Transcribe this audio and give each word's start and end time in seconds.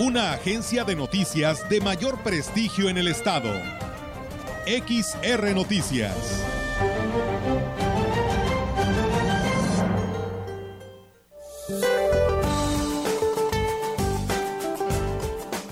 Una 0.00 0.32
agencia 0.32 0.84
de 0.84 0.94
noticias 0.94 1.68
de 1.68 1.80
mayor 1.80 2.22
prestigio 2.22 2.88
en 2.88 2.98
el 2.98 3.08
estado. 3.08 3.50
XR 4.64 5.52
Noticias. 5.56 6.14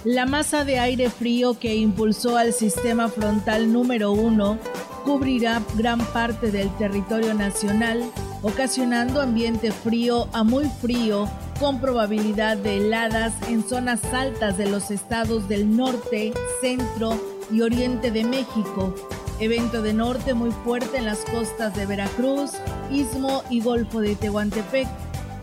La 0.03 0.27
masa 0.27 0.65
de 0.65 0.81
aire 0.81 1.09
frío 1.09 1.57
que 1.61 1.77
impulsó 1.77 2.37
al 2.37 2.53
sistema 2.53 3.09
frontal 3.09 3.73
número 3.73 4.11
1 4.11 4.59
cubrirá 5.05 5.63
gran 5.77 6.05
parte 6.05 6.51
del 6.51 6.77
territorio 6.79 7.33
nacional, 7.33 8.03
ocasionando 8.43 9.21
ambiente 9.21 9.71
frío 9.71 10.29
a 10.33 10.43
muy 10.43 10.65
frío 10.81 11.29
con 11.59 11.81
probabilidad 11.81 12.57
de 12.57 12.79
heladas 12.79 13.33
en 13.49 13.67
zonas 13.67 14.05
altas 14.13 14.59
de 14.59 14.69
los 14.69 14.91
estados 14.91 15.49
del 15.49 15.77
norte, 15.77 16.33
centro 16.61 17.19
y 17.51 17.63
oriente 17.63 18.11
de 18.11 18.25
México. 18.25 18.95
Evento 19.41 19.83
de 19.83 19.93
norte 19.93 20.35
muy 20.35 20.51
fuerte 20.51 20.99
en 20.99 21.05
las 21.05 21.19
costas 21.21 21.75
de 21.77 21.87
Veracruz, 21.87 22.53
Istmo 22.91 23.43
y 23.51 23.61
Golfo 23.61 24.01
de 24.01 24.17
Tehuantepec 24.17 24.89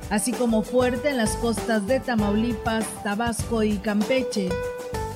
así 0.10 0.32
como 0.32 0.62
fuerte 0.62 1.10
en 1.10 1.18
las 1.18 1.36
costas 1.38 1.88
de 1.88 2.00
Tamaulipas, 2.00 2.86
Tabasco 3.04 3.64
y 3.64 3.78
Campeche. 3.78 4.50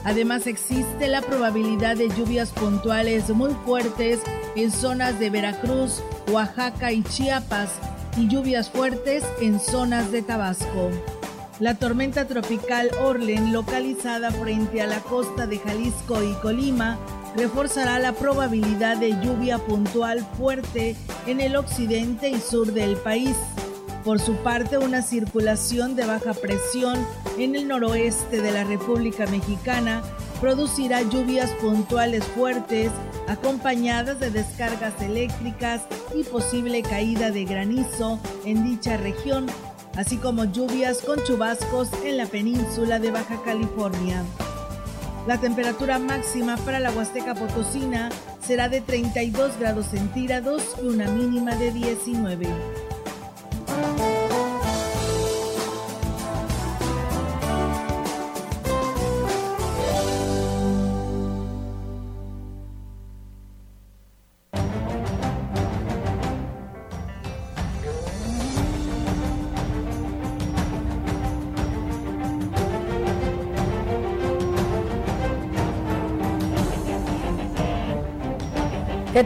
Además 0.04 0.48
existe 0.48 1.08
la 1.08 1.22
probabilidad 1.22 1.98
de 1.98 2.10
lluvias 2.10 2.50
puntuales 2.50 3.30
muy 3.30 3.54
fuertes 3.66 4.22
en 4.56 4.72
zonas 4.72 5.20
de 5.20 5.30
Veracruz, 5.30 6.02
Oaxaca 6.32 6.92
y 6.92 7.04
Chiapas 7.04 7.70
y 8.18 8.28
lluvias 8.28 8.70
fuertes 8.70 9.24
en 9.40 9.60
zonas 9.60 10.12
de 10.12 10.22
Tabasco. 10.22 10.90
La 11.60 11.76
tormenta 11.76 12.26
tropical 12.26 12.92
Orlen, 13.02 13.52
localizada 13.54 14.32
frente 14.32 14.82
a 14.82 14.88
la 14.88 15.00
costa 15.00 15.48
de 15.48 15.60
Jalisco 15.60 16.24
y 16.24 16.34
Colima, 16.42 16.98
reforzará 17.36 18.00
la 18.00 18.14
probabilidad 18.14 18.98
de 18.98 19.12
lluvia 19.22 19.58
puntual 19.60 20.26
fuerte 20.38 20.96
en 21.26 21.42
el 21.42 21.56
occidente 21.56 22.30
y 22.30 22.40
sur 22.40 22.74
del 22.74 22.96
país. 22.98 23.36
Por 24.04 24.20
su 24.20 24.36
parte, 24.38 24.78
una 24.78 25.02
circulación 25.02 25.96
de 25.96 26.06
baja 26.06 26.34
presión 26.34 26.98
en 27.38 27.56
el 27.56 27.68
noroeste 27.68 28.42
de 28.42 28.52
la 28.52 28.64
República 28.64 29.26
Mexicana 29.28 30.02
producirá 30.40 31.02
lluvias 31.02 31.52
puntuales 31.62 32.24
fuertes 32.24 32.92
acompañadas 33.28 34.20
de 34.20 34.32
descargas 34.32 35.02
eléctricas 35.02 35.82
y 36.16 36.24
posible 36.24 36.82
caída 36.82 37.32
de 37.32 37.46
granizo 37.46 38.20
en 38.46 38.64
dicha 38.64 38.98
región, 38.98 39.48
así 39.96 40.18
como 40.18 40.46
lluvias 40.46 41.02
con 41.02 41.24
chubascos 41.24 41.90
en 42.04 42.18
la 42.18 42.26
península 42.26 43.00
de 43.00 43.12
Baja 43.12 43.42
California. 43.44 44.24
La 45.28 45.38
temperatura 45.40 46.00
máxima 46.00 46.56
para 46.58 46.80
la 46.80 46.92
Huasteca 46.92 47.36
Potosina 47.36 48.10
será 48.40 48.70
de 48.70 48.80
32 48.80 49.60
grados 49.60 49.88
centígrados 49.88 50.64
y 50.82 50.88
una 50.88 51.10
mínima 51.10 51.56
de 51.56 51.72
19. 51.72 52.48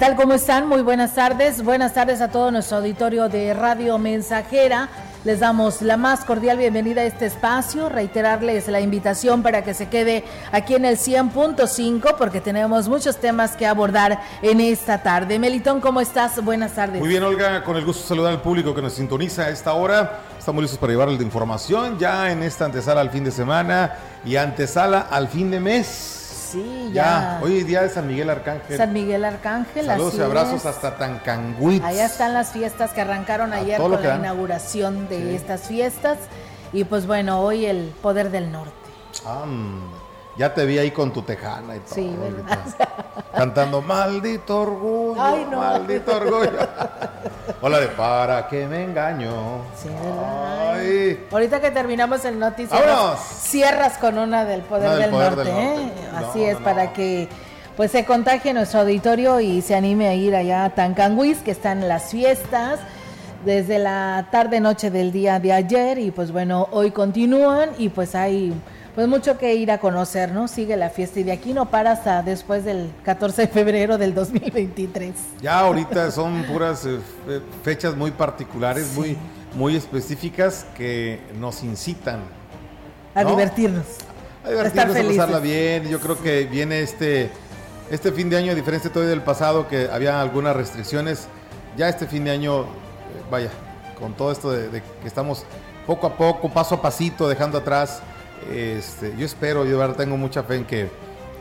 Tal? 0.01 0.15
¿Cómo 0.15 0.33
están? 0.33 0.67
Muy 0.67 0.81
buenas 0.81 1.13
tardes. 1.13 1.63
Buenas 1.63 1.93
tardes 1.93 2.21
a 2.21 2.31
todo 2.31 2.49
nuestro 2.49 2.77
auditorio 2.77 3.29
de 3.29 3.53
Radio 3.53 3.99
Mensajera. 3.99 4.89
Les 5.25 5.41
damos 5.41 5.83
la 5.83 5.95
más 5.95 6.25
cordial 6.25 6.57
bienvenida 6.57 7.01
a 7.01 7.03
este 7.03 7.27
espacio, 7.27 7.87
reiterarles 7.87 8.67
la 8.67 8.81
invitación 8.81 9.43
para 9.43 9.63
que 9.63 9.75
se 9.75 9.89
quede 9.89 10.23
aquí 10.51 10.73
en 10.73 10.85
el 10.85 10.97
100.5 10.97 12.15
porque 12.17 12.41
tenemos 12.41 12.89
muchos 12.89 13.17
temas 13.17 13.55
que 13.55 13.67
abordar 13.67 14.19
en 14.41 14.59
esta 14.59 15.03
tarde. 15.03 15.37
Melitón, 15.37 15.79
¿cómo 15.79 16.01
estás? 16.01 16.43
Buenas 16.43 16.71
tardes. 16.71 16.99
Muy 16.99 17.09
bien, 17.09 17.21
Olga, 17.21 17.63
con 17.63 17.77
el 17.77 17.85
gusto 17.85 18.01
de 18.01 18.07
saludar 18.07 18.33
al 18.33 18.41
público 18.41 18.73
que 18.73 18.81
nos 18.81 18.93
sintoniza 18.93 19.43
a 19.43 19.49
esta 19.49 19.73
hora. 19.73 20.21
Estamos 20.39 20.63
listos 20.63 20.79
para 20.79 20.93
llevarles 20.93 21.19
de 21.19 21.25
información 21.25 21.99
ya 21.99 22.31
en 22.31 22.41
esta 22.41 22.65
antesala 22.65 23.01
al 23.01 23.11
fin 23.11 23.23
de 23.23 23.29
semana 23.29 23.93
y 24.25 24.35
antesala 24.35 25.01
al 25.11 25.27
fin 25.27 25.51
de 25.51 25.59
mes. 25.59 26.20
Sí, 26.51 26.91
ya. 26.91 27.39
Hoy 27.41 27.63
día 27.63 27.81
de 27.83 27.89
San 27.89 28.07
Miguel 28.07 28.29
Arcángel. 28.29 28.75
San 28.75 28.91
Miguel 28.91 29.23
Arcángel. 29.23 29.85
Saludos 29.85 30.15
y 30.15 30.21
abrazos 30.21 30.65
hasta 30.65 30.97
Tancanguitz. 30.97 31.83
Allá 31.83 32.05
están 32.05 32.33
las 32.33 32.51
fiestas 32.51 32.91
que 32.91 33.01
arrancaron 33.01 33.53
ayer 33.53 33.79
con 33.79 33.91
la 33.91 34.15
inauguración 34.15 35.07
de 35.07 35.35
estas 35.35 35.61
fiestas. 35.67 36.17
Y 36.73 36.83
pues 36.83 37.07
bueno, 37.07 37.41
hoy 37.41 37.65
el 37.65 37.93
poder 38.01 38.31
del 38.31 38.51
norte. 38.51 38.73
Ah, 39.25 39.45
ya 40.37 40.53
te 40.53 40.65
vi 40.65 40.77
ahí 40.77 40.91
con 40.91 41.11
tu 41.11 41.21
tejana 41.21 41.75
y 41.75 41.79
todo. 41.79 41.95
Sí, 41.95 42.15
¿verdad? 42.19 42.59
Cantando 43.35 43.81
maldito 43.81 44.61
orgullo, 44.61 45.21
Ay, 45.21 45.47
no. 45.49 45.57
maldito 45.59 46.15
orgullo. 46.15 46.59
Hola 47.61 47.79
de 47.79 47.87
para 47.87 48.47
que 48.47 48.65
me 48.67 48.83
engaño. 48.83 49.31
Sí, 49.75 49.89
¿verdad? 49.89 50.73
Ay. 50.73 51.27
Ahorita 51.31 51.59
que 51.61 51.71
terminamos 51.71 52.23
el 52.25 52.39
noticiero, 52.39 52.85
¡Vámonos! 52.85 53.19
cierras 53.19 53.97
con 53.97 54.17
una 54.17 54.45
del 54.45 54.61
poder, 54.61 54.83
Una 54.87 54.91
del 54.95 55.01
del, 55.03 55.11
poder 55.11 55.35
norte, 55.37 55.43
del 55.51 55.53
norte. 55.53 55.81
¿eh? 55.83 55.91
No, 56.11 56.27
Así 56.29 56.43
es, 56.43 56.57
no, 56.59 56.63
para 56.65 56.93
que 56.93 57.27
pues 57.77 57.91
se 57.91 58.05
contagie 58.05 58.53
nuestro 58.53 58.81
auditorio 58.81 59.39
y 59.39 59.61
se 59.61 59.75
anime 59.75 60.07
a 60.09 60.13
ir 60.13 60.35
allá 60.35 60.65
a 60.65 60.69
Tancanguis, 60.71 61.39
que 61.39 61.51
están 61.51 61.87
las 61.87 62.11
fiestas 62.11 62.79
desde 63.45 63.79
la 63.79 64.27
tarde 64.31 64.59
noche 64.59 64.91
del 64.91 65.11
día 65.11 65.39
de 65.39 65.51
ayer 65.53 65.97
y 65.97 66.11
pues 66.11 66.31
bueno, 66.31 66.67
hoy 66.71 66.91
continúan 66.91 67.69
y 67.77 67.89
pues 67.89 68.13
hay 68.13 68.53
pues 68.95 69.07
mucho 69.07 69.37
que 69.37 69.55
ir 69.55 69.71
a 69.71 69.79
conocer, 69.79 70.31
¿no? 70.31 70.47
Sigue 70.47 70.75
la 70.77 70.89
fiesta 70.89 71.19
y 71.19 71.23
de 71.23 71.31
aquí 71.31 71.53
no 71.53 71.69
para 71.69 71.91
hasta 71.91 72.21
después 72.23 72.65
del 72.65 72.91
14 73.03 73.43
de 73.43 73.47
febrero 73.47 73.97
del 73.97 74.13
2023. 74.13 75.13
Ya 75.41 75.59
ahorita 75.59 76.11
son 76.11 76.43
puras 76.43 76.85
eh, 76.85 76.99
fe- 77.25 77.41
fechas 77.63 77.95
muy 77.95 78.11
particulares, 78.11 78.93
muy, 78.95 79.17
muy 79.55 79.75
específicas 79.75 80.65
que 80.75 81.19
nos 81.39 81.63
incitan 81.63 82.19
A 83.15 83.23
¿No? 83.23 83.29
divertirnos. 83.31 83.85
a 84.43 84.49
divertirnos, 84.49 84.95
a 84.97 85.03
pasarla 85.07 85.39
bien. 85.39 85.87
Yo 85.89 85.99
creo 85.99 86.21
que 86.21 86.43
viene 86.45 86.81
este, 86.81 87.29
este 87.89 88.11
fin 88.11 88.29
de 88.29 88.37
año, 88.37 88.51
a 88.51 88.55
diferencia 88.55 88.91
todavía 88.91 89.11
del 89.11 89.23
pasado, 89.23 89.67
que 89.67 89.89
había 89.91 90.19
algunas 90.21 90.55
restricciones. 90.55 91.27
Ya 91.77 91.87
este 91.87 92.07
fin 92.07 92.25
de 92.25 92.31
año, 92.31 92.63
eh, 92.63 92.65
vaya, 93.31 93.49
con 93.97 94.13
todo 94.15 94.31
esto 94.33 94.51
de, 94.51 94.67
de 94.67 94.81
que 94.81 95.07
estamos 95.07 95.45
poco 95.87 96.07
a 96.07 96.17
poco, 96.17 96.49
paso 96.49 96.75
a 96.75 96.81
pasito, 96.81 97.29
dejando 97.29 97.57
atrás. 97.59 98.01
Este, 98.49 99.15
yo 99.17 99.25
espero, 99.25 99.65
yo 99.65 99.71
de 99.71 99.77
verdad 99.77 99.95
tengo 99.95 100.17
mucha 100.17 100.43
fe 100.43 100.55
en 100.57 100.65
que 100.65 100.89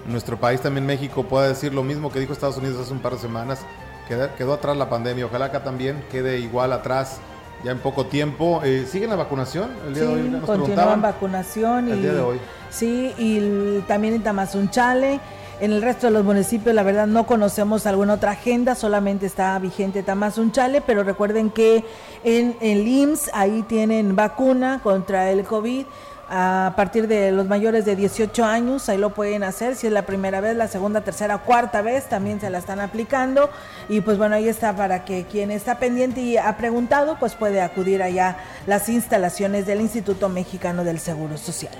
nuestro 0.06 0.38
país, 0.38 0.60
también 0.60 0.86
México, 0.86 1.24
pueda 1.24 1.48
decir 1.48 1.72
lo 1.74 1.82
mismo 1.82 2.10
que 2.10 2.20
dijo 2.20 2.32
Estados 2.32 2.56
Unidos 2.56 2.80
hace 2.80 2.92
un 2.92 3.00
par 3.00 3.12
de 3.12 3.18
semanas. 3.18 3.60
Quedó 4.36 4.54
atrás 4.54 4.76
la 4.76 4.88
pandemia. 4.90 5.26
Ojalá 5.26 5.46
acá 5.46 5.62
también 5.62 6.02
quede 6.10 6.40
igual 6.40 6.72
atrás 6.72 7.18
ya 7.62 7.70
en 7.70 7.78
poco 7.78 8.06
tiempo. 8.06 8.60
Eh, 8.64 8.84
¿Siguen 8.90 9.10
la 9.10 9.16
vacunación? 9.16 9.70
El 9.86 9.94
día 9.94 10.02
de 10.02 10.08
hoy 10.08 10.22
Sí, 10.22 10.28
nos 10.30 10.44
continúan 10.44 11.00
vacunación 11.00 11.88
y 11.88 11.92
El 11.92 12.02
día 12.02 12.12
de 12.14 12.20
hoy. 12.20 12.40
sí 12.70 13.12
y 13.18 13.80
también 13.86 14.14
en 14.14 14.22
Tamazunchale 14.24 15.20
en 15.60 15.72
el 15.72 15.82
resto 15.82 16.06
de 16.06 16.12
los 16.14 16.24
municipios 16.24 16.74
la 16.74 16.82
verdad 16.82 17.06
no 17.06 17.26
conocemos 17.26 17.84
alguna 17.86 18.14
otra 18.14 18.30
agenda 18.32 18.74
solamente 18.74 19.26
está 19.26 19.58
vigente 19.58 20.02
Tamazunchale 20.02 20.80
pero 20.80 21.04
recuerden 21.04 21.50
que 21.50 21.84
en 22.24 22.56
el 22.62 22.88
IMSS 22.88 23.30
ahí 23.34 23.62
tienen 23.68 24.16
vacuna 24.16 24.80
contra 24.82 25.30
el 25.30 25.44
COVID 25.44 25.84
a 26.32 26.74
partir 26.76 27.08
de 27.08 27.32
los 27.32 27.48
mayores 27.48 27.84
de 27.84 27.96
18 27.96 28.44
años, 28.44 28.88
ahí 28.88 28.98
lo 28.98 29.12
pueden 29.12 29.42
hacer, 29.42 29.74
si 29.74 29.88
es 29.88 29.92
la 29.92 30.06
primera 30.06 30.40
vez, 30.40 30.56
la 30.56 30.68
segunda, 30.68 31.00
tercera, 31.00 31.38
cuarta 31.38 31.82
vez, 31.82 32.08
también 32.08 32.40
se 32.40 32.48
la 32.50 32.58
están 32.58 32.78
aplicando 32.78 33.50
y 33.88 34.00
pues 34.00 34.16
bueno, 34.16 34.36
ahí 34.36 34.48
está 34.48 34.76
para 34.76 35.04
que 35.04 35.24
quien 35.24 35.50
está 35.50 35.80
pendiente 35.80 36.20
y 36.20 36.36
ha 36.36 36.56
preguntado, 36.56 37.18
pues 37.18 37.34
puede 37.34 37.60
acudir 37.60 38.00
allá 38.00 38.28
a 38.28 38.36
las 38.68 38.88
instalaciones 38.88 39.66
del 39.66 39.80
Instituto 39.80 40.28
Mexicano 40.28 40.84
del 40.84 41.00
Seguro 41.00 41.36
Social. 41.36 41.74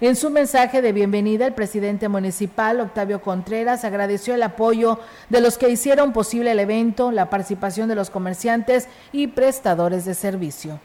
En 0.00 0.16
su 0.16 0.28
mensaje 0.28 0.82
de 0.82 0.92
bienvenida, 0.92 1.46
el 1.46 1.54
presidente 1.54 2.08
municipal, 2.08 2.80
Octavio 2.80 3.22
Contreras, 3.22 3.84
agradeció 3.84 4.34
el 4.34 4.42
apoyo 4.42 4.98
de 5.30 5.40
los 5.40 5.56
que 5.56 5.70
hicieron 5.70 6.12
posible 6.12 6.50
el 6.50 6.58
evento, 6.58 7.10
la 7.10 7.30
participación 7.30 7.88
de 7.88 7.94
los 7.94 8.10
comerciantes 8.10 8.88
y 9.12 9.28
prestadores 9.28 10.04
de 10.04 10.14
servicio. 10.14 10.80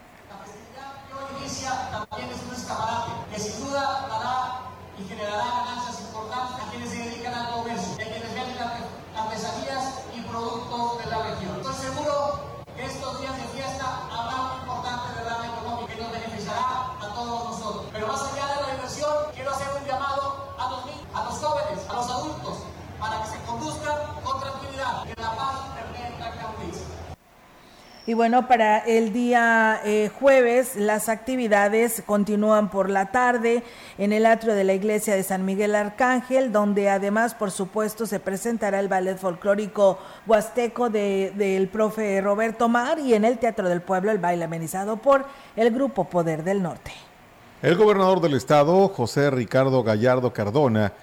Y 28.10 28.16
bueno, 28.16 28.48
para 28.48 28.80
el 28.80 29.14
día 29.14 29.82
eh, 29.86 30.10
jueves 30.20 30.76
las 30.76 31.10
actividades 31.10 32.02
continúan 32.08 32.72
por 32.72 32.90
la 32.90 33.12
tarde 33.12 33.62
en 34.00 34.14
el 34.14 34.26
atrio 34.26 34.56
de 34.56 34.64
la 34.64 34.74
iglesia 34.74 35.16
de 35.16 35.22
San 35.22 35.46
Miguel 35.46 35.76
Arcángel, 35.76 36.52
donde 36.52 36.90
además, 36.90 37.36
por 37.36 37.52
supuesto, 37.52 38.08
se 38.08 38.20
presentará 38.20 38.80
el 38.80 38.88
ballet 38.88 39.16
folclórico 39.16 40.00
huasteco 40.26 40.90
del 40.90 41.38
de, 41.38 41.70
profe 41.72 42.20
Roberto 42.20 42.68
Mar 42.68 42.98
y 42.98 43.14
en 43.14 43.26
el 43.26 43.38
Teatro 43.38 43.70
del 43.70 43.84
Pueblo 43.84 44.10
el 44.10 44.18
baile 44.18 44.46
amenizado 44.46 44.98
por 44.98 45.26
el 45.56 45.70
Grupo 45.70 46.06
Poder 46.06 46.44
del 46.44 46.64
Norte. 46.64 46.92
El 47.62 47.76
gobernador 47.76 48.22
del 48.22 48.34
estado, 48.34 48.88
José 48.88 49.30
Ricardo 49.30 49.84
Gallardo 49.84 50.34
Cardona, 50.34 50.94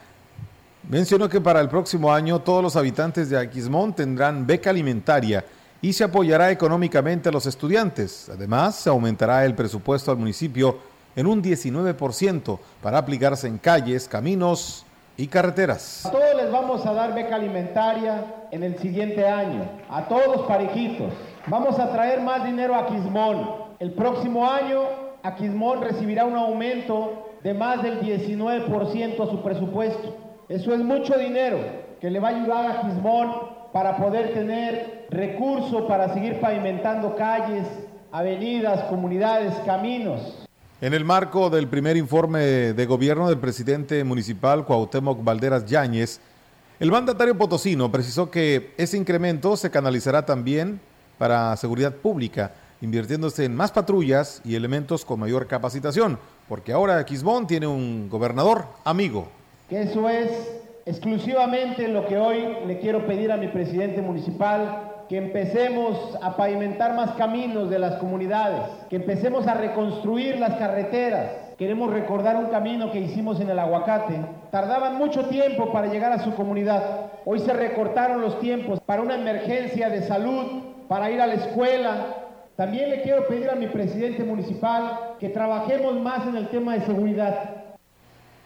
mencionó 0.88 1.28
que 1.28 1.40
para 1.40 1.60
el 1.60 1.68
próximo 1.68 2.12
año 2.12 2.40
todos 2.40 2.64
los 2.64 2.74
habitantes 2.74 3.30
de 3.30 3.38
Aquismón 3.38 3.92
tendrán 3.92 4.44
beca 4.44 4.70
alimentaria 4.70 5.44
y 5.82 5.92
se 5.92 6.04
apoyará 6.04 6.50
económicamente 6.50 7.28
a 7.28 7.32
los 7.32 7.46
estudiantes. 7.46 8.28
Además, 8.28 8.76
se 8.76 8.90
aumentará 8.90 9.44
el 9.44 9.54
presupuesto 9.54 10.10
al 10.10 10.16
municipio 10.16 10.78
en 11.14 11.26
un 11.26 11.42
19% 11.42 12.58
para 12.82 12.98
aplicarse 12.98 13.46
en 13.46 13.58
calles, 13.58 14.08
caminos 14.08 14.84
y 15.16 15.26
carreteras. 15.26 16.04
A 16.04 16.10
todos 16.10 16.36
les 16.36 16.50
vamos 16.50 16.84
a 16.84 16.92
dar 16.92 17.14
beca 17.14 17.36
alimentaria 17.36 18.46
en 18.50 18.62
el 18.62 18.78
siguiente 18.78 19.26
año, 19.26 19.64
a 19.88 20.06
todos 20.08 20.46
parejitos. 20.46 21.12
Vamos 21.46 21.78
a 21.78 21.90
traer 21.90 22.20
más 22.20 22.44
dinero 22.44 22.74
a 22.74 22.86
Quismón. 22.86 23.66
El 23.78 23.92
próximo 23.92 24.50
año 24.50 25.06
Aquismón 25.22 25.82
recibirá 25.82 26.24
un 26.24 26.36
aumento 26.36 27.30
de 27.42 27.54
más 27.54 27.82
del 27.82 28.00
19% 28.00 29.20
a 29.20 29.30
su 29.30 29.42
presupuesto. 29.42 30.16
Eso 30.48 30.72
es 30.72 30.80
mucho 30.80 31.18
dinero 31.18 31.58
que 32.00 32.10
le 32.10 32.20
va 32.20 32.28
a 32.28 32.36
ayudar 32.36 32.70
a 32.70 32.80
Quismón 32.82 33.32
para 33.72 33.96
poder 33.96 34.32
tener 34.32 34.95
recursos 35.10 35.82
para 35.86 36.12
seguir 36.12 36.40
pavimentando 36.40 37.14
calles, 37.16 37.66
avenidas, 38.12 38.84
comunidades, 38.84 39.54
caminos. 39.64 40.46
En 40.80 40.92
el 40.92 41.04
marco 41.04 41.48
del 41.48 41.68
primer 41.68 41.96
informe 41.96 42.40
de 42.74 42.86
gobierno 42.86 43.28
del 43.28 43.38
presidente 43.38 44.04
municipal 44.04 44.64
Cuauhtémoc 44.66 45.24
Valderas 45.24 45.64
Yáñez, 45.64 46.20
el 46.78 46.90
mandatario 46.90 47.38
potosino 47.38 47.90
precisó 47.90 48.30
que 48.30 48.74
ese 48.76 48.98
incremento 48.98 49.56
se 49.56 49.70
canalizará 49.70 50.26
también 50.26 50.78
para 51.16 51.56
seguridad 51.56 51.94
pública, 51.94 52.52
invirtiéndose 52.82 53.46
en 53.46 53.56
más 53.56 53.72
patrullas 53.72 54.42
y 54.44 54.54
elementos 54.54 55.06
con 55.06 55.20
mayor 55.20 55.46
capacitación, 55.46 56.18
porque 56.46 56.72
ahora 56.72 57.02
Quismón 57.06 57.46
tiene 57.46 57.66
un 57.66 58.10
gobernador 58.10 58.66
amigo. 58.84 59.28
Que 59.70 59.82
eso 59.82 60.10
es 60.10 60.30
exclusivamente 60.84 61.88
lo 61.88 62.06
que 62.06 62.18
hoy 62.18 62.46
le 62.66 62.78
quiero 62.78 63.06
pedir 63.06 63.32
a 63.32 63.38
mi 63.38 63.48
presidente 63.48 64.02
municipal, 64.02 64.92
que 65.08 65.16
empecemos 65.16 66.18
a 66.20 66.36
pavimentar 66.36 66.94
más 66.94 67.12
caminos 67.12 67.70
de 67.70 67.78
las 67.78 67.96
comunidades, 67.96 68.60
que 68.90 68.96
empecemos 68.96 69.46
a 69.46 69.54
reconstruir 69.54 70.38
las 70.38 70.54
carreteras. 70.56 71.30
Queremos 71.56 71.92
recordar 71.92 72.36
un 72.36 72.46
camino 72.46 72.90
que 72.90 73.00
hicimos 73.00 73.40
en 73.40 73.48
el 73.48 73.58
aguacate. 73.58 74.20
Tardaban 74.50 74.96
mucho 74.96 75.26
tiempo 75.26 75.72
para 75.72 75.86
llegar 75.86 76.12
a 76.12 76.24
su 76.24 76.34
comunidad. 76.34 77.12
Hoy 77.24 77.38
se 77.38 77.52
recortaron 77.52 78.20
los 78.20 78.40
tiempos 78.40 78.80
para 78.80 79.02
una 79.02 79.14
emergencia 79.14 79.88
de 79.88 80.02
salud, 80.02 80.62
para 80.88 81.10
ir 81.10 81.20
a 81.20 81.26
la 81.26 81.34
escuela. 81.34 81.94
También 82.56 82.90
le 82.90 83.02
quiero 83.02 83.26
pedir 83.26 83.48
a 83.48 83.54
mi 83.54 83.68
presidente 83.68 84.24
municipal 84.24 85.14
que 85.18 85.28
trabajemos 85.28 85.94
más 86.00 86.26
en 86.26 86.36
el 86.36 86.48
tema 86.48 86.74
de 86.74 86.80
seguridad 86.80 87.65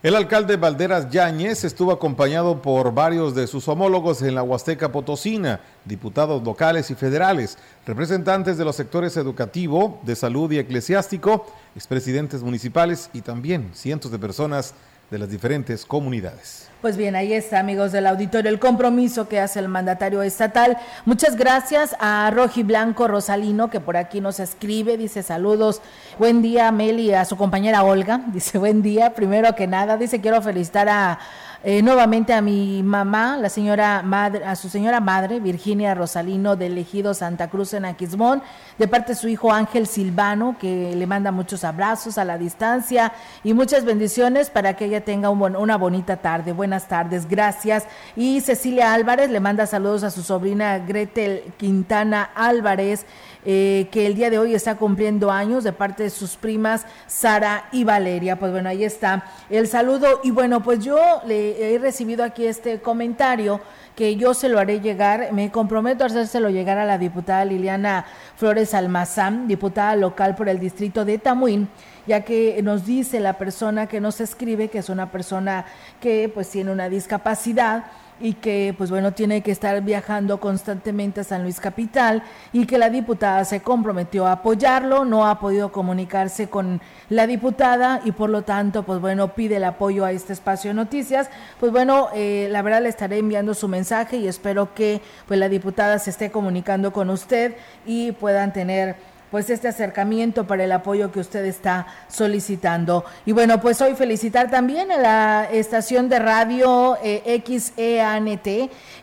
El 0.02 0.16
alcalde 0.16 0.56
Valderas 0.56 1.10
Yáñez 1.10 1.62
estuvo 1.62 1.92
acompañado 1.92 2.62
por 2.62 2.94
varios 2.94 3.34
de 3.34 3.46
sus 3.46 3.68
homólogos 3.68 4.22
en 4.22 4.34
la 4.34 4.42
Huasteca 4.42 4.90
Potosina, 4.90 5.60
diputados 5.84 6.42
locales 6.42 6.90
y 6.90 6.94
federales, 6.94 7.58
representantes 7.84 8.56
de 8.56 8.64
los 8.64 8.76
sectores 8.76 9.18
educativo, 9.18 10.00
de 10.04 10.16
salud 10.16 10.50
y 10.52 10.58
eclesiástico, 10.58 11.44
expresidentes 11.76 12.42
municipales 12.42 13.10
y 13.12 13.20
también 13.20 13.72
cientos 13.74 14.10
de 14.10 14.18
personas 14.18 14.72
de 15.10 15.18
las 15.18 15.30
diferentes 15.30 15.84
comunidades. 15.84 16.68
Pues 16.80 16.96
bien, 16.96 17.14
ahí 17.14 17.34
está, 17.34 17.60
amigos 17.60 17.92
del 17.92 18.06
auditorio, 18.06 18.50
el 18.50 18.58
compromiso 18.58 19.28
que 19.28 19.38
hace 19.38 19.58
el 19.58 19.68
mandatario 19.68 20.22
estatal. 20.22 20.78
Muchas 21.04 21.36
gracias 21.36 21.94
a 22.00 22.30
Roji 22.30 22.62
Blanco 22.62 23.06
Rosalino, 23.06 23.68
que 23.68 23.80
por 23.80 23.98
aquí 23.98 24.22
nos 24.22 24.40
escribe, 24.40 24.96
dice 24.96 25.22
saludos, 25.22 25.82
buen 26.18 26.40
día, 26.40 26.72
Meli, 26.72 27.12
a 27.12 27.26
su 27.26 27.36
compañera 27.36 27.82
Olga, 27.82 28.22
dice 28.32 28.56
buen 28.56 28.80
día, 28.80 29.12
primero 29.12 29.54
que 29.54 29.66
nada, 29.66 29.98
dice 29.98 30.22
quiero 30.22 30.40
felicitar 30.40 30.88
a 30.88 31.18
eh, 31.62 31.82
nuevamente 31.82 32.32
a 32.32 32.40
mi 32.40 32.82
mamá, 32.82 33.36
la 33.36 33.50
señora 33.50 34.00
madre, 34.02 34.44
a 34.46 34.56
su 34.56 34.70
señora 34.70 34.98
madre, 34.98 35.40
Virginia 35.40 35.94
Rosalino 35.94 36.56
del 36.56 36.78
Ejido 36.78 37.12
Santa 37.12 37.50
Cruz 37.50 37.74
en 37.74 37.84
Aquismón, 37.84 38.42
de 38.78 38.88
parte 38.88 39.12
de 39.12 39.18
su 39.18 39.28
hijo 39.28 39.52
Ángel 39.52 39.86
Silvano, 39.86 40.56
que 40.58 40.94
le 40.96 41.06
manda 41.06 41.32
muchos 41.32 41.62
abrazos 41.64 42.16
a 42.16 42.24
la 42.24 42.38
distancia 42.38 43.12
y 43.44 43.52
muchas 43.52 43.84
bendiciones 43.84 44.48
para 44.48 44.74
que 44.74 44.86
ella 44.86 45.04
tenga 45.04 45.28
una 45.28 45.76
bonita 45.76 46.16
tarde. 46.16 46.52
Buenas 46.52 46.88
tardes, 46.88 47.28
gracias. 47.28 47.84
Y 48.16 48.40
Cecilia 48.40 48.94
Álvarez 48.94 49.30
le 49.30 49.40
manda 49.40 49.66
saludos 49.66 50.02
a 50.02 50.10
su 50.10 50.22
sobrina 50.22 50.78
Gretel 50.78 51.52
Quintana 51.58 52.30
Álvarez. 52.34 53.04
Eh, 53.46 53.88
que 53.90 54.06
el 54.06 54.16
día 54.16 54.28
de 54.28 54.38
hoy 54.38 54.54
está 54.54 54.76
cumpliendo 54.76 55.30
años 55.30 55.64
de 55.64 55.72
parte 55.72 56.02
de 56.02 56.10
sus 56.10 56.36
primas 56.36 56.84
Sara 57.06 57.68
y 57.72 57.84
Valeria. 57.84 58.38
Pues 58.38 58.52
bueno, 58.52 58.68
ahí 58.68 58.84
está 58.84 59.24
el 59.48 59.66
saludo. 59.66 60.20
Y 60.22 60.30
bueno, 60.30 60.62
pues 60.62 60.84
yo 60.84 60.98
le 61.26 61.49
he 61.58 61.78
recibido 61.78 62.24
aquí 62.24 62.46
este 62.46 62.80
comentario 62.80 63.60
que 63.96 64.16
yo 64.16 64.34
se 64.34 64.48
lo 64.48 64.58
haré 64.58 64.80
llegar, 64.80 65.32
me 65.32 65.50
comprometo 65.50 66.04
a 66.04 66.06
hacérselo 66.06 66.50
llegar 66.50 66.78
a 66.78 66.84
la 66.84 66.98
diputada 66.98 67.44
Liliana 67.44 68.06
Flores 68.36 68.74
Almazán, 68.74 69.46
diputada 69.46 69.96
local 69.96 70.34
por 70.36 70.48
el 70.48 70.58
distrito 70.58 71.04
de 71.04 71.18
Tamuín, 71.18 71.68
ya 72.06 72.22
que 72.22 72.60
nos 72.62 72.86
dice 72.86 73.20
la 73.20 73.38
persona 73.38 73.86
que 73.86 74.00
nos 74.00 74.20
escribe 74.20 74.68
que 74.68 74.78
es 74.78 74.88
una 74.88 75.10
persona 75.10 75.66
que 76.00 76.30
pues 76.32 76.48
tiene 76.48 76.72
una 76.72 76.88
discapacidad 76.88 77.84
y 78.20 78.34
que 78.34 78.74
pues 78.76 78.90
bueno 78.90 79.12
tiene 79.12 79.42
que 79.42 79.50
estar 79.50 79.80
viajando 79.82 80.40
constantemente 80.40 81.20
a 81.20 81.24
San 81.24 81.42
Luis 81.42 81.60
Capital 81.60 82.22
y 82.52 82.66
que 82.66 82.78
la 82.78 82.90
diputada 82.90 83.44
se 83.44 83.60
comprometió 83.60 84.26
a 84.26 84.32
apoyarlo, 84.32 85.04
no 85.04 85.26
ha 85.26 85.40
podido 85.40 85.72
comunicarse 85.72 86.48
con 86.48 86.80
la 87.08 87.26
diputada 87.26 88.00
y 88.04 88.12
por 88.12 88.30
lo 88.30 88.42
tanto 88.42 88.82
pues 88.82 89.00
bueno 89.00 89.34
pide 89.34 89.56
el 89.56 89.64
apoyo 89.64 90.04
a 90.04 90.12
este 90.12 90.32
espacio 90.32 90.70
de 90.70 90.74
noticias. 90.74 91.30
Pues 91.58 91.72
bueno, 91.72 92.08
eh, 92.14 92.48
la 92.50 92.62
verdad 92.62 92.82
le 92.82 92.88
estaré 92.88 93.18
enviando 93.18 93.54
su 93.54 93.68
mensaje 93.68 94.18
y 94.18 94.28
espero 94.28 94.74
que 94.74 95.00
pues 95.26 95.40
la 95.40 95.48
diputada 95.48 95.98
se 95.98 96.10
esté 96.10 96.30
comunicando 96.30 96.92
con 96.92 97.10
usted 97.10 97.56
y 97.86 98.12
puedan 98.12 98.52
tener 98.52 98.96
pues 99.30 99.50
este 99.50 99.68
acercamiento 99.68 100.46
para 100.46 100.64
el 100.64 100.72
apoyo 100.72 101.12
que 101.12 101.20
usted 101.20 101.44
está 101.44 101.86
solicitando. 102.08 103.04
Y 103.26 103.32
bueno, 103.32 103.60
pues 103.60 103.80
hoy 103.80 103.94
felicitar 103.94 104.50
también 104.50 104.90
a 104.90 104.98
la 104.98 105.48
estación 105.50 106.08
de 106.08 106.18
radio 106.18 106.96
eh, 107.02 107.42
XEANT 107.44 108.46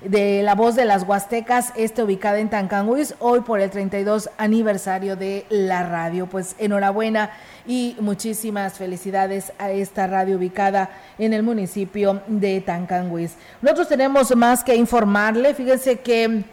de 0.04 0.44
La 0.44 0.56
Voz 0.56 0.76
de 0.76 0.86
las 0.86 1.04
Huastecas, 1.04 1.72
este 1.76 2.04
ubicada 2.04 2.40
en 2.40 2.50
Tancanguis, 2.50 3.16
hoy 3.20 3.42
por 3.42 3.60
el 3.60 3.70
32 3.70 4.30
aniversario 4.38 5.16
de 5.16 5.46
la 5.50 5.84
radio. 5.84 6.28
Pues 6.28 6.56
enhorabuena 6.60 7.32
y 7.66 7.96
muchísimas 8.00 8.74
felicidades 8.74 9.52
a 9.60 9.72
esta 9.72 10.08
radio 10.08 10.38
ubicada 10.38 10.90
en 11.18 11.34
el 11.34 11.44
municipio 11.44 12.22
de 12.28 12.62
Tancanguis. 12.62 13.36
Nosotros 13.62 13.90
tenemos 13.90 14.36
más 14.36 14.64
que 14.64 14.76
informarle, 14.76 15.54
fíjense 15.54 16.00
que 16.00 16.44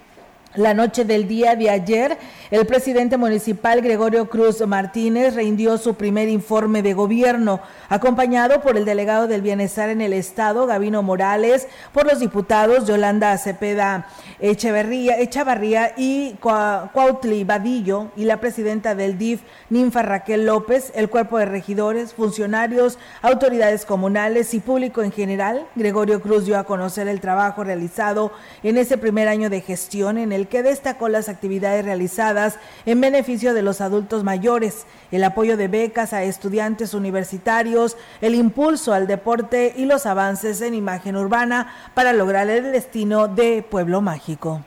la 0.54 0.74
noche 0.74 1.04
del 1.04 1.26
día 1.26 1.56
de 1.56 1.70
ayer, 1.70 2.16
el 2.50 2.66
presidente 2.66 3.16
municipal 3.16 3.80
Gregorio 3.80 4.28
Cruz 4.28 4.64
Martínez 4.66 5.34
rindió 5.34 5.78
su 5.78 5.94
primer 5.94 6.28
informe 6.28 6.82
de 6.82 6.94
gobierno, 6.94 7.60
acompañado 7.88 8.60
por 8.60 8.76
el 8.76 8.84
delegado 8.84 9.26
del 9.26 9.42
Bienestar 9.42 9.88
en 9.88 10.00
el 10.00 10.12
Estado, 10.12 10.66
Gavino 10.66 11.02
Morales, 11.02 11.66
por 11.92 12.06
los 12.06 12.20
diputados 12.20 12.86
Yolanda 12.86 13.36
Cepeda 13.38 14.06
Echeverría, 14.38 15.18
Echavarría 15.18 15.94
y 15.96 16.34
Cuautli 16.40 17.44
Vadillo 17.44 18.08
y 18.16 18.24
la 18.24 18.40
presidenta 18.40 18.94
del 18.94 19.18
DIF, 19.18 19.40
Ninfa 19.70 20.02
Raquel 20.02 20.46
López, 20.46 20.92
el 20.94 21.10
cuerpo 21.10 21.38
de 21.38 21.46
regidores, 21.46 22.14
funcionarios, 22.14 22.98
autoridades 23.22 23.84
comunales 23.84 24.54
y 24.54 24.60
público 24.60 25.02
en 25.02 25.12
general. 25.12 25.66
Gregorio 25.74 26.20
Cruz 26.20 26.46
dio 26.46 26.58
a 26.58 26.64
conocer 26.64 27.08
el 27.08 27.20
trabajo 27.20 27.64
realizado 27.64 28.32
en 28.62 28.76
ese 28.76 28.98
primer 28.98 29.28
año 29.28 29.50
de 29.50 29.60
gestión 29.60 30.18
en 30.18 30.32
el 30.32 30.43
que 30.46 30.62
destacó 30.62 31.08
las 31.08 31.28
actividades 31.28 31.84
realizadas 31.84 32.58
en 32.86 33.00
beneficio 33.00 33.54
de 33.54 33.62
los 33.62 33.80
adultos 33.80 34.24
mayores, 34.24 34.86
el 35.10 35.24
apoyo 35.24 35.56
de 35.56 35.68
becas 35.68 36.12
a 36.12 36.22
estudiantes 36.22 36.94
universitarios, 36.94 37.96
el 38.20 38.34
impulso 38.34 38.92
al 38.92 39.06
deporte 39.06 39.74
y 39.76 39.84
los 39.84 40.06
avances 40.06 40.60
en 40.60 40.74
imagen 40.74 41.16
urbana 41.16 41.72
para 41.94 42.12
lograr 42.12 42.48
el 42.50 42.72
destino 42.72 43.28
de 43.28 43.62
Pueblo 43.62 44.00
Mágico 44.00 44.60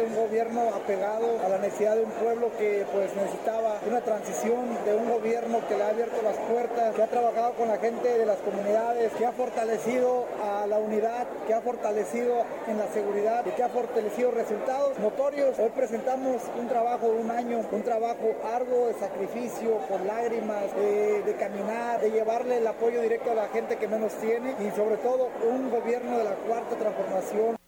un 0.00 0.16
gobierno 0.16 0.62
apegado 0.74 1.38
a 1.44 1.48
la 1.48 1.58
necesidad 1.58 1.96
de 1.96 2.04
un 2.04 2.10
pueblo 2.12 2.50
que 2.58 2.86
pues 2.92 3.14
necesitaba 3.14 3.78
una 3.86 4.00
transición 4.00 4.78
de 4.86 4.94
un 4.94 5.10
gobierno 5.10 5.60
que 5.68 5.76
le 5.76 5.82
ha 5.82 5.88
abierto 5.88 6.22
las 6.22 6.36
puertas, 6.48 6.94
que 6.94 7.02
ha 7.02 7.08
trabajado 7.08 7.52
con 7.52 7.68
la 7.68 7.76
gente 7.76 8.16
de 8.16 8.24
las 8.24 8.38
comunidades, 8.38 9.12
que 9.12 9.26
ha 9.26 9.32
fortalecido 9.32 10.24
a 10.42 10.66
la 10.66 10.78
unidad, 10.78 11.26
que 11.46 11.52
ha 11.52 11.60
fortalecido 11.60 12.44
en 12.66 12.78
la 12.78 12.88
seguridad 12.88 13.44
y 13.44 13.50
que 13.50 13.62
ha 13.62 13.68
fortalecido 13.68 14.30
resultados 14.30 14.98
notorios. 14.98 15.58
Hoy 15.58 15.70
presentamos 15.76 16.40
un 16.58 16.68
trabajo 16.68 17.08
de 17.08 17.18
un 17.18 17.30
año, 17.30 17.60
un 17.70 17.82
trabajo 17.82 18.32
arduo 18.54 18.86
de 18.86 18.94
sacrificio, 18.94 19.78
con 19.88 20.06
lágrimas, 20.06 20.74
de, 20.76 21.22
de 21.22 21.34
caminar, 21.34 22.00
de 22.00 22.10
llevarle 22.10 22.58
el 22.58 22.66
apoyo 22.66 23.02
directo 23.02 23.32
a 23.32 23.34
la 23.34 23.48
gente 23.48 23.76
que 23.76 23.88
menos 23.88 24.12
tiene 24.14 24.54
y 24.58 24.70
sobre 24.74 24.96
todo 24.96 25.28
un 25.50 25.70
gobierno 25.70 26.18
de 26.18 26.24
la 26.24 26.34
cuarta 26.46 26.76
transformación. 26.76 27.61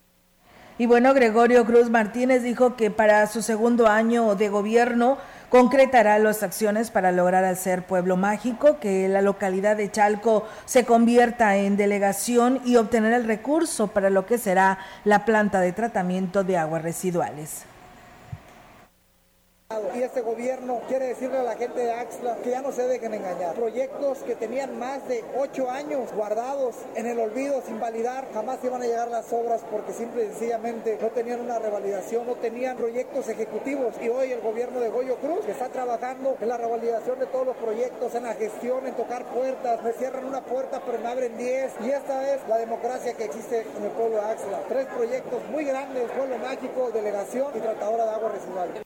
Y 0.77 0.87
bueno, 0.87 1.15
Gregorio 1.15 1.65
Cruz 1.65 1.89
Martínez 1.89 2.43
dijo 2.43 2.75
que 2.75 2.91
para 2.91 3.25
su 3.29 3.43
segundo 3.43 3.87
año 3.87 4.35
de 4.35 4.49
gobierno 4.49 5.19
concretará 5.49 6.19
las 6.19 6.43
acciones 6.43 6.91
para 6.91 7.13
lograr 7.13 7.45
ser 7.55 7.87
pueblo 7.87 8.17
mágico, 8.17 8.81
que 8.81 9.07
la 9.09 9.23
localidad 9.23 9.77
de 9.77 9.89
Chalco 9.89 10.45
se 10.65 10.85
convierta 10.85 11.57
en 11.57 11.77
delegación 11.77 12.61
y 12.65 12.75
obtener 12.75 13.13
el 13.13 13.25
recurso 13.25 13.87
para 13.87 14.11
lo 14.11 14.27
que 14.27 14.37
será 14.37 14.79
la 15.05 15.25
planta 15.25 15.61
de 15.61 15.73
tratamiento 15.73 16.43
de 16.43 16.59
aguas 16.59 16.83
residuales. 16.83 17.67
Y 19.95 20.03
este 20.03 20.21
gobierno 20.21 20.81
quiere 20.89 21.07
decirle 21.07 21.39
a 21.39 21.43
la 21.43 21.57
gente 21.57 21.81
de 21.81 21.93
Axla 21.93 22.37
que 22.43 22.51
ya 22.51 22.63
no 22.63 22.71
se 22.71 22.87
dejen 22.87 23.15
engañar. 23.15 23.55
Proyectos 23.55 24.19
que 24.19 24.37
tenían 24.37 24.79
más 24.79 25.07
de 25.09 25.25
ocho 25.37 25.71
años 25.71 26.13
guardados 26.15 26.77
en 26.95 27.07
el 27.07 27.19
olvido 27.19 27.61
sin 27.67 27.81
validar, 27.81 28.27
jamás 28.33 28.59
iban 28.63 28.83
a 28.83 28.87
llegar 28.87 29.09
las 29.09 29.33
obras 29.33 29.63
porque 29.71 29.93
simple 29.93 30.25
y 30.25 30.27
sencillamente 30.29 30.99
no 31.01 31.09
tenían 31.09 31.41
una 31.41 31.59
revalidación, 31.59 32.27
no 32.27 32.35
tenían 32.35 32.77
proyectos 32.77 33.29
ejecutivos. 33.29 33.95
Y 34.01 34.09
hoy 34.09 34.33
el 34.33 34.41
gobierno 34.41 34.81
de 34.81 34.91
Goyo 34.91 35.17
Cruz 35.17 35.47
está 35.49 35.69
trabajando 35.69 36.37
en 36.41 36.49
la 36.49 36.57
revalidación 36.57 37.19
de 37.19 37.27
todos 37.27 37.47
los 37.47 37.57
proyectos, 37.57 38.15
en 38.15 38.25
la 38.25 38.35
gestión, 38.35 38.87
en 38.87 38.95
tocar 38.95 39.25
puertas. 39.25 39.83
Me 39.83 39.93
cierran 39.93 40.25
una 40.25 40.41
puerta 40.41 40.83
pero 40.87 40.99
me 40.99 41.09
abren 41.09 41.37
diez. 41.37 41.73
Y 41.85 41.91
esta 41.91 42.35
es 42.35 42.47
la 42.49 42.59
democracia 42.59 43.15
que 43.15 43.25
existe 43.25 43.67
en 43.77 43.85
el 43.85 43.91
pueblo 43.91 44.17
de 44.17 44.23
Axla. 44.23 44.61
Tres 44.69 44.87
proyectos 44.87 45.43
muy 45.51 45.65
grandes, 45.65 46.11
pueblo 46.13 46.39
mágico, 46.39 46.91
delegación 46.93 47.49
y 47.57 47.61
tratadora 47.61 48.05
de 48.05 48.11
agua 48.11 48.31
residual. 48.31 48.85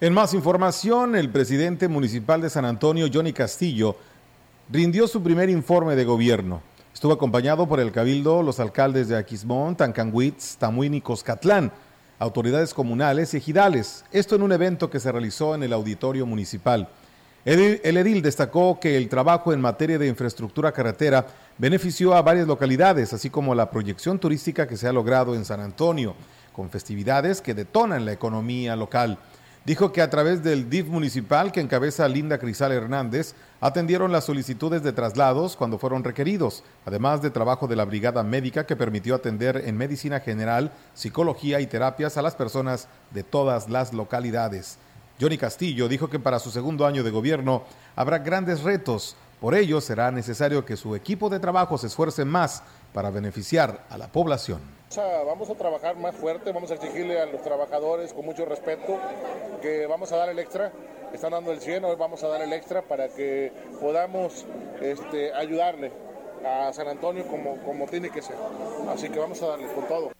En 0.00 0.12
más 0.12 0.34
información, 0.34 1.14
el 1.14 1.30
presidente 1.30 1.86
municipal 1.86 2.42
de 2.42 2.50
San 2.50 2.64
Antonio, 2.64 3.06
Johnny 3.12 3.32
Castillo, 3.32 3.94
rindió 4.68 5.06
su 5.06 5.22
primer 5.22 5.48
informe 5.48 5.94
de 5.94 6.04
gobierno. 6.04 6.62
Estuvo 6.92 7.12
acompañado 7.12 7.68
por 7.68 7.78
el 7.78 7.92
Cabildo, 7.92 8.42
los 8.42 8.58
alcaldes 8.58 9.06
de 9.06 9.16
Aquismón, 9.16 9.76
Tancanguitz, 9.76 10.56
Tamuín 10.56 10.94
y 10.94 11.00
Coscatlán, 11.00 11.70
autoridades 12.18 12.74
comunales 12.74 13.34
y 13.34 13.36
ejidales. 13.36 14.04
Esto 14.10 14.34
en 14.34 14.42
un 14.42 14.50
evento 14.50 14.90
que 14.90 14.98
se 14.98 15.12
realizó 15.12 15.54
en 15.54 15.62
el 15.62 15.72
auditorio 15.72 16.26
municipal. 16.26 16.88
El, 17.44 17.80
el 17.84 17.96
edil 17.96 18.20
destacó 18.20 18.80
que 18.80 18.96
el 18.96 19.08
trabajo 19.08 19.52
en 19.52 19.60
materia 19.60 19.96
de 19.96 20.08
infraestructura 20.08 20.72
carretera 20.72 21.24
benefició 21.56 22.14
a 22.14 22.22
varias 22.22 22.48
localidades, 22.48 23.12
así 23.12 23.30
como 23.30 23.54
la 23.54 23.70
proyección 23.70 24.18
turística 24.18 24.66
que 24.66 24.76
se 24.76 24.88
ha 24.88 24.92
logrado 24.92 25.36
en 25.36 25.44
San 25.44 25.60
Antonio, 25.60 26.16
con 26.52 26.68
festividades 26.68 27.40
que 27.40 27.54
detonan 27.54 28.04
la 28.04 28.12
economía 28.12 28.74
local. 28.74 29.18
Dijo 29.64 29.92
que 29.92 30.02
a 30.02 30.10
través 30.10 30.44
del 30.44 30.68
DIF 30.68 30.88
municipal 30.88 31.50
que 31.50 31.60
encabeza 31.60 32.06
Linda 32.06 32.36
Crisal 32.36 32.70
Hernández, 32.72 33.34
atendieron 33.62 34.12
las 34.12 34.24
solicitudes 34.24 34.82
de 34.82 34.92
traslados 34.92 35.56
cuando 35.56 35.78
fueron 35.78 36.04
requeridos, 36.04 36.62
además 36.84 37.22
de 37.22 37.30
trabajo 37.30 37.66
de 37.66 37.74
la 37.74 37.86
brigada 37.86 38.22
médica 38.22 38.66
que 38.66 38.76
permitió 38.76 39.14
atender 39.14 39.62
en 39.64 39.78
medicina 39.78 40.20
general, 40.20 40.70
psicología 40.92 41.60
y 41.60 41.66
terapias 41.66 42.18
a 42.18 42.22
las 42.22 42.34
personas 42.34 42.88
de 43.12 43.22
todas 43.22 43.70
las 43.70 43.94
localidades. 43.94 44.76
Johnny 45.18 45.38
Castillo 45.38 45.88
dijo 45.88 46.10
que 46.10 46.18
para 46.18 46.40
su 46.40 46.50
segundo 46.50 46.84
año 46.84 47.02
de 47.02 47.10
gobierno 47.10 47.62
habrá 47.96 48.18
grandes 48.18 48.62
retos 48.62 49.16
Por 49.40 49.54
ello, 49.54 49.82
será 49.82 50.10
necesario 50.10 50.64
que 50.64 50.76
su 50.76 50.94
equipo 50.94 51.28
de 51.28 51.38
trabajo 51.38 51.76
se 51.76 51.88
esfuerce 51.88 52.24
más 52.24 52.62
para 52.94 53.10
beneficiar 53.10 53.84
a 53.90 53.98
la 53.98 54.08
población. 54.08 54.60
Vamos 54.96 55.50
a 55.50 55.54
trabajar 55.54 55.96
más 55.96 56.14
fuerte, 56.14 56.52
vamos 56.52 56.70
a 56.70 56.74
exigirle 56.74 57.20
a 57.20 57.26
los 57.26 57.42
trabajadores 57.42 58.12
con 58.12 58.24
mucho 58.24 58.44
respeto 58.44 58.96
que 59.60 59.86
vamos 59.86 60.12
a 60.12 60.16
dar 60.16 60.28
el 60.28 60.38
extra. 60.38 60.70
Están 61.12 61.32
dando 61.32 61.50
el 61.50 61.60
100, 61.60 61.84
hoy 61.84 61.96
vamos 61.96 62.22
a 62.22 62.28
dar 62.28 62.42
el 62.42 62.52
extra 62.52 62.82
para 62.82 63.08
que 63.08 63.50
podamos 63.80 64.46
este, 64.80 65.32
ayudarle 65.34 65.90
a 66.44 66.72
San 66.72 66.86
Antonio 66.86 67.26
como, 67.26 67.56
como 67.64 67.86
tiene 67.86 68.10
que 68.10 68.22
ser. 68.22 68.36
Así 68.88 69.08
que 69.08 69.18
vamos 69.18 69.42
a 69.42 69.48
darle 69.48 69.66
con 69.72 69.88
todo. 69.88 70.12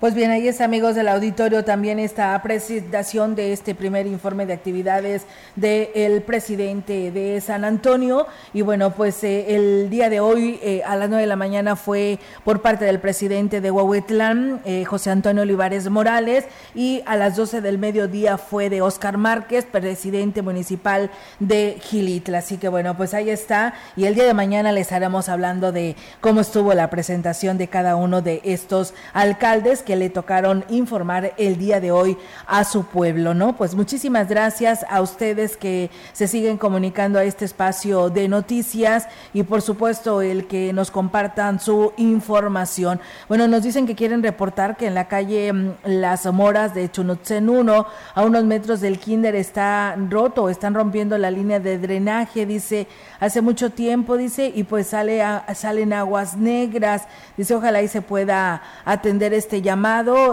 Pues 0.00 0.14
bien, 0.14 0.30
ahí 0.30 0.48
es 0.48 0.62
amigos 0.62 0.94
del 0.94 1.08
auditorio 1.08 1.62
también 1.62 1.98
esta 1.98 2.40
presentación 2.40 3.34
de 3.34 3.52
este 3.52 3.74
primer 3.74 4.06
informe 4.06 4.46
de 4.46 4.54
actividades 4.54 5.26
del 5.56 6.22
presidente 6.22 7.10
de 7.10 7.38
San 7.42 7.66
Antonio. 7.66 8.26
Y 8.54 8.62
bueno, 8.62 8.92
pues 8.92 9.22
eh, 9.24 9.54
el 9.54 9.90
día 9.90 10.08
de 10.08 10.20
hoy 10.20 10.58
eh, 10.62 10.80
a 10.86 10.96
las 10.96 11.10
nueve 11.10 11.24
de 11.24 11.26
la 11.26 11.36
mañana 11.36 11.76
fue 11.76 12.18
por 12.44 12.62
parte 12.62 12.86
del 12.86 12.98
presidente 12.98 13.60
de 13.60 13.70
Huehuetlán, 13.70 14.62
eh, 14.64 14.86
José 14.86 15.10
Antonio 15.10 15.42
Olivares 15.42 15.90
Morales, 15.90 16.46
y 16.74 17.02
a 17.04 17.16
las 17.16 17.36
doce 17.36 17.60
del 17.60 17.76
mediodía 17.76 18.38
fue 18.38 18.70
de 18.70 18.80
Oscar 18.80 19.18
Márquez, 19.18 19.66
presidente 19.66 20.40
municipal 20.40 21.10
de 21.40 21.76
Gilitla. 21.78 22.38
Así 22.38 22.56
que 22.56 22.68
bueno, 22.68 22.96
pues 22.96 23.12
ahí 23.12 23.28
está. 23.28 23.74
Y 23.96 24.06
el 24.06 24.14
día 24.14 24.24
de 24.24 24.32
mañana 24.32 24.72
les 24.72 24.86
estaremos 24.86 25.28
hablando 25.28 25.72
de 25.72 25.94
cómo 26.22 26.40
estuvo 26.40 26.72
la 26.72 26.88
presentación 26.88 27.58
de 27.58 27.68
cada 27.68 27.96
uno 27.96 28.22
de 28.22 28.40
estos 28.44 28.94
alcaldes 29.12 29.82
le 29.96 30.10
tocaron 30.10 30.64
informar 30.68 31.34
el 31.36 31.58
día 31.58 31.80
de 31.80 31.90
hoy 31.90 32.16
a 32.46 32.64
su 32.64 32.84
pueblo, 32.84 33.34
¿no? 33.34 33.56
Pues 33.56 33.74
muchísimas 33.74 34.28
gracias 34.28 34.84
a 34.88 35.00
ustedes 35.00 35.56
que 35.56 35.90
se 36.12 36.28
siguen 36.28 36.58
comunicando 36.58 37.18
a 37.18 37.24
este 37.24 37.44
espacio 37.44 38.10
de 38.10 38.28
noticias 38.28 39.08
y 39.32 39.42
por 39.42 39.62
supuesto 39.62 40.22
el 40.22 40.46
que 40.46 40.72
nos 40.72 40.90
compartan 40.90 41.60
su 41.60 41.92
información. 41.96 43.00
Bueno, 43.28 43.48
nos 43.48 43.62
dicen 43.62 43.86
que 43.86 43.94
quieren 43.94 44.22
reportar 44.22 44.76
que 44.76 44.86
en 44.86 44.94
la 44.94 45.08
calle 45.08 45.52
mm, 45.52 45.72
Las 45.84 46.26
Moras 46.32 46.74
de 46.74 46.90
Chunutzen 46.90 47.48
1, 47.48 47.86
a 48.14 48.22
unos 48.22 48.44
metros 48.44 48.80
del 48.80 48.98
kinder, 48.98 49.34
está 49.34 49.96
roto, 50.08 50.48
están 50.48 50.74
rompiendo 50.74 51.18
la 51.18 51.30
línea 51.30 51.60
de 51.60 51.78
drenaje, 51.78 52.46
dice, 52.46 52.86
hace 53.18 53.40
mucho 53.40 53.70
tiempo, 53.70 54.16
dice, 54.16 54.52
y 54.54 54.64
pues 54.64 54.88
sale 54.88 55.22
salen 55.54 55.92
aguas 55.92 56.36
negras, 56.36 57.06
dice, 57.36 57.54
ojalá 57.54 57.82
y 57.82 57.88
se 57.88 58.02
pueda 58.02 58.62
atender 58.84 59.34
este 59.34 59.62
llamado 59.62 59.79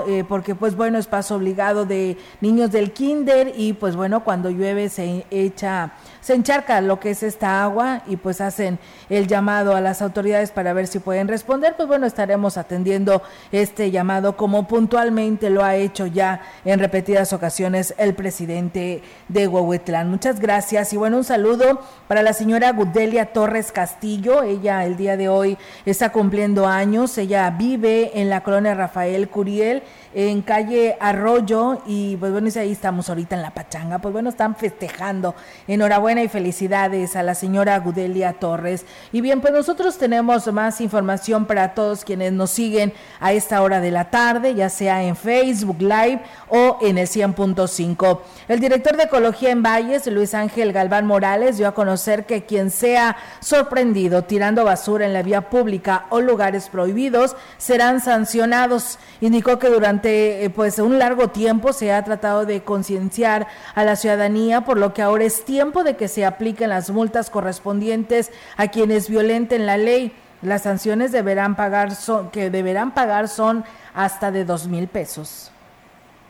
eh, 0.08 0.24
porque 0.28 0.56
pues 0.56 0.76
bueno, 0.76 0.98
es 0.98 1.08
paso 1.08 1.36
obligado 1.36 1.86
de 1.86 2.18
niños 2.42 2.72
del 2.72 2.92
kinder 2.92 3.54
y 3.56 3.74
pues 3.74 3.96
bueno, 3.96 4.24
cuando 4.24 4.50
llueve 4.50 4.90
se 4.90 5.26
echa 5.32 5.94
se 6.28 6.34
encharca 6.34 6.82
lo 6.82 7.00
que 7.00 7.12
es 7.12 7.24
esta 7.24 7.64
agua 7.64 8.02
y 8.06 8.18
pues 8.18 8.42
hacen 8.42 8.80
el 9.08 9.28
llamado 9.28 9.78
a 9.78 9.80
las 9.80 10.02
autoridades 10.02 10.52
para 10.52 10.74
ver 10.74 10.88
si 10.88 11.00
pueden 11.00 11.30
responder, 11.30 11.76
pues 11.78 11.88
bueno, 11.88 12.06
estaremos 12.06 12.58
atendiendo 12.58 13.22
este 13.54 13.92
llamado 13.92 14.36
como 14.36 14.68
puntualmente 14.68 15.50
lo 15.50 15.64
ha 15.64 15.78
hecho 15.78 16.06
ya 16.06 16.42
en 16.66 16.80
repetidas 16.80 17.32
ocasiones 17.32 17.96
el 17.98 18.14
presidente 18.14 19.04
de 19.30 19.48
Huehuetlán. 19.48 20.10
Muchas 20.10 20.42
gracias. 20.42 20.92
Y 20.92 20.98
bueno, 20.98 21.16
un 21.16 21.24
saludo 21.24 21.80
para 22.10 22.22
la 22.24 22.34
señora 22.34 22.74
Gudelia 22.74 23.32
Torres 23.32 23.72
Castillo, 23.72 24.44
ella 24.44 24.84
el 24.84 24.98
día 24.98 25.16
de 25.16 25.30
hoy 25.30 25.58
está 25.86 26.12
cumpliendo 26.12 26.68
años, 26.68 27.18
ella 27.18 27.50
vive 27.52 28.20
en 28.20 28.30
la 28.30 28.44
colonia 28.44 28.74
Rafael 28.74 29.30
Curiel 29.30 29.82
en 30.18 30.42
calle 30.42 30.98
Arroyo 31.00 31.84
y 31.86 32.18
pues 32.18 32.32
bueno, 32.32 32.50
ahí 32.56 32.72
estamos 32.72 33.08
ahorita 33.08 33.36
en 33.36 33.44
la 33.44 33.52
pachanga, 33.52 34.00
pues 34.00 34.12
bueno, 34.12 34.30
están 34.30 34.56
festejando. 34.56 35.36
Enhorabuena 35.68 36.24
y 36.24 36.28
felicidades 36.28 37.16
a 37.16 37.22
la 37.22 37.36
señora 37.36 37.78
Gudelia 37.78 38.34
Torres. 38.34 38.84
Y 39.12 39.22
bien, 39.22 39.42
pues 39.42 39.54
nosotros 39.54 40.00
tenemos 40.00 40.52
más 40.52 40.82
información 40.82 41.46
para 41.46 41.76
todos 41.76 42.04
quienes 42.04 42.34
nos 42.34 42.50
siguen 42.50 42.94
a 43.20 43.32
esta 43.32 43.62
hora 43.62 43.80
de 43.80 43.92
la 43.92 44.10
tarde, 44.10 44.56
ya 44.56 44.70
sea 44.70 45.04
en 45.04 45.16
Facebook 45.16 45.80
Live 45.82 46.22
o 46.50 46.80
en 46.82 46.98
el 46.98 47.08
100.5. 47.08 48.20
El 48.48 48.60
director 48.60 48.98
de 48.98 49.04
Ecología 49.04 49.52
en 49.52 49.62
Valles, 49.62 50.08
Luis 50.08 50.34
Ángel 50.34 50.74
Galván 50.74 51.06
Morales, 51.06 51.58
dio 51.58 51.68
a 51.68 51.76
conocer 51.76 52.26
que 52.26 52.44
quien 52.44 52.72
sea 52.72 53.18
sorprendido 53.40 54.24
tirando 54.24 54.66
basura 54.66 55.06
en 55.06 55.14
la 55.14 55.22
vía 55.22 55.52
pública 55.52 56.08
o 56.10 56.22
lugares 56.22 56.70
prohibidos 56.70 57.36
serán 57.60 58.02
sancionados. 58.02 58.98
Indicó 59.22 59.60
que 59.60 59.70
durante 59.70 60.07
eh, 60.08 60.50
pues 60.50 60.80
un 60.80 61.00
largo 61.00 61.30
tiempo 61.30 61.74
se 61.74 61.92
ha 61.92 62.04
tratado 62.04 62.46
de 62.46 62.64
concienciar 62.64 63.48
a 63.76 63.84
la 63.84 63.96
ciudadanía, 63.96 64.62
por 64.62 64.78
lo 64.78 64.94
que 64.94 65.02
ahora 65.02 65.24
es 65.24 65.46
tiempo 65.46 65.84
de 65.84 65.96
que 65.96 66.08
se 66.08 66.26
apliquen 66.26 66.70
las 66.70 66.90
multas 66.90 67.30
correspondientes 67.30 68.32
a 68.58 68.68
quienes 68.68 69.10
violenten 69.10 69.66
la 69.66 69.78
ley. 69.78 70.14
Las 70.42 70.64
sanciones 70.64 71.12
deberán 71.12 71.56
pagar 71.56 71.90
que 72.32 72.50
deberán 72.50 72.94
pagar 72.94 73.28
son 73.28 73.64
hasta 73.94 74.32
de 74.32 74.46
dos 74.46 74.68
mil 74.68 74.88
pesos. 74.88 75.52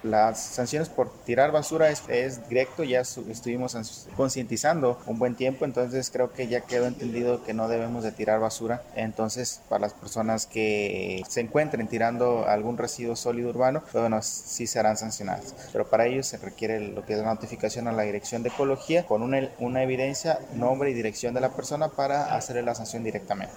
Las 0.08 0.39
sanciones 0.39 0.89
por 0.89 1.12
tirar 1.24 1.52
basura 1.52 1.89
es, 1.89 2.48
directo, 2.50 2.84
ya 2.84 3.02
estuvimos 3.02 3.78
concientizando 4.15 5.00
un 5.06 5.20
buen 5.20 5.36
tiempo, 5.36 5.65
entonces 5.65 6.10
creo 6.10 6.32
que 6.32 6.48
ya 6.48 6.62
quedó 6.62 6.86
entendido 6.86 7.43
que 7.43 7.54
no 7.54 7.67
debemos 7.67 8.04
de 8.04 8.12
tirar 8.12 8.39
basura. 8.39 8.82
Entonces, 8.96 9.62
para 9.70 9.82
las 9.82 9.93
personas 9.93 10.46
que 10.46 11.24
se 11.28 11.41
encuentren 11.41 11.88
tirando 11.88 12.48
algún 12.48 12.78
residuo 12.78 13.15
sólido 13.15 13.50
urbano, 13.50 13.82
pues 13.82 14.02
bueno, 14.02 14.22
sí 14.22 14.65
serán 14.67 14.98
sancionadas. 14.98 15.54
Pero 15.72 15.88
para 15.88 16.06
ello 16.06 16.24
se 16.24 16.38
requiere 16.38 16.80
lo 16.80 17.06
que 17.06 17.13
es 17.13 17.20
la 17.20 17.26
notificación 17.26 17.88
a 17.88 17.91
la 17.91 18.04
Dirección 18.04 18.43
de 18.43 18.50
Ecología 18.50 19.06
con 19.06 19.22
una, 19.22 19.50
una 19.60 19.84
evidencia, 19.84 20.39
nombre 20.54 20.89
y 20.89 20.93
dirección 20.93 21.34
de 21.34 21.41
la 21.41 21.50
persona 21.50 21.89
para 21.89 22.36
hacerle 22.36 22.63
la 22.63 22.76
sanción 22.76 23.04
directamente. 23.04 23.54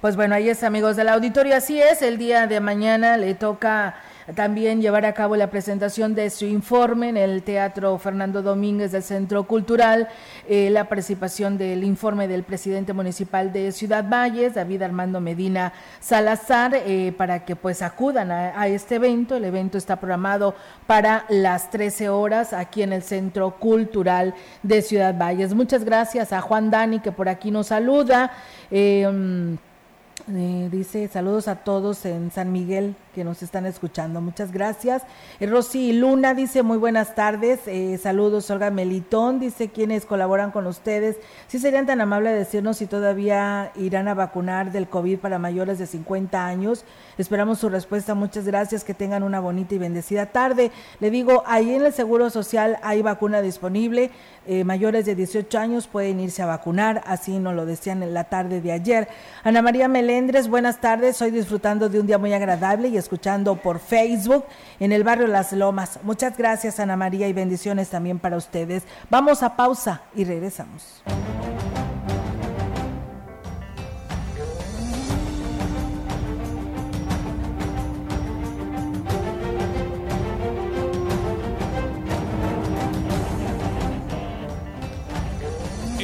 Pues 0.00 0.16
bueno, 0.16 0.34
ahí 0.34 0.50
es 0.50 0.62
amigos 0.62 0.96
del 0.96 1.08
auditorio, 1.08 1.56
así 1.56 1.80
es, 1.80 2.02
el 2.02 2.18
día 2.18 2.46
de 2.46 2.60
mañana 2.60 3.16
le 3.16 3.34
toca 3.34 3.94
también 4.34 4.80
llevar 4.80 5.04
a 5.04 5.12
cabo 5.12 5.36
la 5.36 5.50
presentación 5.50 6.14
de 6.14 6.30
su 6.30 6.46
informe 6.46 7.10
en 7.10 7.16
el 7.18 7.42
Teatro 7.42 7.98
Fernando 7.98 8.42
Domínguez 8.42 8.92
del 8.92 9.02
Centro 9.02 9.44
Cultural, 9.44 10.08
eh, 10.48 10.70
la 10.70 10.88
participación 10.88 11.58
del 11.58 11.84
informe 11.84 12.26
del 12.26 12.42
presidente 12.42 12.94
municipal 12.94 13.52
de 13.52 13.70
Ciudad 13.72 14.08
Valles, 14.08 14.54
David 14.54 14.82
Armando 14.82 15.20
Medina 15.20 15.74
Salazar, 16.00 16.74
eh, 16.74 17.12
para 17.16 17.44
que 17.44 17.54
pues 17.54 17.82
acudan 17.82 18.30
a, 18.30 18.66
este 18.68 18.94
evento. 18.94 19.36
El 19.36 19.44
evento 19.44 19.76
está 19.76 19.96
programado 19.96 20.54
para 20.86 21.26
las 21.28 21.70
13 21.70 22.08
horas 22.08 22.54
aquí 22.54 22.82
en 22.82 22.94
el 22.94 23.02
Centro 23.02 23.56
Cultural 23.58 24.34
de 24.62 24.80
Ciudad 24.80 25.14
Valles. 25.18 25.52
Muchas 25.52 25.84
gracias 25.84 26.32
a 26.32 26.40
Juan 26.40 26.70
Dani 26.70 27.00
que 27.00 27.12
por 27.12 27.28
aquí 27.28 27.50
nos 27.50 27.66
saluda. 27.66 28.32
Eh, 28.70 29.06
mm, 29.06 30.70
dice 30.70 31.08
saludos 31.08 31.48
a 31.48 31.56
todos 31.56 32.06
en 32.06 32.30
San 32.30 32.50
Miguel 32.50 32.96
que 33.14 33.24
nos 33.24 33.42
están 33.42 33.64
escuchando. 33.64 34.20
Muchas 34.20 34.52
gracias. 34.52 35.02
Eh, 35.40 35.46
Rosy 35.46 35.92
Luna 35.92 36.34
dice 36.34 36.62
muy 36.62 36.76
buenas 36.76 37.14
tardes. 37.14 37.60
Eh, 37.66 37.98
saludos, 38.02 38.50
Olga 38.50 38.70
Melitón. 38.70 39.40
Dice 39.40 39.68
quienes 39.68 40.04
colaboran 40.04 40.50
con 40.50 40.66
ustedes. 40.66 41.16
Si 41.46 41.58
serían 41.58 41.86
tan 41.86 42.00
amables 42.00 42.32
de 42.32 42.40
decirnos 42.40 42.78
si 42.78 42.86
todavía 42.86 43.70
irán 43.76 44.08
a 44.08 44.14
vacunar 44.14 44.72
del 44.72 44.88
COVID 44.88 45.18
para 45.18 45.38
mayores 45.38 45.78
de 45.78 45.86
50 45.86 46.44
años. 46.44 46.84
Esperamos 47.16 47.60
su 47.60 47.68
respuesta. 47.68 48.14
Muchas 48.14 48.44
gracias. 48.44 48.84
Que 48.84 48.94
tengan 48.94 49.22
una 49.22 49.40
bonita 49.40 49.74
y 49.74 49.78
bendecida 49.78 50.26
tarde. 50.26 50.72
Le 51.00 51.10
digo, 51.10 51.44
ahí 51.46 51.74
en 51.74 51.86
el 51.86 51.92
Seguro 51.92 52.28
Social 52.30 52.78
hay 52.82 53.00
vacuna 53.02 53.40
disponible. 53.40 54.10
Eh, 54.46 54.64
mayores 54.64 55.06
de 55.06 55.14
18 55.14 55.58
años 55.58 55.86
pueden 55.86 56.20
irse 56.20 56.42
a 56.42 56.46
vacunar. 56.46 57.02
Así 57.06 57.38
nos 57.38 57.54
lo 57.54 57.64
decían 57.64 58.02
en 58.02 58.12
la 58.12 58.24
tarde 58.24 58.60
de 58.60 58.72
ayer. 58.72 59.08
Ana 59.44 59.62
María 59.62 59.88
Melendres, 59.88 60.48
buenas 60.48 60.80
tardes. 60.80 61.12
Estoy 61.12 61.30
disfrutando 61.30 61.88
de 61.88 62.00
un 62.00 62.06
día 62.06 62.18
muy 62.18 62.32
agradable 62.32 62.88
y 62.88 62.96
escuchando 63.04 63.56
por 63.56 63.78
Facebook 63.78 64.44
en 64.80 64.92
el 64.92 65.04
barrio 65.04 65.26
Las 65.26 65.52
Lomas. 65.52 66.00
Muchas 66.02 66.36
gracias 66.36 66.80
Ana 66.80 66.96
María 66.96 67.28
y 67.28 67.32
bendiciones 67.32 67.90
también 67.90 68.18
para 68.18 68.36
ustedes. 68.36 68.82
Vamos 69.10 69.42
a 69.42 69.56
pausa 69.56 70.02
y 70.14 70.24
regresamos. 70.24 71.02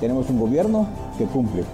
tenemos 0.00 0.28
un 0.30 0.38
gobierno 0.38 0.86
que 1.18 1.24
cumple. 1.24 1.64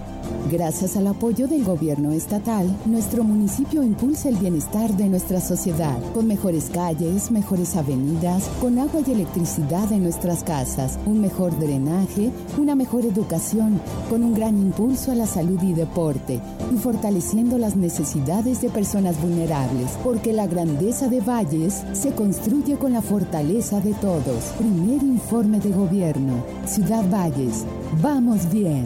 Gracias 0.51 0.97
al 0.97 1.07
apoyo 1.07 1.47
del 1.47 1.63
gobierno 1.63 2.11
estatal, 2.11 2.67
nuestro 2.85 3.23
municipio 3.23 3.83
impulsa 3.83 4.29
el 4.29 4.35
bienestar 4.35 4.95
de 4.97 5.07
nuestra 5.07 5.39
sociedad, 5.39 5.97
con 6.13 6.27
mejores 6.27 6.69
calles, 6.69 7.31
mejores 7.31 7.75
avenidas, 7.75 8.49
con 8.59 8.77
agua 8.77 9.01
y 9.05 9.11
electricidad 9.11 9.91
en 9.91 10.03
nuestras 10.03 10.43
casas, 10.43 10.99
un 11.05 11.21
mejor 11.21 11.57
drenaje, 11.57 12.31
una 12.57 12.75
mejor 12.75 13.05
educación, 13.05 13.79
con 14.09 14.23
un 14.23 14.33
gran 14.33 14.57
impulso 14.57 15.11
a 15.11 15.15
la 15.15 15.25
salud 15.25 15.61
y 15.63 15.73
deporte, 15.73 16.41
y 16.73 16.77
fortaleciendo 16.77 17.57
las 17.57 17.75
necesidades 17.75 18.61
de 18.61 18.69
personas 18.69 19.21
vulnerables, 19.21 19.91
porque 20.03 20.33
la 20.33 20.47
grandeza 20.47 21.07
de 21.07 21.21
Valles 21.21 21.83
se 21.93 22.11
construye 22.11 22.75
con 22.75 22.93
la 22.93 23.01
fortaleza 23.01 23.79
de 23.79 23.93
todos. 23.93 24.43
Primer 24.57 25.01
informe 25.01 25.59
de 25.59 25.71
gobierno. 25.71 26.43
Ciudad 26.65 27.03
Valles. 27.09 27.65
Vamos 28.01 28.51
bien. 28.51 28.85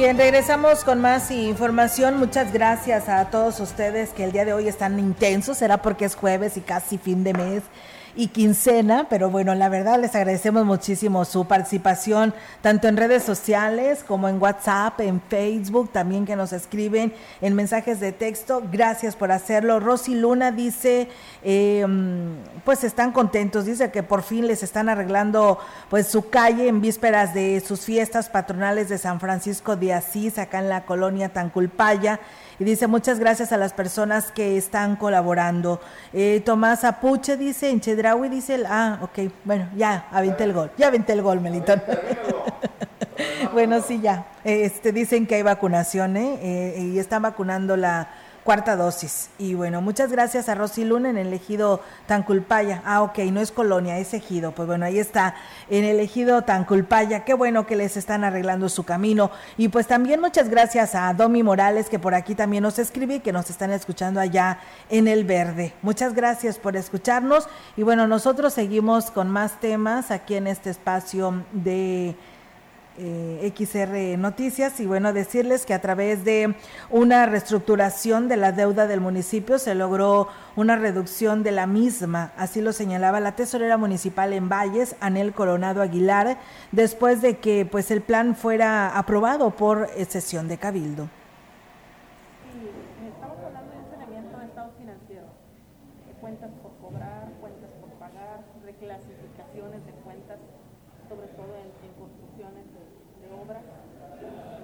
Bien, 0.00 0.16
regresamos 0.16 0.82
con 0.82 1.02
más 1.02 1.30
información. 1.30 2.16
Muchas 2.16 2.54
gracias 2.54 3.10
a 3.10 3.26
todos 3.26 3.60
ustedes 3.60 4.14
que 4.14 4.24
el 4.24 4.32
día 4.32 4.46
de 4.46 4.54
hoy 4.54 4.66
están 4.66 4.98
intensos. 4.98 5.58
Será 5.58 5.82
porque 5.82 6.06
es 6.06 6.14
jueves 6.14 6.56
y 6.56 6.62
casi 6.62 6.96
fin 6.96 7.22
de 7.22 7.34
mes 7.34 7.62
y 8.16 8.28
quincena, 8.28 9.06
pero 9.08 9.30
bueno, 9.30 9.54
la 9.54 9.68
verdad 9.68 10.00
les 10.00 10.14
agradecemos 10.14 10.64
muchísimo 10.64 11.24
su 11.24 11.46
participación, 11.46 12.34
tanto 12.62 12.88
en 12.88 12.96
redes 12.96 13.22
sociales 13.22 14.04
como 14.06 14.28
en 14.28 14.40
WhatsApp, 14.40 15.00
en 15.00 15.20
Facebook, 15.20 15.90
también 15.92 16.26
que 16.26 16.36
nos 16.36 16.52
escriben 16.52 17.12
en 17.40 17.54
mensajes 17.54 18.00
de 18.00 18.12
texto. 18.12 18.62
Gracias 18.70 19.16
por 19.16 19.32
hacerlo. 19.32 19.80
Rosy 19.80 20.14
Luna 20.14 20.50
dice, 20.52 21.08
eh, 21.42 21.86
pues 22.64 22.84
están 22.84 23.12
contentos, 23.12 23.64
dice 23.64 23.90
que 23.90 24.02
por 24.02 24.22
fin 24.22 24.46
les 24.46 24.62
están 24.62 24.88
arreglando 24.88 25.58
pues 25.88 26.06
su 26.06 26.28
calle 26.30 26.68
en 26.68 26.80
vísperas 26.80 27.34
de 27.34 27.60
sus 27.60 27.80
fiestas 27.80 28.28
patronales 28.28 28.88
de 28.88 28.98
San 28.98 29.20
Francisco 29.20 29.76
de 29.76 29.94
Asís, 29.94 30.38
acá 30.38 30.58
en 30.58 30.68
la 30.68 30.84
colonia 30.84 31.30
Tanculpaya 31.30 32.20
y 32.60 32.64
dice 32.64 32.86
muchas 32.86 33.18
gracias 33.18 33.52
a 33.52 33.56
las 33.56 33.72
personas 33.72 34.30
que 34.30 34.58
están 34.58 34.96
colaborando. 34.96 35.80
Eh, 36.12 36.42
Tomás 36.44 36.84
Apuche 36.84 37.38
dice, 37.38 37.70
en 37.70 37.80
Chedraui 37.80 38.28
dice, 38.28 38.62
ah, 38.68 38.98
ok, 39.00 39.32
bueno, 39.44 39.68
ya, 39.74 40.06
aventé 40.12 40.44
el 40.44 40.52
gol, 40.52 40.70
ya 40.76 40.88
aventé 40.88 41.14
el 41.14 41.22
gol, 41.22 41.40
Melitón. 41.40 41.82
bueno, 43.54 43.80
sí, 43.80 44.00
ya. 44.02 44.26
Este, 44.44 44.92
dicen 44.92 45.26
que 45.26 45.36
hay 45.36 45.42
vacunación, 45.42 46.18
¿eh? 46.18 46.38
¿eh? 46.42 46.80
y 46.92 46.98
están 46.98 47.22
vacunando 47.22 47.78
la 47.78 48.08
cuarta 48.50 48.74
dosis. 48.74 49.30
Y 49.38 49.54
bueno, 49.54 49.80
muchas 49.80 50.10
gracias 50.10 50.48
a 50.48 50.56
Rosy 50.56 50.84
Luna 50.84 51.08
en 51.08 51.18
el 51.18 51.32
ejido 51.32 51.80
Tanculpaya. 52.08 52.82
Ah, 52.84 53.02
ok, 53.02 53.18
no 53.30 53.40
es 53.40 53.52
colonia, 53.52 53.98
es 53.98 54.12
ejido. 54.12 54.50
Pues 54.50 54.66
bueno, 54.66 54.86
ahí 54.86 54.98
está, 54.98 55.36
en 55.68 55.84
el 55.84 56.00
ejido 56.00 56.42
Tanculpaya. 56.42 57.24
Qué 57.24 57.32
bueno 57.32 57.64
que 57.64 57.76
les 57.76 57.96
están 57.96 58.24
arreglando 58.24 58.68
su 58.68 58.82
camino. 58.82 59.30
Y 59.56 59.68
pues 59.68 59.86
también 59.86 60.20
muchas 60.20 60.48
gracias 60.48 60.96
a 60.96 61.14
Domi 61.14 61.44
Morales, 61.44 61.88
que 61.88 62.00
por 62.00 62.12
aquí 62.12 62.34
también 62.34 62.64
nos 62.64 62.80
escribe 62.80 63.20
que 63.20 63.30
nos 63.32 63.50
están 63.50 63.70
escuchando 63.70 64.18
allá 64.18 64.58
en 64.88 65.06
el 65.06 65.24
verde. 65.24 65.72
Muchas 65.80 66.12
gracias 66.12 66.58
por 66.58 66.76
escucharnos. 66.76 67.46
Y 67.76 67.84
bueno, 67.84 68.08
nosotros 68.08 68.52
seguimos 68.52 69.12
con 69.12 69.30
más 69.30 69.60
temas 69.60 70.10
aquí 70.10 70.34
en 70.34 70.48
este 70.48 70.70
espacio 70.70 71.44
de 71.52 72.16
eh, 73.00 73.52
XR 73.56 74.18
Noticias 74.18 74.78
y 74.78 74.86
bueno, 74.86 75.12
decirles 75.12 75.64
que 75.64 75.74
a 75.74 75.80
través 75.80 76.24
de 76.24 76.54
una 76.90 77.26
reestructuración 77.26 78.28
de 78.28 78.36
la 78.36 78.52
deuda 78.52 78.86
del 78.86 79.00
municipio 79.00 79.58
se 79.58 79.74
logró 79.74 80.28
una 80.54 80.76
reducción 80.76 81.42
de 81.42 81.52
la 81.52 81.66
misma, 81.66 82.32
así 82.36 82.60
lo 82.60 82.72
señalaba 82.72 83.18
la 83.20 83.34
tesorera 83.34 83.76
municipal 83.76 84.32
en 84.32 84.48
Valles, 84.48 84.96
Anel 85.00 85.32
Coronado 85.32 85.82
Aguilar, 85.82 86.38
después 86.72 87.22
de 87.22 87.38
que 87.38 87.64
pues 87.64 87.90
el 87.90 88.02
plan 88.02 88.36
fuera 88.36 88.96
aprobado 88.96 89.50
por 89.50 89.88
eh, 89.96 90.04
sesión 90.04 90.46
de 90.46 90.58
Cabildo. 90.58 91.08
reclasificaciones 98.80 99.84
de 99.84 99.92
cuentas, 99.92 100.38
sobre 101.08 101.28
todo 101.36 101.52
en, 101.56 101.68
construcciones 102.00 102.64
de, 102.72 102.79
obras. 103.30 103.62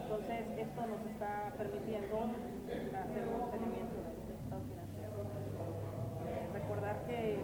Entonces, 0.02 0.46
esto 0.58 0.80
nos 0.86 1.00
está 1.10 1.52
permitiendo 1.56 2.16
hacer 2.16 3.28
un 3.28 3.40
mantenimiento 3.40 3.96
del 3.96 4.36
estado 4.36 4.62
financiero. 4.68 5.26
Eh, 6.26 6.48
recordar 6.52 6.96
que 7.06 7.38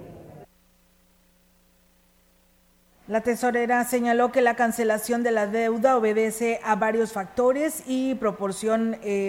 la 3.09 3.21
tesorera 3.21 3.85
señaló 3.85 4.31
que 4.31 4.41
la 4.41 4.55
cancelación 4.55 5.23
de 5.23 5.33
la 5.33 5.47
deuda 5.47 5.97
obedece 5.97 6.61
a 6.65 6.77
varios 6.77 7.13
factores 7.13 7.83
y 7.87 8.13
eh, 8.13 8.17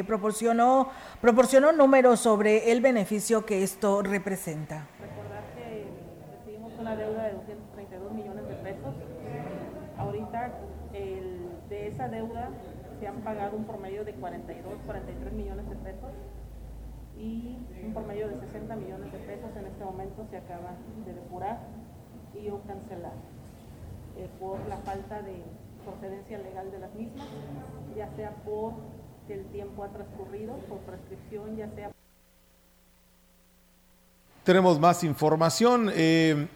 proporcionó, 0.06 0.90
proporcionó 1.20 1.72
números 1.72 2.20
sobre 2.20 2.72
el 2.72 2.82
beneficio 2.82 3.46
que 3.46 3.64
esto 3.64 4.04
representa. 4.04 4.88
Recordar 5.02 5.44
que 5.56 5.88
recibimos 6.38 6.72
una 6.80 6.96
deuda 6.96 7.24
de 7.24 7.34
232 7.34 8.14
millones 8.14 8.48
de 8.48 8.56
pesos. 8.56 8.94
Ahorita 9.98 10.52
de 11.74 11.93
esa 12.04 12.12
deuda 12.12 12.50
se 13.00 13.08
han 13.08 13.22
pagado 13.22 13.56
un 13.56 13.66
promedio 13.66 14.04
de 14.04 14.14
42, 14.14 14.74
43 14.86 15.34
millones 15.34 15.70
de 15.70 15.76
pesos 15.78 16.12
y 17.18 17.58
un 17.86 17.94
promedio 17.94 18.28
de 18.28 18.40
60 18.40 18.76
millones 18.76 19.12
de 19.12 19.20
pesos 19.20 19.50
en 19.56 19.68
este 19.68 19.86
momento 19.86 20.26
se 20.30 20.38
acaba 20.38 20.72
de 21.06 21.14
depurar 21.14 21.60
y 22.34 22.50
o 22.50 22.62
cancelar. 22.64 23.14
Eh, 24.18 24.28
por 24.40 24.60
la 24.68 24.78
falta 24.78 25.22
de 25.22 25.44
procedencia 25.86 26.38
legal 26.40 26.72
de 26.72 26.80
las 26.80 26.94
mismas, 26.94 27.26
ya 27.96 28.10
sea 28.16 28.32
por 28.44 28.74
que 29.28 29.36
el 29.36 29.46
tiempo 29.46 29.84
ha 29.84 29.88
transcurrido, 29.90 30.56
por 30.70 30.80
prescripción, 30.80 31.56
ya 31.56 31.70
sea... 31.70 31.92
Tenemos 34.44 34.80
más 34.80 35.04
información. 35.06 35.90
Eh, 35.94 36.48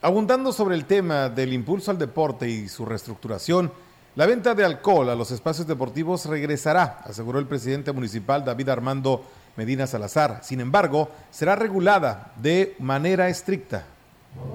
abundando 0.00 0.52
sobre 0.52 0.76
el 0.76 0.84
tema 0.84 1.28
del 1.28 1.52
impulso 1.52 1.90
al 1.90 1.98
deporte 1.98 2.48
y 2.48 2.68
su 2.68 2.84
reestructuración, 2.84 3.72
la 4.14 4.26
venta 4.26 4.54
de 4.54 4.62
alcohol 4.62 5.08
a 5.08 5.14
los 5.14 5.30
espacios 5.30 5.66
deportivos 5.66 6.26
regresará, 6.26 6.98
aseguró 7.04 7.38
el 7.38 7.46
presidente 7.46 7.92
municipal 7.92 8.44
David 8.44 8.68
Armando 8.68 9.22
Medina 9.56 9.86
Salazar. 9.86 10.40
Sin 10.42 10.60
embargo, 10.60 11.08
será 11.30 11.56
regulada 11.56 12.32
de 12.36 12.76
manera 12.78 13.28
estricta. 13.28 13.84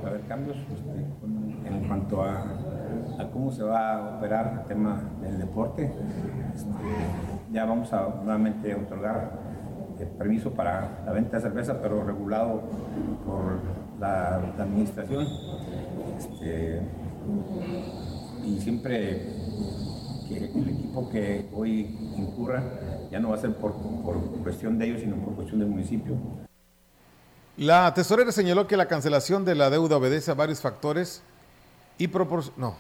Va 0.03 0.09
a 0.09 0.11
haber 0.11 0.21
cambios 0.27 0.57
este, 0.57 1.69
en 1.69 1.87
cuanto 1.87 2.23
a, 2.23 2.45
cómo 3.33 3.51
se 3.51 3.63
va 3.63 3.93
a 3.93 4.17
operar 4.17 4.59
el 4.61 4.67
tema 4.67 5.01
del 5.21 5.39
deporte. 5.39 5.91
Este, 6.55 6.69
ya 7.51 7.65
vamos 7.65 7.91
a 7.93 8.07
nuevamente 8.23 8.75
otorgar 8.75 9.39
el 9.97 10.03
eh, 10.03 10.09
permiso 10.19 10.51
para 10.51 11.01
la 11.03 11.11
venta 11.13 11.37
de 11.37 11.43
cerveza, 11.43 11.81
pero 11.81 12.03
regulado 12.03 12.61
por 13.25 13.59
la, 13.99 14.35
administración. 14.35 15.27
Este, 16.17 16.81
y 18.45 18.59
siempre 18.59 19.46
que 20.27 20.37
el 20.37 20.69
equipo 20.69 21.09
que 21.09 21.45
hoy 21.53 21.97
incurra 22.17 22.63
ya 23.11 23.19
no 23.19 23.29
va 23.29 23.35
a 23.35 23.41
ser 23.41 23.55
por, 23.55 23.73
por 23.73 24.19
cuestión 24.43 24.77
de 24.77 24.87
ellos, 24.87 25.01
sino 25.01 25.15
por 25.17 25.35
cuestión 25.35 25.59
del 25.59 25.69
municipio. 25.69 26.15
La 27.57 27.93
tesorera 27.93 28.31
señaló 28.31 28.67
que 28.67 28.77
la 28.77 28.87
cancelación 28.87 29.43
de 29.43 29.55
la 29.55 29.69
deuda 29.69 29.97
obedece 29.97 30.29
a 30.31 30.35
varios 30.35 30.61
factores 30.61 31.21
y 31.97 32.07
proporciona... 32.07 32.57
No, 32.57 32.75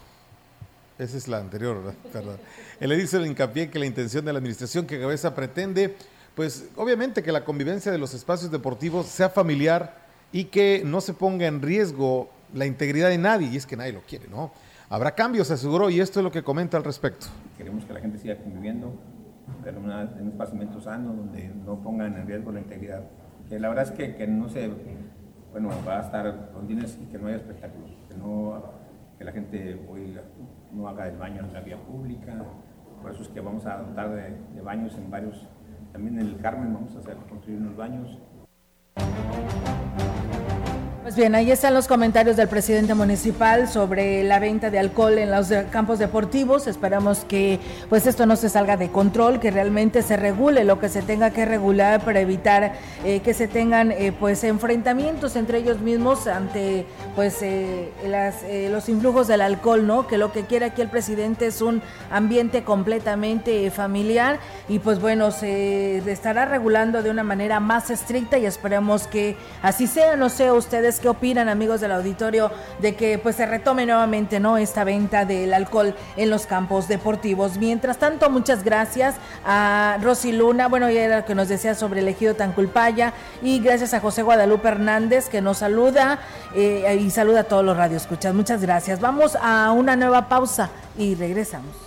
esa 0.99 1.17
es 1.17 1.27
la 1.27 1.39
anterior, 1.39 1.83
¿verdad? 1.83 2.37
Él 2.79 2.89
le 2.89 2.97
dice 2.97 3.17
el 3.17 3.25
hincapié 3.25 3.69
que 3.69 3.79
la 3.79 3.85
intención 3.85 4.25
de 4.25 4.33
la 4.33 4.39
administración 4.39 4.85
que 4.85 4.99
Cabeza 4.99 5.33
pretende, 5.33 5.95
pues 6.35 6.65
obviamente 6.75 7.23
que 7.23 7.31
la 7.31 7.43
convivencia 7.43 7.91
de 7.91 7.97
los 7.97 8.13
espacios 8.13 8.51
deportivos 8.51 9.07
sea 9.07 9.29
familiar 9.29 10.05
y 10.31 10.45
que 10.45 10.81
no 10.85 11.01
se 11.01 11.13
ponga 11.13 11.47
en 11.47 11.61
riesgo 11.61 12.29
la 12.53 12.65
integridad 12.65 13.09
de 13.09 13.17
nadie, 13.17 13.49
y 13.49 13.57
es 13.57 13.65
que 13.65 13.77
nadie 13.77 13.93
lo 13.93 14.01
quiere, 14.01 14.27
¿no? 14.27 14.51
Habrá 14.89 15.11
cambios, 15.11 15.51
aseguró, 15.51 15.89
y 15.89 15.99
esto 15.99 16.19
es 16.19 16.23
lo 16.23 16.31
que 16.31 16.43
comenta 16.43 16.77
al 16.77 16.83
respecto. 16.83 17.27
Queremos 17.57 17.85
que 17.85 17.93
la 17.93 17.99
gente 17.99 18.17
siga 18.17 18.37
conviviendo, 18.37 18.93
pero 19.63 19.79
en 19.79 20.21
un 20.21 20.29
espacio 20.29 20.81
sano 20.81 21.13
donde 21.13 21.51
no 21.65 21.81
pongan 21.81 22.15
en 22.15 22.25
riesgo 22.25 22.51
la 22.51 22.59
integridad 22.59 23.03
que 23.49 23.59
la 23.59 23.69
verdad 23.69 23.85
es 23.85 23.91
que, 23.91 24.27
no 24.27 24.49
se, 24.49 24.69
bueno, 25.51 25.69
va 25.87 25.99
a 25.99 26.01
estar 26.01 26.49
rondines 26.53 26.97
y 27.01 27.05
que 27.05 27.17
no 27.17 27.27
haya 27.27 27.37
espectáculos, 27.37 27.91
que, 28.09 28.15
no, 28.15 28.61
que 29.17 29.23
la 29.23 29.31
gente 29.31 29.79
no 30.73 30.87
haga 30.87 31.07
el 31.07 31.17
baño 31.17 31.41
en 31.45 31.53
la 31.53 31.61
vía 31.61 31.77
pública, 31.77 32.33
por 33.01 33.11
eso 33.11 33.21
es 33.21 33.29
que 33.29 33.39
vamos 33.39 33.65
a 33.65 33.77
dotar 33.77 34.09
de, 34.09 34.35
de 34.53 34.61
baños 34.61 34.95
en 34.97 35.09
varios, 35.09 35.47
también 35.93 36.19
en 36.19 36.27
el 36.27 36.37
Carmen 36.41 36.73
vamos 36.73 36.95
a 36.95 36.99
hacer 36.99 37.15
construir 37.29 37.59
unos 37.59 37.77
baños. 37.77 38.19
Pues 41.07 41.15
bien, 41.15 41.35
ahí 41.35 41.51
están 41.51 41.73
los 41.73 41.87
comentarios 41.87 42.35
del 42.35 42.49
presidente 42.49 42.93
municipal 42.93 43.69
sobre 43.69 44.25
la 44.25 44.39
venta 44.39 44.69
de 44.69 44.77
alcohol 44.77 45.17
en 45.17 45.31
los 45.31 45.47
campos 45.71 45.99
deportivos. 45.99 46.67
Esperamos 46.67 47.19
que 47.19 47.61
pues 47.87 48.05
esto 48.07 48.25
no 48.25 48.35
se 48.35 48.49
salga 48.49 48.75
de 48.75 48.89
control, 48.89 49.39
que 49.39 49.49
realmente 49.49 50.01
se 50.01 50.17
regule 50.17 50.65
lo 50.65 50.81
que 50.81 50.89
se 50.89 51.01
tenga 51.01 51.29
que 51.29 51.45
regular 51.45 52.03
para 52.03 52.19
evitar 52.19 52.73
eh, 53.05 53.21
que 53.21 53.33
se 53.33 53.47
tengan 53.47 53.93
eh, 53.93 54.11
pues 54.19 54.43
enfrentamientos 54.43 55.37
entre 55.37 55.59
ellos 55.59 55.79
mismos 55.79 56.27
ante 56.27 56.85
pues 57.15 57.37
eh, 57.41 58.67
los 58.69 58.89
influjos 58.89 59.29
del 59.29 59.39
alcohol, 59.39 59.87
¿no? 59.87 60.07
Que 60.07 60.17
lo 60.17 60.33
que 60.33 60.43
quiere 60.43 60.65
aquí 60.65 60.81
el 60.81 60.89
presidente 60.89 61.47
es 61.47 61.61
un 61.61 61.81
ambiente 62.11 62.65
completamente 62.65 63.71
familiar 63.71 64.39
y 64.67 64.79
pues 64.79 64.99
bueno, 64.99 65.31
se 65.31 65.99
estará 66.11 66.43
regulando 66.43 67.01
de 67.01 67.11
una 67.11 67.23
manera 67.23 67.61
más 67.61 67.91
estricta 67.91 68.37
y 68.37 68.45
esperemos 68.45 69.07
que 69.07 69.37
así 69.61 69.87
sea. 69.87 70.17
No 70.17 70.27
sé 70.27 70.51
ustedes 70.51 70.96
qué 70.99 71.09
opinan, 71.09 71.49
amigos 71.49 71.81
del 71.81 71.91
auditorio, 71.91 72.51
de 72.79 72.95
que 72.95 73.17
pues 73.17 73.35
se 73.35 73.45
retome 73.45 73.85
nuevamente 73.85 74.39
no 74.39 74.57
esta 74.57 74.83
venta 74.83 75.25
del 75.25 75.53
alcohol 75.53 75.95
en 76.15 76.29
los 76.29 76.45
campos 76.45 76.87
deportivos. 76.87 77.57
Mientras 77.57 77.97
tanto, 77.97 78.29
muchas 78.29 78.63
gracias 78.63 79.15
a 79.45 79.97
Rosy 80.01 80.31
Luna, 80.31 80.67
bueno, 80.67 80.89
ya 80.89 81.01
era 81.01 81.17
lo 81.19 81.25
que 81.25 81.35
nos 81.35 81.47
decía 81.47 81.75
sobre 81.75 82.01
el 82.01 82.07
ejido 82.07 82.35
Tanculpaya, 82.35 83.13
y 83.41 83.59
gracias 83.59 83.93
a 83.93 83.99
José 83.99 84.23
Guadalupe 84.23 84.67
Hernández 84.67 85.29
que 85.29 85.41
nos 85.41 85.59
saluda 85.59 86.19
eh, 86.55 86.97
y 86.99 87.09
saluda 87.09 87.41
a 87.41 87.43
todos 87.43 87.63
los 87.63 87.77
radioescuchas. 87.77 88.33
Muchas 88.33 88.61
gracias. 88.61 88.99
Vamos 88.99 89.37
a 89.41 89.71
una 89.71 89.95
nueva 89.95 90.29
pausa 90.29 90.69
y 90.97 91.15
regresamos. 91.15 91.86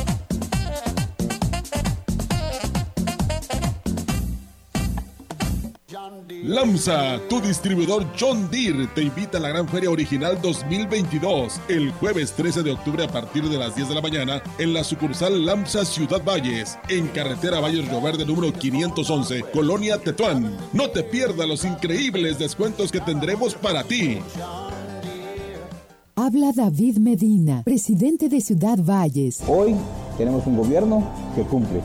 Lamsa, 6.43 7.19
tu 7.29 7.39
distribuidor 7.39 8.07
John 8.19 8.49
Deere, 8.49 8.87
te 8.87 9.03
invita 9.03 9.37
a 9.37 9.41
la 9.41 9.49
Gran 9.49 9.67
Feria 9.67 9.91
Original 9.91 10.39
2022 10.41 11.61
el 11.67 11.91
jueves 11.91 12.31
13 12.31 12.63
de 12.63 12.71
octubre 12.71 13.03
a 13.03 13.07
partir 13.07 13.47
de 13.47 13.59
las 13.59 13.75
10 13.75 13.89
de 13.89 13.95
la 13.95 14.01
mañana 14.01 14.41
en 14.57 14.73
la 14.73 14.83
sucursal 14.83 15.45
Lamsa 15.45 15.85
Ciudad 15.85 16.23
Valles, 16.23 16.79
en 16.89 17.07
carretera 17.09 17.59
Valles 17.59 17.87
Río 17.87 18.01
Verde 18.01 18.25
número 18.25 18.51
511, 18.51 19.45
Colonia 19.53 19.99
Tetuán. 19.99 20.57
No 20.73 20.89
te 20.89 21.03
pierdas 21.03 21.47
los 21.47 21.63
increíbles 21.63 22.39
descuentos 22.39 22.91
que 22.91 23.01
tendremos 23.01 23.53
para 23.53 23.83
ti. 23.83 24.17
Habla 26.15 26.53
David 26.55 26.97
Medina, 26.97 27.61
presidente 27.63 28.29
de 28.29 28.41
Ciudad 28.41 28.79
Valles. 28.79 29.43
Hoy 29.47 29.75
tenemos 30.17 30.47
un 30.47 30.57
gobierno 30.57 31.07
que 31.35 31.43
cumple. 31.43 31.81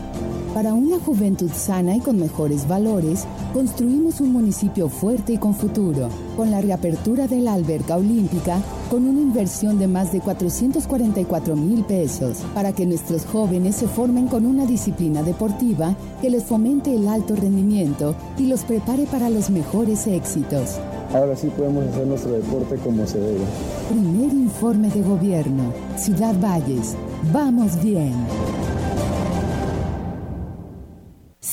Para 0.57 0.73
una 0.73 0.99
juventud 0.99 1.51
sana 1.55 1.97
y 1.97 2.01
con 2.01 2.19
mejores 2.19 2.66
valores, 2.66 3.27
construimos 3.53 4.23
un 4.23 4.33
municipio 4.33 4.88
fuerte 4.88 5.35
y 5.35 5.37
con 5.37 5.53
futuro. 5.53 6.09
Con 6.35 6.51
la 6.51 6.62
reapertura 6.62 7.27
de 7.29 7.40
la 7.40 7.53
alberca 7.53 7.99
olímpica, 7.99 8.62
con 8.90 9.07
una 9.07 9.21
inversión 9.21 9.79
de 9.79 9.87
más 9.87 10.12
de 10.12 10.21
444 10.21 11.57
mil 11.57 11.85
pesos, 11.85 12.38
para 12.55 12.73
que 12.73 12.87
nuestros 12.87 13.27
jóvenes 13.27 13.77
se 13.77 13.87
formen 13.87 14.29
con 14.29 14.47
una 14.47 14.64
disciplina 14.64 15.23
deportiva 15.23 15.95
que 16.23 16.31
les 16.31 16.45
fomente 16.45 16.95
el 16.95 17.07
alto 17.07 17.37
rendimiento 17.37 18.16
y 18.38 18.47
los 18.47 18.64
prepare 18.64 19.05
para 19.05 19.29
los 19.29 19.51
mejores 19.51 20.07
éxitos. 20.07 20.79
Ahora 21.12 21.37
sí 21.37 21.49
podemos 21.55 21.85
hacer 21.85 22.07
nuestro 22.07 22.33
deporte 22.33 22.77
como 22.77 23.07
se 23.07 23.19
debe. 23.19 23.45
Primer 23.90 24.33
informe 24.33 24.88
de 24.88 25.03
gobierno. 25.03 25.75
Ciudad 25.99 26.35
Valles. 26.40 26.97
Vamos 27.31 27.79
bien. 27.83 28.14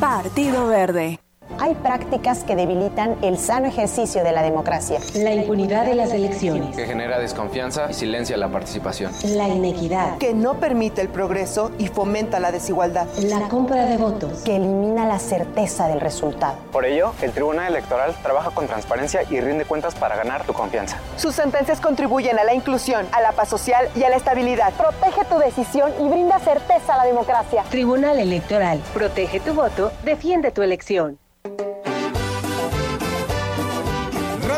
Partido 0.00 0.68
Verde. 0.68 1.18
Hay 1.60 1.74
prácticas 1.74 2.44
que 2.44 2.54
debilitan 2.54 3.16
el 3.20 3.36
sano 3.36 3.66
ejercicio 3.66 4.22
de 4.22 4.30
la 4.30 4.42
democracia. 4.42 5.00
La 5.14 5.32
impunidad 5.32 5.84
de 5.84 5.96
las 5.96 6.12
elecciones. 6.12 6.76
Que 6.76 6.86
genera 6.86 7.18
desconfianza 7.18 7.90
y 7.90 7.94
silencia 7.94 8.36
la 8.36 8.48
participación. 8.48 9.10
La 9.24 9.48
inequidad. 9.48 10.18
Que 10.18 10.34
no 10.34 10.54
permite 10.54 11.00
el 11.00 11.08
progreso 11.08 11.72
y 11.78 11.88
fomenta 11.88 12.38
la 12.38 12.52
desigualdad. 12.52 13.08
La 13.24 13.48
compra 13.48 13.86
de 13.86 13.96
votos. 13.96 14.42
Que 14.44 14.54
elimina 14.54 15.06
la 15.06 15.18
certeza 15.18 15.88
del 15.88 16.00
resultado. 16.00 16.54
Por 16.70 16.84
ello, 16.84 17.12
el 17.22 17.32
Tribunal 17.32 17.72
Electoral 17.72 18.14
trabaja 18.22 18.50
con 18.50 18.68
transparencia 18.68 19.22
y 19.28 19.40
rinde 19.40 19.64
cuentas 19.64 19.96
para 19.96 20.14
ganar 20.14 20.44
tu 20.44 20.52
confianza. 20.52 20.98
Sus 21.16 21.34
sentencias 21.34 21.80
contribuyen 21.80 22.38
a 22.38 22.44
la 22.44 22.54
inclusión, 22.54 23.04
a 23.10 23.20
la 23.20 23.32
paz 23.32 23.48
social 23.48 23.88
y 23.96 24.04
a 24.04 24.10
la 24.10 24.16
estabilidad. 24.16 24.72
Protege 24.74 25.24
tu 25.24 25.38
decisión 25.38 25.92
y 25.98 26.08
brinda 26.08 26.38
certeza 26.38 26.94
a 26.94 26.98
la 26.98 27.04
democracia. 27.04 27.64
Tribunal 27.68 28.20
Electoral. 28.20 28.80
Protege 28.94 29.40
tu 29.40 29.54
voto, 29.54 29.90
defiende 30.04 30.52
tu 30.52 30.62
elección. 30.62 31.18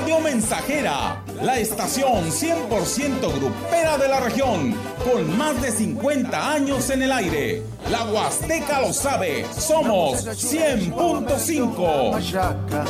Radio 0.01 0.21
Mensajera, 0.21 1.23
la 1.43 1.59
estación 1.59 2.31
100% 2.31 3.35
grupera 3.39 3.99
de 3.99 4.09
la 4.09 4.21
región, 4.21 4.75
con 5.05 5.37
más 5.37 5.61
de 5.61 5.71
50 5.71 6.53
años 6.55 6.89
en 6.89 7.03
el 7.03 7.13
aire. 7.13 7.63
La 7.91 8.05
Huasteca 8.05 8.81
lo 8.81 8.95
sabe, 8.95 9.45
somos 9.53 10.27
100.5. 10.27 12.87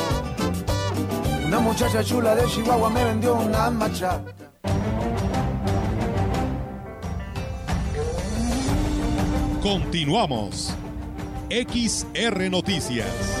Una 1.47 1.59
muchacha 1.59 2.01
chula 2.01 2.33
de 2.33 2.47
Chihuahua 2.47 2.89
me 2.89 3.03
vendió 3.03 3.35
una 3.35 3.69
machaca. 3.69 4.23
Continuamos. 9.61 10.73
XR 11.49 12.49
Noticias. 12.49 13.40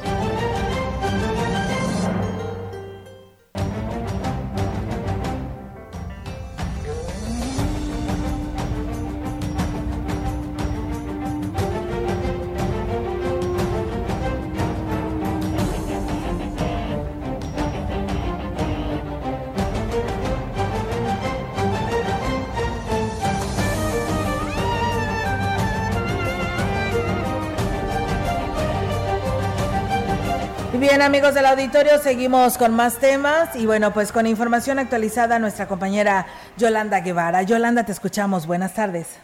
Amigos 31.01 31.33
del 31.33 31.47
auditorio, 31.47 31.97
seguimos 31.97 32.59
con 32.59 32.75
más 32.75 32.99
temas 32.99 33.55
y 33.55 33.65
bueno, 33.65 33.91
pues 33.91 34.11
con 34.11 34.27
información 34.27 34.77
actualizada 34.77 35.39
nuestra 35.39 35.67
compañera 35.67 36.27
Yolanda 36.57 36.99
Guevara. 36.99 37.41
Yolanda, 37.41 37.83
te 37.83 37.91
escuchamos. 37.91 38.45
Buenas 38.45 38.75
tardes. 38.75 39.19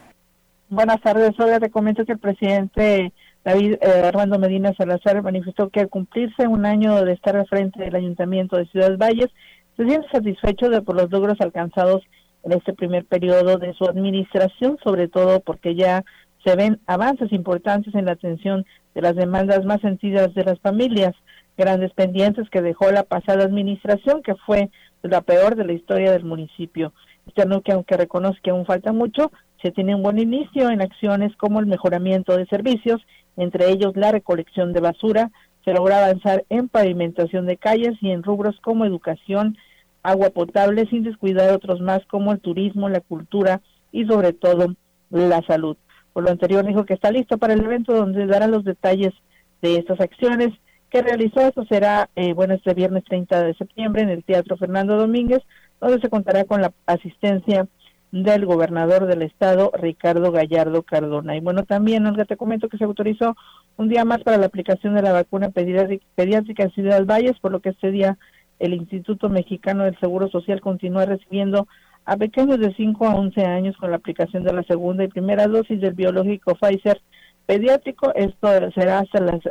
Buenas 0.70 1.00
tardes. 1.02 1.40
Hoy 1.40 1.52
te 1.60 1.70
comento 1.70 2.04
que 2.04 2.14
el 2.14 2.18
presidente 2.18 3.14
David 3.44 3.76
eh, 3.80 4.02
Armando 4.06 4.40
Medina 4.40 4.74
Salazar 4.76 5.22
manifestó 5.22 5.70
que 5.70 5.82
al 5.82 5.90
cumplirse 5.90 6.48
un 6.48 6.66
año 6.66 7.06
de 7.06 7.14
estar 7.14 7.38
al 7.38 7.46
frente 7.46 7.80
del 7.80 7.96
Ayuntamiento 7.96 8.58
de 8.58 8.66
Ciudad 8.66 8.98
Valles, 8.98 9.30
se 9.78 9.86
siente 9.86 10.08
satisfecho 10.12 10.70
de 10.70 10.82
por 10.82 10.96
los 10.96 11.12
logros 11.12 11.40
alcanzados 11.42 12.02
en 12.44 12.54
este 12.54 12.74
primer 12.74 13.06
periodo 13.06 13.60
de 13.60 13.76
su 13.76 13.86
administración, 13.86 14.80
sobre 14.84 15.10
todo 15.10 15.42
porque 15.42 15.76
ya 15.76 16.04
se 16.44 16.56
ven 16.56 16.80
avances 16.88 17.32
importantes 17.32 17.94
en 17.94 18.06
la 18.06 18.14
atención 18.14 18.66
de 18.96 19.02
las 19.02 19.16
demandas 19.16 19.64
más 19.64 19.80
sentidas 19.82 20.34
de 20.34 20.44
las 20.44 20.60
familias 20.60 21.14
grandes 21.58 21.92
pendientes 21.94 22.50
que 22.50 22.62
dejó 22.62 22.92
la 22.92 23.04
pasada 23.04 23.44
administración, 23.44 24.22
que 24.22 24.36
fue 24.36 24.70
la 25.02 25.22
peor 25.22 25.56
de 25.56 25.66
la 25.66 25.74
historia 25.74 26.12
del 26.12 26.24
municipio. 26.24 26.94
Este 27.26 27.44
que 27.64 27.74
aunque 27.74 27.98
reconoce 27.98 28.40
que 28.42 28.52
aún 28.52 28.66
falta 28.66 28.94
mucho, 28.94 29.32
se 29.62 29.72
tiene 29.72 29.96
un 29.96 30.04
buen 30.04 30.20
inicio 30.20 30.70
en 30.70 30.82
acciones 30.82 31.36
como 31.36 31.60
el 31.60 31.66
mejoramiento 31.66 32.38
de 32.38 32.46
servicios, 32.46 33.02
entre 33.36 33.70
ellos 33.70 33.96
la 33.96 34.12
recolección 34.12 34.72
de 34.72 34.82
basura, 34.82 35.32
se 35.66 35.74
logra 35.74 36.06
avanzar 36.06 36.46
en 36.50 36.70
pavimentación 36.70 37.46
de 37.46 37.58
calles 37.58 37.96
y 38.02 38.12
en 38.12 38.24
rubros 38.24 38.58
como 38.62 38.86
educación, 38.86 39.58
agua 40.04 40.30
potable, 40.30 40.88
sin 40.90 41.04
descuidar 41.04 41.52
otros 41.54 41.82
más 41.82 42.06
como 42.06 42.32
el 42.32 42.40
turismo, 42.40 42.88
la 42.88 43.02
cultura 43.02 43.62
y 43.92 44.06
sobre 44.06 44.32
todo 44.32 44.76
la 45.10 45.42
salud. 45.42 45.76
Por 46.14 46.24
lo 46.24 46.30
anterior 46.30 46.66
dijo 46.66 46.86
que 46.86 46.94
está 46.94 47.12
listo 47.12 47.38
para 47.38 47.54
el 47.54 47.64
evento 47.64 47.94
donde 47.94 48.26
dará 48.26 48.48
los 48.48 48.64
detalles 48.64 49.14
de 49.62 49.76
estas 49.78 50.00
acciones 50.00 50.54
que 50.90 51.02
realizó. 51.02 51.42
Eso 51.42 51.66
será, 51.66 52.10
eh, 52.16 52.34
bueno, 52.34 52.54
este 52.56 52.74
viernes 52.74 53.04
30 53.06 53.44
de 53.44 53.54
septiembre 53.56 54.04
en 54.04 54.10
el 54.10 54.24
Teatro 54.24 54.58
Fernando 54.58 54.98
Domínguez, 54.98 55.44
donde 55.80 56.02
se 56.02 56.10
contará 56.10 56.44
con 56.46 56.62
la 56.62 56.72
asistencia 56.86 57.68
del 58.12 58.46
gobernador 58.46 59.06
del 59.06 59.22
estado, 59.22 59.72
Ricardo 59.78 60.32
Gallardo 60.32 60.84
Cardona. 60.84 61.36
Y 61.36 61.42
bueno, 61.42 61.64
también, 61.64 62.06
Olga, 62.06 62.26
te 62.26 62.38
comento 62.38 62.70
que 62.70 62.78
se 62.78 62.86
autorizó 62.86 63.36
un 63.76 63.90
día 63.90 64.06
más 64.06 64.22
para 64.24 64.38
la 64.38 64.46
aplicación 64.46 64.96
de 64.96 65.02
la 65.02 65.12
vacuna 65.12 65.50
pediátrica 65.50 66.64
en 66.64 66.72
Ciudad 66.72 67.06
Valles, 67.06 67.40
por 67.40 67.52
lo 67.52 67.60
que 67.60 67.70
este 67.70 67.92
día 67.92 68.18
el 68.60 68.74
Instituto 68.74 69.30
Mexicano 69.30 69.84
del 69.84 70.00
Seguro 70.00 70.30
Social 70.30 70.62
continúa 70.62 71.06
recibiendo 71.06 71.68
a 72.06 72.16
pequeños 72.16 72.60
de 72.60 72.74
5 72.74 73.06
a 73.06 73.16
11 73.16 73.46
años 73.46 73.76
con 73.78 73.92
la 73.92 73.98
aplicación 73.98 74.44
de 74.44 74.54
la 74.54 74.64
segunda 74.64 75.04
y 75.04 75.10
primera 75.10 75.48
dosis 75.48 75.80
del 75.82 75.94
biológico 75.94 76.56
Pfizer 76.56 77.02
pediátrico. 77.46 78.14
Esto 78.16 78.48
será 78.74 79.00
hasta 79.00 79.20
las 79.20 79.42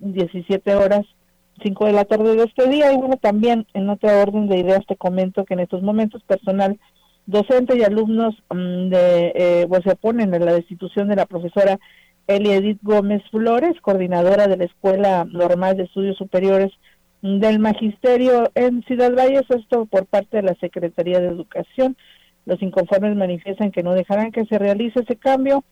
17 0.00 0.70
eh, 0.70 0.74
horas 0.74 1.06
5 1.62 1.86
de 1.86 1.92
la 1.92 2.04
tarde 2.04 2.36
de 2.36 2.44
este 2.44 2.68
día. 2.68 2.92
Y 2.92 2.96
bueno, 2.96 3.16
también 3.16 3.66
en 3.74 3.88
otra 3.88 4.20
orden 4.22 4.48
de 4.48 4.58
ideas 4.58 4.84
te 4.86 4.96
comento 4.96 5.44
que 5.44 5.54
en 5.54 5.60
estos 5.60 5.82
momentos 5.82 6.22
personal 6.24 6.78
docente 7.26 7.76
y 7.76 7.82
alumnos 7.82 8.34
mm, 8.50 8.88
de 8.88 9.32
eh, 9.34 9.66
pues 9.68 9.82
se 9.84 9.92
oponen 9.92 10.34
a 10.34 10.38
la 10.38 10.52
destitución 10.52 11.08
de 11.08 11.16
la 11.16 11.26
profesora 11.26 11.78
Eli 12.26 12.50
Edith 12.50 12.80
Gómez 12.82 13.22
Flores, 13.30 13.80
coordinadora 13.80 14.46
de 14.46 14.56
la 14.56 14.64
Escuela 14.64 15.24
Normal 15.24 15.76
de 15.76 15.84
Estudios 15.84 16.16
Superiores 16.16 16.72
del 17.22 17.58
magisterio 17.58 18.50
en 18.54 18.82
Ciudad 18.82 19.14
Valles, 19.14 19.44
esto 19.48 19.86
por 19.86 20.06
parte 20.06 20.38
de 20.38 20.42
la 20.42 20.54
Secretaría 20.56 21.20
de 21.20 21.28
Educación. 21.28 21.96
Los 22.44 22.60
inconformes 22.60 23.16
manifiestan 23.16 23.70
que 23.70 23.82
no 23.82 23.94
dejarán 23.94 24.30
que 24.30 24.44
se 24.44 24.58
realice 24.58 25.00
ese 25.00 25.16
cambio, 25.16 25.64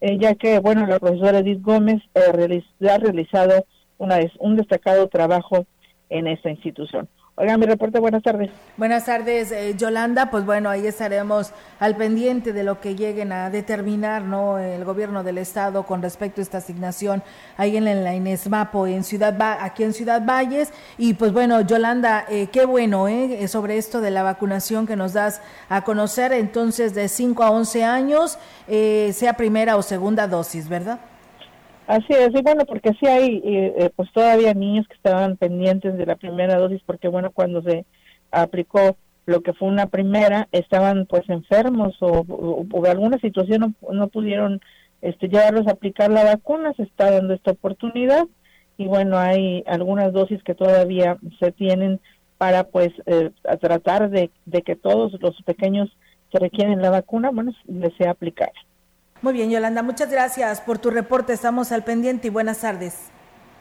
eh, 0.00 0.18
ya 0.18 0.34
que, 0.34 0.58
bueno, 0.58 0.86
la 0.86 0.98
profesora 0.98 1.38
Edith 1.38 1.62
Gómez 1.62 2.02
eh, 2.14 2.62
ha 2.88 2.98
realizado 2.98 3.66
una, 3.98 4.18
un 4.38 4.56
destacado 4.56 5.08
trabajo 5.08 5.66
en 6.08 6.26
esta 6.26 6.50
institución. 6.50 7.08
Oiga, 7.36 7.56
mi 7.56 7.64
reporte, 7.64 7.98
buenas 8.00 8.22
tardes. 8.22 8.50
Buenas 8.76 9.06
tardes, 9.06 9.50
eh, 9.50 9.74
Yolanda. 9.74 10.30
Pues 10.30 10.44
bueno, 10.44 10.68
ahí 10.68 10.86
estaremos 10.86 11.52
al 11.78 11.96
pendiente 11.96 12.52
de 12.52 12.64
lo 12.64 12.80
que 12.80 12.96
lleguen 12.96 13.32
a 13.32 13.48
determinar, 13.48 14.22
¿no? 14.22 14.58
El 14.58 14.84
gobierno 14.84 15.22
del 15.22 15.38
estado 15.38 15.84
con 15.86 16.02
respecto 16.02 16.40
a 16.40 16.42
esta 16.42 16.58
asignación 16.58 17.22
ahí 17.56 17.78
en 17.78 18.04
la 18.04 18.14
Inesmapo, 18.14 18.86
en 18.86 19.04
Ciudad 19.04 19.40
aquí 19.60 19.84
en 19.84 19.94
Ciudad 19.94 20.22
Valles. 20.22 20.70
Y 20.98 21.14
pues 21.14 21.32
bueno, 21.32 21.62
Yolanda, 21.62 22.26
eh, 22.28 22.48
qué 22.52 22.66
bueno, 22.66 23.08
¿eh? 23.08 23.48
Sobre 23.48 23.78
esto 23.78 24.02
de 24.02 24.10
la 24.10 24.22
vacunación 24.22 24.86
que 24.86 24.96
nos 24.96 25.14
das 25.14 25.40
a 25.70 25.82
conocer, 25.82 26.32
entonces 26.32 26.94
de 26.94 27.08
5 27.08 27.42
a 27.42 27.52
11 27.52 27.84
años, 27.84 28.38
eh, 28.68 29.12
sea 29.14 29.34
primera 29.34 29.76
o 29.76 29.82
segunda 29.82 30.26
dosis, 30.26 30.68
¿verdad? 30.68 31.00
Así 31.90 32.12
es, 32.12 32.28
y 32.32 32.42
bueno, 32.42 32.64
porque 32.66 32.92
sí 33.00 33.06
hay 33.08 33.42
eh, 33.44 33.90
pues 33.96 34.12
todavía 34.12 34.54
niños 34.54 34.86
que 34.86 34.94
estaban 34.94 35.36
pendientes 35.36 35.98
de 35.98 36.06
la 36.06 36.14
primera 36.14 36.56
dosis, 36.56 36.80
porque 36.86 37.08
bueno, 37.08 37.32
cuando 37.32 37.62
se 37.62 37.84
aplicó 38.30 38.96
lo 39.26 39.40
que 39.40 39.54
fue 39.54 39.66
una 39.66 39.86
primera, 39.86 40.46
estaban 40.52 41.06
pues 41.06 41.28
enfermos 41.28 41.96
o, 41.98 42.24
por 42.70 42.86
alguna 42.86 43.18
situación 43.18 43.74
no, 43.90 44.06
pudieron 44.06 44.60
este, 45.02 45.26
llevarlos 45.28 45.66
a 45.66 45.72
aplicar 45.72 46.12
la 46.12 46.22
vacuna, 46.22 46.72
se 46.74 46.84
está 46.84 47.10
dando 47.10 47.34
esta 47.34 47.50
oportunidad 47.50 48.24
y 48.76 48.86
bueno, 48.86 49.18
hay 49.18 49.64
algunas 49.66 50.12
dosis 50.12 50.40
que 50.44 50.54
todavía 50.54 51.18
se 51.40 51.50
tienen 51.50 51.98
para 52.38 52.68
pues 52.68 52.90
eh, 53.06 53.32
tratar 53.60 54.10
de, 54.10 54.30
de 54.46 54.62
que 54.62 54.76
todos 54.76 55.20
los 55.20 55.42
pequeños 55.42 55.90
que 56.30 56.38
requieren 56.38 56.82
la 56.82 56.90
vacuna, 56.90 57.30
bueno, 57.32 57.52
les 57.66 57.92
sea 57.96 58.12
aplicada. 58.12 58.52
Muy 59.22 59.34
bien, 59.34 59.50
Yolanda, 59.50 59.82
muchas 59.82 60.10
gracias 60.10 60.62
por 60.62 60.78
tu 60.78 60.90
reporte. 60.90 61.34
Estamos 61.34 61.72
al 61.72 61.84
pendiente 61.84 62.28
y 62.28 62.30
buenas 62.30 62.60
tardes. 62.60 62.94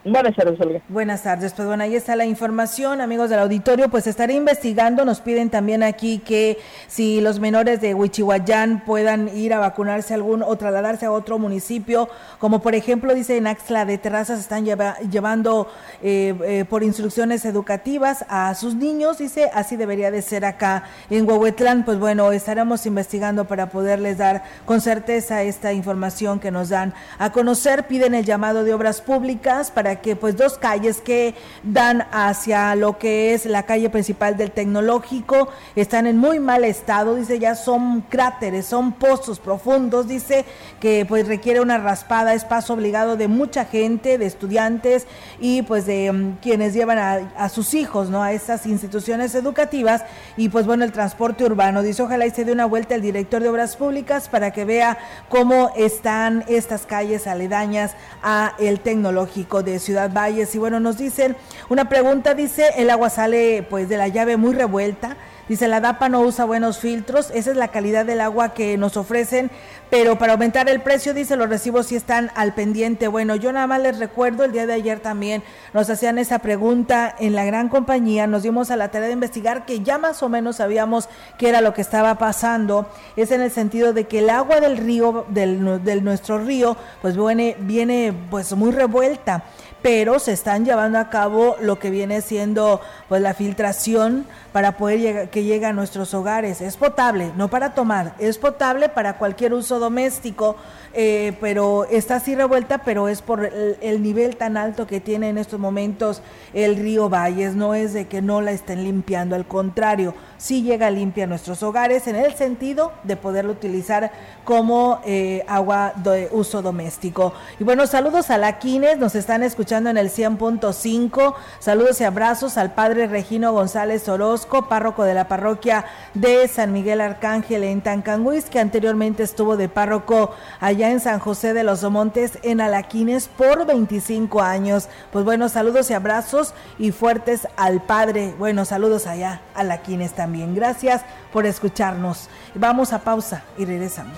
Buenas 0.06 0.34
tardes, 0.34 0.62
Olga. 0.62 0.80
Buenas 0.88 1.24
tardes. 1.24 1.52
Pues 1.52 1.68
bueno, 1.68 1.84
ahí 1.84 1.94
está 1.94 2.16
la 2.16 2.24
información, 2.26 3.02
amigos 3.02 3.30
del 3.30 3.40
auditorio. 3.40 3.90
Pues 3.90 4.08
estaré 4.08 4.34
investigando. 4.34 5.04
Nos 5.04 5.20
piden 5.20 5.50
también 5.50 5.84
aquí 5.84 6.20
que 6.20 6.58
si 6.88 7.20
los 7.20 7.42
menores 7.42 7.82
de 7.82 7.94
Huichihuayán 7.94 8.86
puedan 8.86 9.28
ir 9.36 9.54
a 9.54 9.60
vacunarse 9.60 10.14
algún 10.14 10.42
o 10.42 10.56
trasladarse 10.56 11.06
a 11.06 11.12
otro 11.12 11.38
municipio, 11.38 12.08
como 12.40 12.62
por 12.62 12.76
ejemplo 12.76 13.14
dice 13.14 13.36
en 13.36 13.48
Axla 13.48 13.84
de 13.84 13.98
Terrazas, 13.98 14.40
están 14.40 14.64
llevando 14.64 15.68
eh, 16.02 16.34
eh, 16.46 16.66
por 16.70 16.82
instrucciones 16.84 17.44
educativas 17.44 18.24
a 18.30 18.56
sus 18.56 18.76
niños. 18.76 19.18
Dice, 19.18 19.52
así 19.54 19.76
debería 19.76 20.12
de 20.12 20.22
ser 20.22 20.46
acá 20.46 20.86
en 21.10 21.28
Huehuetlán. 21.28 21.84
Pues 21.84 22.00
bueno, 22.00 22.32
estaremos 22.32 22.86
investigando 22.86 23.46
para 23.46 23.70
poderles 23.70 24.18
dar 24.18 24.44
con 24.66 24.80
certeza 24.80 25.44
esta 25.44 25.74
información 25.74 26.40
que 26.40 26.52
nos 26.52 26.70
dan 26.70 26.94
a 27.18 27.34
conocer. 27.34 27.86
Piden 27.88 28.16
el 28.16 28.24
llamado 28.24 28.64
de 28.64 28.74
obras 28.74 29.02
públicas 29.02 29.72
para 29.72 29.89
que 29.98 30.16
pues 30.16 30.38
dos 30.38 30.58
calles 30.58 31.02
que 31.02 31.36
dan 31.64 32.08
hacia 32.12 32.76
lo 32.76 32.98
que 32.98 33.34
es 33.34 33.46
la 33.46 33.64
calle 33.64 33.90
principal 33.90 34.38
del 34.38 34.52
tecnológico 34.52 35.50
están 35.76 36.08
en 36.08 36.18
muy 36.18 36.40
mal 36.40 36.64
estado, 36.64 37.16
dice 37.16 37.40
ya 37.40 37.56
son 37.56 38.02
cráteres, 38.02 38.66
son 38.66 38.94
pozos 38.94 39.40
profundos, 39.40 40.08
dice 40.08 40.46
que 40.80 41.06
pues 41.08 41.28
requiere 41.28 41.62
una 41.62 41.78
raspada, 41.78 42.34
es 42.34 42.46
paso 42.46 42.74
obligado 42.74 43.18
de 43.18 43.28
mucha 43.28 43.66
gente, 43.66 44.18
de 44.18 44.26
estudiantes 44.26 45.08
y 45.40 45.62
pues 45.64 45.86
de 45.86 46.12
mm, 46.12 46.38
quienes 46.42 46.74
llevan 46.74 47.00
a, 47.00 47.50
sus 47.50 47.74
hijos, 47.74 48.10
¿no? 48.10 48.22
A 48.22 48.34
esas 48.34 48.66
instituciones 48.66 49.34
educativas 49.36 50.04
y 50.38 50.50
pues 50.50 50.66
bueno, 50.66 50.84
el 50.84 50.92
transporte 50.92 51.44
urbano, 51.44 51.82
dice 51.82 52.04
ojalá 52.04 52.26
y 52.26 52.32
se 52.32 52.46
dé 52.46 52.52
una 52.52 52.66
vuelta 52.66 52.96
el 52.96 53.02
director 53.02 53.42
de 53.42 53.50
obras 53.50 53.76
públicas 53.76 54.30
para 54.30 54.52
que 54.52 54.66
vea 54.66 54.98
cómo 55.30 55.72
están 55.76 56.44
estas 56.48 56.86
calles 56.86 57.28
aledañas 57.28 57.96
a 58.22 58.54
el 58.60 58.80
tecnológico 58.80 59.64
de 59.64 59.79
Ciudad 59.80 60.12
Valles. 60.12 60.54
Y 60.56 60.58
bueno, 60.58 60.80
nos 60.80 60.98
dicen, 60.98 61.36
una 61.70 61.90
pregunta 61.90 62.34
dice, 62.34 62.70
el 62.78 62.90
agua 62.90 63.10
sale 63.10 63.66
pues 63.70 63.90
de 63.90 63.98
la 63.98 64.08
llave 64.08 64.38
muy 64.38 64.54
revuelta. 64.54 65.18
Dice, 65.50 65.68
la 65.68 65.82
DAPA 65.82 66.10
no 66.10 66.22
usa 66.22 66.46
buenos 66.46 66.78
filtros, 66.78 67.32
esa 67.34 67.50
es 67.50 67.58
la 67.58 67.70
calidad 67.70 68.06
del 68.06 68.22
agua 68.22 68.54
que 68.54 68.78
nos 68.78 68.98
ofrecen, 68.98 69.50
pero 69.90 70.20
para 70.20 70.34
aumentar 70.34 70.70
el 70.70 70.80
precio, 70.80 71.16
dice, 71.16 71.36
los 71.36 71.50
recibos 71.50 71.88
sí 71.88 71.96
están 71.96 72.30
al 72.36 72.54
pendiente. 72.54 73.08
Bueno, 73.08 73.36
yo 73.36 73.52
nada 73.52 73.66
más 73.66 73.82
les 73.82 73.98
recuerdo, 73.98 74.44
el 74.44 74.52
día 74.52 74.68
de 74.68 74.74
ayer 74.74 75.00
también 75.00 75.42
nos 75.74 75.90
hacían 75.90 76.20
esa 76.20 76.38
pregunta 76.38 77.16
en 77.18 77.34
la 77.34 77.46
gran 77.46 77.68
compañía, 77.68 78.28
nos 78.28 78.44
dimos 78.44 78.70
a 78.70 78.76
la 78.76 78.92
tarea 78.92 79.08
de 79.08 79.16
investigar 79.16 79.66
que 79.66 79.80
ya 79.80 79.98
más 79.98 80.22
o 80.22 80.30
menos 80.30 80.58
sabíamos 80.58 81.10
qué 81.40 81.50
era 81.50 81.62
lo 81.62 81.74
que 81.74 81.82
estaba 81.82 82.20
pasando, 82.20 82.88
es 83.16 83.32
en 83.32 83.42
el 83.42 83.50
sentido 83.50 83.92
de 83.92 84.04
que 84.04 84.20
el 84.20 84.30
agua 84.30 84.60
del 84.60 84.78
río, 84.78 85.26
del, 85.30 85.84
del 85.84 86.04
nuestro 86.04 86.38
río, 86.38 86.78
pues 87.02 87.18
viene, 87.18 87.56
viene 87.60 88.14
pues 88.30 88.54
muy 88.54 88.70
revuelta 88.70 89.46
pero 89.82 90.20
se 90.20 90.34
están 90.34 90.66
llevando 90.66 91.00
a 91.00 91.10
cabo 91.10 91.56
lo 91.62 91.80
que 91.80 91.90
viene 91.90 92.22
siendo 92.22 92.82
pues 93.08 93.22
la 93.22 93.34
filtración 93.34 94.26
para 94.52 94.78
poder 94.78 95.30
que 95.30 95.44
llegue 95.44 95.66
a 95.66 95.74
nuestros 95.74 96.14
hogares. 96.14 96.62
Es 96.62 96.78
potable, 96.78 97.32
no 97.38 97.50
para 97.50 97.74
tomar, 97.74 98.16
es 98.20 98.38
potable 98.38 98.90
para 98.90 99.18
cualquier 99.18 99.54
uso 99.54 99.80
doméstico, 99.80 100.56
eh, 100.94 101.38
pero 101.40 101.86
está 101.86 102.16
así 102.16 102.36
revuelta, 102.36 102.80
pero 102.80 103.08
es 103.08 103.22
por 103.22 103.46
el, 103.46 104.04
nivel 104.04 104.36
tan 104.36 104.58
alto 104.58 104.88
que 104.88 105.00
tiene 105.00 105.30
en 105.30 105.38
estos 105.38 105.60
momentos 105.60 106.22
el 106.54 106.76
río 106.78 107.10
Valles, 107.10 107.56
no 107.56 107.74
es 107.74 107.94
de 107.94 108.08
que 108.08 108.22
no 108.22 108.42
la 108.42 108.52
estén 108.52 108.84
limpiando, 108.84 109.36
al 109.36 109.46
contrario, 109.46 110.14
sí 110.40 110.64
llega 110.64 110.90
limpia 110.90 111.26
a 111.26 111.28
nuestros 111.28 111.62
hogares 111.64 112.08
en 112.08 112.16
el 112.16 112.34
sentido 112.34 112.94
de 113.04 113.18
poderlo 113.18 113.52
utilizar 113.52 114.12
como 114.46 115.02
eh, 115.06 115.44
agua 115.48 115.94
de 115.98 116.30
uso 116.32 116.62
doméstico. 116.62 117.34
Y 117.60 117.66
bueno, 117.66 117.86
saludos 117.86 118.30
a 118.32 118.38
la 118.38 118.58
Quines, 118.58 118.98
nos 118.98 119.16
están 119.16 119.44
escuchando 119.44 119.90
en 119.90 119.98
el 119.98 120.10
100.5, 120.10 121.36
saludos 121.60 122.00
y 122.00 122.06
abrazos 122.06 122.58
al 122.58 122.74
padre 122.74 123.08
Regino 123.08 123.52
González 123.52 124.08
Orozco, 124.08 124.68
párroco 124.70 125.04
de 125.04 125.14
la 125.14 125.28
parroquia 125.28 125.86
de 126.14 126.48
San 126.48 126.72
Miguel 126.72 127.02
Arcángel 127.02 127.66
en 127.66 127.82
Tancanguis, 127.82 128.46
que 128.46 128.60
anteriormente 128.60 129.24
estuvo 129.24 129.58
de 129.58 129.68
párroco 129.68 130.32
allá 130.62 130.90
en 130.90 131.02
San 131.02 131.20
José 131.20 131.54
de 131.54 131.64
los 131.64 131.84
Montes 131.84 132.40
en 132.44 132.62
Alaquines 132.62 133.28
por 133.28 133.66
25 133.66 134.42
años. 134.42 134.88
Pues 135.12 135.26
bueno, 135.26 135.50
saludos 135.50 135.90
y 135.90 135.94
abrazos 135.94 136.54
y 136.78 136.92
fuertes 136.92 137.48
al 137.58 137.82
padre. 137.82 138.34
Bueno, 138.40 138.64
saludos 138.64 139.06
allá 139.06 139.42
Alaquines 139.54 140.14
también 140.14 140.29
Gracias 140.54 141.04
por 141.34 141.46
escucharnos. 141.46 142.30
Vamos 142.56 142.94
a 142.94 143.04
pausa 143.04 143.44
y 143.58 143.66
regresamos. 143.66 144.18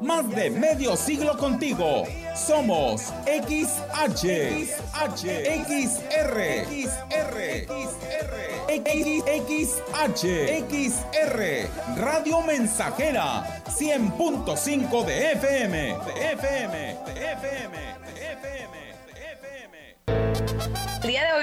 Más 0.00 0.28
de 0.30 0.50
medio 0.50 0.96
siglo 0.96 1.36
contigo. 1.36 2.04
Somos 2.34 3.12
XH, 3.26 4.64
XH, 4.64 5.26
XR, 5.66 6.64
XR, 6.64 7.66
XR, 8.66 8.90
XR, 10.70 11.38
Radio 11.96 12.40
Mensajera, 12.42 13.60
100.5 13.66 15.04
de 15.04 15.32
FM, 15.32 15.76
de 15.76 16.32
FM, 16.32 16.96
de 17.06 17.12
FM, 17.12 17.14
de 17.14 17.32
FM. 17.32 17.99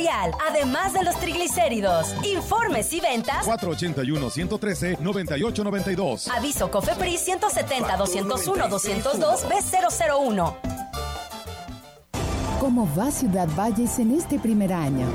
arterial, 0.00 0.32
además 0.48 0.92
de 0.92 1.02
los 1.04 1.14
triglicéridos. 1.16 2.14
Informes 2.24 2.92
y 2.92 3.00
ventas 3.00 3.44
481-113-9892. 3.46 6.28
Aviso 6.36 6.68
COFEPRIS 6.70 7.26
170-201-202 7.28 9.48
B001. 9.48 10.54
¿Cómo 12.60 12.86
va 12.96 13.10
Ciudad 13.10 13.48
Valles 13.56 13.98
en 13.98 14.12
este 14.12 14.38
primer 14.38 14.72
año? 14.72 15.08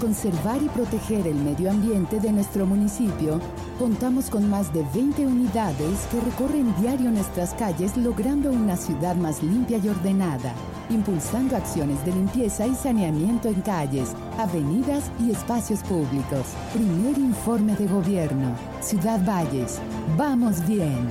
Conservar 0.00 0.62
y 0.62 0.68
proteger 0.68 1.26
el 1.26 1.36
medio 1.36 1.70
ambiente 1.70 2.20
de 2.20 2.30
nuestro 2.30 2.66
municipio, 2.66 3.40
contamos 3.78 4.28
con 4.28 4.48
más 4.50 4.70
de 4.74 4.84
20 4.94 5.26
unidades 5.26 6.06
que 6.10 6.20
recorren 6.20 6.74
diario 6.78 7.10
nuestras 7.10 7.54
calles 7.54 7.96
logrando 7.96 8.50
una 8.50 8.76
ciudad 8.76 9.16
más 9.16 9.42
limpia 9.42 9.78
y 9.78 9.88
ordenada, 9.88 10.52
impulsando 10.90 11.56
acciones 11.56 12.04
de 12.04 12.12
limpieza 12.12 12.66
y 12.66 12.74
saneamiento 12.74 13.48
en 13.48 13.62
calles, 13.62 14.12
avenidas 14.38 15.10
y 15.18 15.30
espacios 15.30 15.80
públicos. 15.80 16.44
Primer 16.74 17.16
informe 17.16 17.74
de 17.76 17.86
gobierno. 17.86 18.54
Ciudad 18.82 19.24
Valles. 19.24 19.80
Vamos 20.18 20.66
bien. 20.68 21.08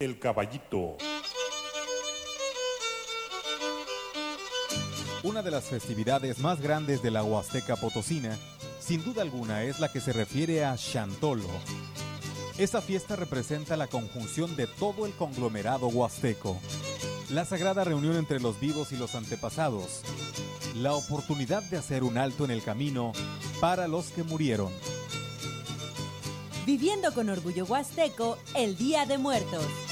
El 0.00 0.18
caballito. 0.18 0.96
Una 5.24 5.40
de 5.40 5.52
las 5.52 5.64
festividades 5.64 6.40
más 6.40 6.60
grandes 6.60 7.00
de 7.00 7.12
la 7.12 7.22
Huasteca 7.22 7.76
Potosina, 7.76 8.36
sin 8.80 9.04
duda 9.04 9.22
alguna, 9.22 9.62
es 9.62 9.78
la 9.78 9.92
que 9.92 10.00
se 10.00 10.12
refiere 10.12 10.64
a 10.64 10.76
Chantolo. 10.76 11.46
Esta 12.58 12.82
fiesta 12.82 13.14
representa 13.14 13.76
la 13.76 13.86
conjunción 13.86 14.56
de 14.56 14.66
todo 14.66 15.06
el 15.06 15.12
conglomerado 15.12 15.86
huasteco, 15.86 16.58
la 17.30 17.44
sagrada 17.44 17.84
reunión 17.84 18.16
entre 18.16 18.40
los 18.40 18.58
vivos 18.58 18.90
y 18.90 18.96
los 18.96 19.14
antepasados, 19.14 20.02
la 20.74 20.94
oportunidad 20.94 21.62
de 21.62 21.78
hacer 21.78 22.02
un 22.02 22.18
alto 22.18 22.44
en 22.44 22.50
el 22.50 22.64
camino 22.64 23.12
para 23.60 23.86
los 23.86 24.06
que 24.06 24.24
murieron. 24.24 24.72
Viviendo 26.66 27.14
con 27.14 27.28
orgullo 27.28 27.64
huasteco 27.64 28.38
el 28.56 28.76
Día 28.76 29.06
de 29.06 29.18
Muertos. 29.18 29.91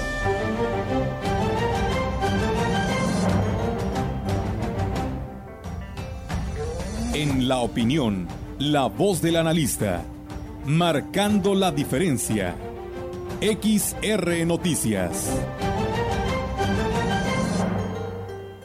En 7.21 7.47
la 7.47 7.59
opinión, 7.59 8.27
la 8.57 8.87
voz 8.87 9.21
del 9.21 9.35
analista, 9.35 10.01
marcando 10.65 11.53
la 11.53 11.69
diferencia. 11.69 12.55
XR 13.39 14.43
Noticias. 14.47 15.29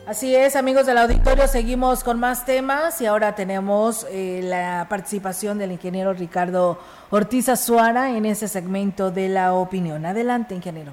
Así 0.06 0.34
es, 0.34 0.56
amigos 0.56 0.86
del 0.86 0.96
auditorio, 0.96 1.46
seguimos 1.48 2.02
con 2.02 2.18
más 2.18 2.46
temas 2.46 2.98
y 3.02 3.04
ahora 3.04 3.34
tenemos 3.34 4.06
eh, 4.08 4.40
la 4.42 4.86
participación 4.88 5.58
del 5.58 5.72
ingeniero 5.72 6.14
Ricardo 6.14 6.78
Ortiz 7.10 7.50
Azuara 7.50 8.16
en 8.16 8.24
ese 8.24 8.48
segmento 8.48 9.10
de 9.10 9.28
la 9.28 9.52
opinión. 9.52 10.06
Adelante, 10.06 10.54
ingeniero. 10.54 10.92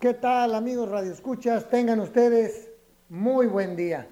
¿Qué 0.00 0.14
tal, 0.14 0.56
amigos 0.56 0.88
Radio 0.88 1.12
Escuchas? 1.12 1.70
Tengan 1.70 2.00
ustedes 2.00 2.70
muy 3.08 3.46
buen 3.46 3.76
día. 3.76 4.08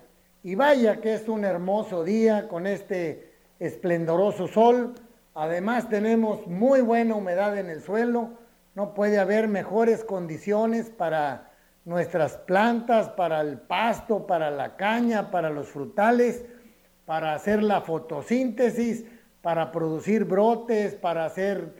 Y 0.49 0.55
vaya 0.55 1.03
que 1.03 1.12
es 1.12 1.28
un 1.28 1.44
hermoso 1.44 2.05
día 2.05 2.49
con 2.49 2.66
este 2.66 3.34
esplendoroso 3.61 4.49
sol. 4.49 4.94
Además 5.34 5.90
tenemos 5.90 6.46
muy 6.46 6.80
buena 6.80 7.16
humedad 7.16 7.59
en 7.59 7.68
el 7.68 7.82
suelo. 7.82 8.30
No 8.74 8.94
puede 8.94 9.18
haber 9.18 9.46
mejores 9.46 10.05
condiciones 10.05 10.88
para 10.88 11.51
nuestras 11.84 12.38
plantas, 12.38 13.11
para 13.11 13.42
el 13.42 13.59
pasto, 13.59 14.26
para 14.26 14.51
la 14.51 14.76
caña, 14.76 15.30
para 15.30 15.51
los 15.51 15.68
frutales, 15.68 16.46
para 17.05 17.34
hacer 17.34 17.62
la 17.62 17.82
fotosíntesis, 17.82 19.05
para 19.42 19.70
producir 19.70 20.24
brotes, 20.24 20.94
para 20.94 21.26
hacer 21.26 21.74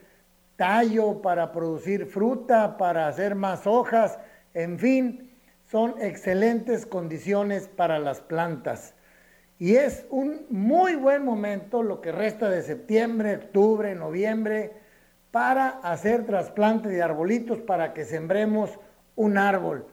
tallo, 0.57 1.23
para 1.23 1.51
producir 1.51 2.05
fruta, 2.05 2.77
para 2.77 3.07
hacer 3.07 3.33
más 3.33 3.65
hojas, 3.65 4.19
en 4.53 4.77
fin, 4.77 5.28
son 5.69 5.95
excelentes 6.01 6.85
condiciones 6.85 7.67
para 7.67 7.99
las 7.99 8.21
plantas. 8.21 8.95
Y 9.59 9.75
es 9.75 10.05
un 10.09 10.45
muy 10.49 10.95
buen 10.95 11.23
momento, 11.23 11.83
lo 11.83 12.01
que 12.01 12.11
resta 12.11 12.49
de 12.49 12.63
septiembre, 12.63 13.35
octubre, 13.35 13.93
noviembre, 13.93 14.73
para 15.31 15.67
hacer 15.83 16.25
trasplante 16.25 16.89
de 16.89 17.03
arbolitos 17.03 17.59
para 17.59 17.93
que 17.93 18.03
sembremos 18.03 18.79
un 19.15 19.37
árbol. 19.37 19.85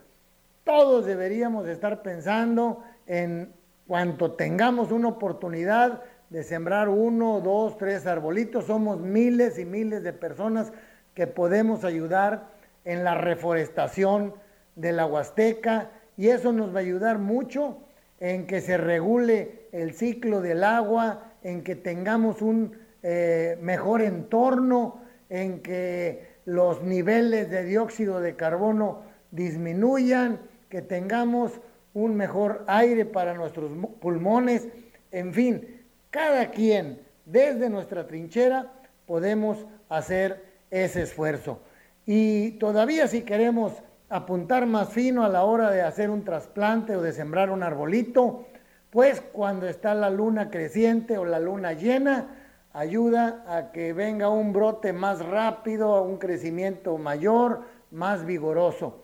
Todos 0.64 1.05
deberíamos 1.05 1.68
estar 1.68 2.01
pensando 2.01 2.83
en 3.07 3.53
cuanto 3.87 4.33
tengamos 4.33 4.93
una 4.93 5.09
oportunidad 5.09 6.03
de 6.31 6.43
sembrar 6.43 6.89
uno, 6.89 7.41
dos, 7.41 7.77
tres 7.77 8.07
arbolitos. 8.07 8.64
Somos 8.64 8.99
miles 8.99 9.59
y 9.59 9.64
miles 9.66 10.03
de 10.03 10.12
personas 10.12 10.72
que 11.12 11.27
podemos 11.27 11.85
ayudar 11.85 12.49
en 12.85 13.05
la 13.05 13.14
reforestación 13.14 14.33
de 14.77 14.93
la 14.93 15.07
Huasteca 15.07 15.91
y 16.16 16.29
eso 16.29 16.53
nos 16.53 16.72
va 16.74 16.79
a 16.79 16.83
ayudar 16.83 17.18
mucho 17.18 17.79
en 18.20 18.47
que 18.47 18.61
se 18.61 18.77
regule 18.77 19.68
el 19.72 19.93
ciclo 19.93 20.41
del 20.41 20.64
agua, 20.64 21.33
en 21.43 21.62
que 21.62 21.77
tengamos 21.77 22.41
un 22.41 22.77
eh, 23.03 23.59
mejor 23.61 24.03
entorno, 24.03 25.03
en 25.29 25.61
que 25.61 26.37
los 26.45 26.83
niveles 26.83 27.51
de 27.51 27.64
dióxido 27.64 28.20
de 28.20 28.37
carbono 28.37 29.03
disminuyan 29.31 30.41
que 30.68 30.83
tengamos 30.83 31.61
un 31.93 32.16
mejor 32.16 32.64
aire 32.66 33.05
para 33.05 33.35
nuestros 33.35 33.70
pulmones, 34.01 34.68
en 35.12 35.33
fin, 35.33 35.83
cada 36.11 36.51
quien 36.51 37.01
desde 37.24 37.68
nuestra 37.68 38.07
trinchera 38.07 38.72
podemos 39.07 39.66
hacer 39.89 40.45
ese 40.70 41.03
esfuerzo. 41.03 41.61
Y 42.07 42.53
todavía 42.53 43.09
si 43.09 43.22
queremos 43.22 43.72
apuntar 44.09 44.67
más 44.67 44.91
fino 44.91 45.25
a 45.25 45.29
la 45.29 45.45
hora 45.45 45.71
de 45.71 45.83
hacer 45.83 46.11
un 46.11 46.25
trasplante 46.25 46.97
o 46.97 47.03
de 47.03 47.13
sembrar 47.13 47.51
un 47.51 47.63
arbolito, 47.63 48.47
pues 48.91 49.21
cuando 49.21 49.67
está 49.69 49.95
la 49.95 50.11
luna 50.11 50.51
creciente 50.51 51.19
o 51.19 51.25
la 51.25 51.39
luna 51.39 51.73
llena, 51.73 52.29
ayuda 52.73 53.45
a 53.49 53.73
que 53.73 53.93
venga 53.93 54.29
un 54.29 54.53
brote 54.53 54.93
más 54.93 55.25
rápido, 55.25 56.03
un 56.03 56.19
crecimiento 56.19 56.99
mayor, 56.99 57.63
más 57.91 58.25
vigoroso. 58.25 59.03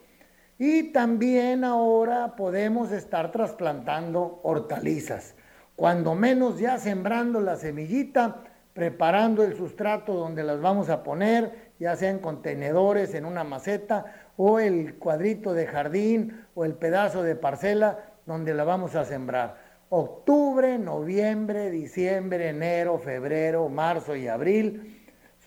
Y 0.59 0.93
también 0.93 1.65
ahora 1.65 2.37
podemos 2.37 2.93
estar 2.93 3.33
trasplantando 3.33 4.41
hortalizas. 4.45 5.35
Cuando 5.75 6.15
menos 6.15 6.59
ya 6.59 6.79
sembrando 6.79 7.41
la 7.41 7.57
semillita, 7.57 8.45
preparando 8.73 9.43
el 9.43 9.57
sustrato 9.57 10.15
donde 10.15 10.45
las 10.45 10.61
vamos 10.61 10.89
a 10.89 11.03
poner, 11.03 11.73
ya 11.79 11.97
sea 11.97 12.11
en 12.11 12.21
contenedores, 12.21 13.15
en 13.15 13.25
una 13.25 13.45
maceta 13.45 14.22
o 14.37 14.59
el 14.59 14.95
cuadrito 14.97 15.55
de 15.55 15.67
jardín 15.67 16.45
o 16.55 16.65
el 16.65 16.75
pedazo 16.75 17.23
de 17.23 17.37
parcela 17.37 17.99
donde 18.27 18.55
la 18.55 18.65
vamos 18.65 18.95
a 18.95 19.05
sembrar. 19.05 19.57
Octubre, 19.89 20.79
noviembre, 20.79 21.71
diciembre, 21.71 22.49
enero, 22.49 22.99
febrero, 22.99 23.69
marzo 23.69 24.17
y 24.17 24.29
abril 24.29 25.03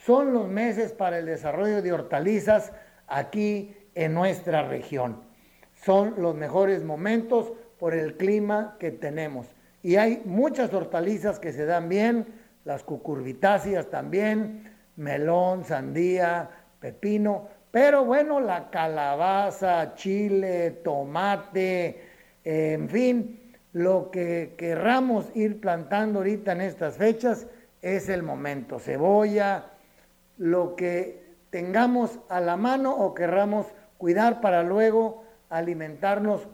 son 0.06 0.34
los 0.34 0.48
meses 0.48 0.92
para 0.92 1.18
el 1.18 1.26
desarrollo 1.26 1.82
de 1.82 1.92
hortalizas 1.92 2.72
aquí 3.08 3.76
en 3.96 4.14
nuestra 4.14 4.68
región. 4.68 5.24
Son 5.74 6.16
los 6.18 6.36
mejores 6.36 6.84
momentos 6.84 7.54
por 7.80 7.96
el 7.96 8.16
clima 8.18 8.78
que 8.80 8.92
tenemos. 8.92 9.48
Y 9.82 9.96
hay 9.96 10.22
muchas 10.26 10.74
hortalizas 10.74 11.40
que 11.40 11.52
se 11.54 11.66
dan 11.66 11.90
bien, 11.90 12.28
las 12.66 12.84
cucurbitáceas 12.84 13.90
también, 13.90 14.72
melón, 14.96 15.64
sandía, 15.64 16.50
pepino, 16.80 17.50
pero 17.76 18.06
bueno, 18.06 18.40
la 18.40 18.70
calabaza, 18.70 19.96
chile, 19.96 20.80
tomate, 20.82 22.00
en 22.46 22.88
fin, 22.88 23.54
lo 23.74 24.12
que 24.12 24.56
querramos 24.58 25.26
ir 25.36 25.60
plantando 25.60 26.20
ahorita 26.20 26.54
en 26.54 26.62
estas 26.62 26.96
fechas 26.96 27.48
es 27.82 28.08
el 28.08 28.24
momento. 28.24 28.80
Cebolla, 28.80 29.74
lo 30.38 30.78
que 30.78 31.22
tengamos 31.50 32.18
a 32.30 32.40
la 32.40 32.56
mano 32.56 32.96
o 32.96 33.14
querramos 33.14 33.68
cuidar 33.98 34.40
para 34.40 34.64
luego 34.64 35.26
alimentarnos 35.50 36.48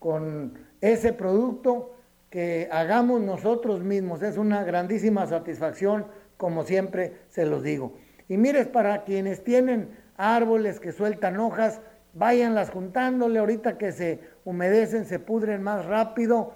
con 0.00 0.58
ese 0.80 1.12
producto 1.12 1.94
que 2.30 2.68
hagamos 2.72 3.20
nosotros 3.20 3.84
mismos. 3.84 4.22
Es 4.22 4.36
una 4.38 4.64
grandísima 4.64 5.24
satisfacción, 5.28 6.06
como 6.36 6.64
siempre 6.64 7.12
se 7.28 7.46
los 7.46 7.62
digo. 7.62 7.92
Y 8.28 8.38
mires, 8.38 8.66
para 8.66 9.04
quienes 9.04 9.44
tienen 9.44 10.02
árboles 10.16 10.80
que 10.80 10.92
sueltan 10.92 11.38
hojas, 11.38 11.80
váyanlas 12.12 12.70
juntándole, 12.70 13.38
ahorita 13.38 13.78
que 13.78 13.92
se 13.92 14.20
humedecen, 14.44 15.04
se 15.04 15.18
pudren 15.18 15.62
más 15.62 15.84
rápido. 15.86 16.54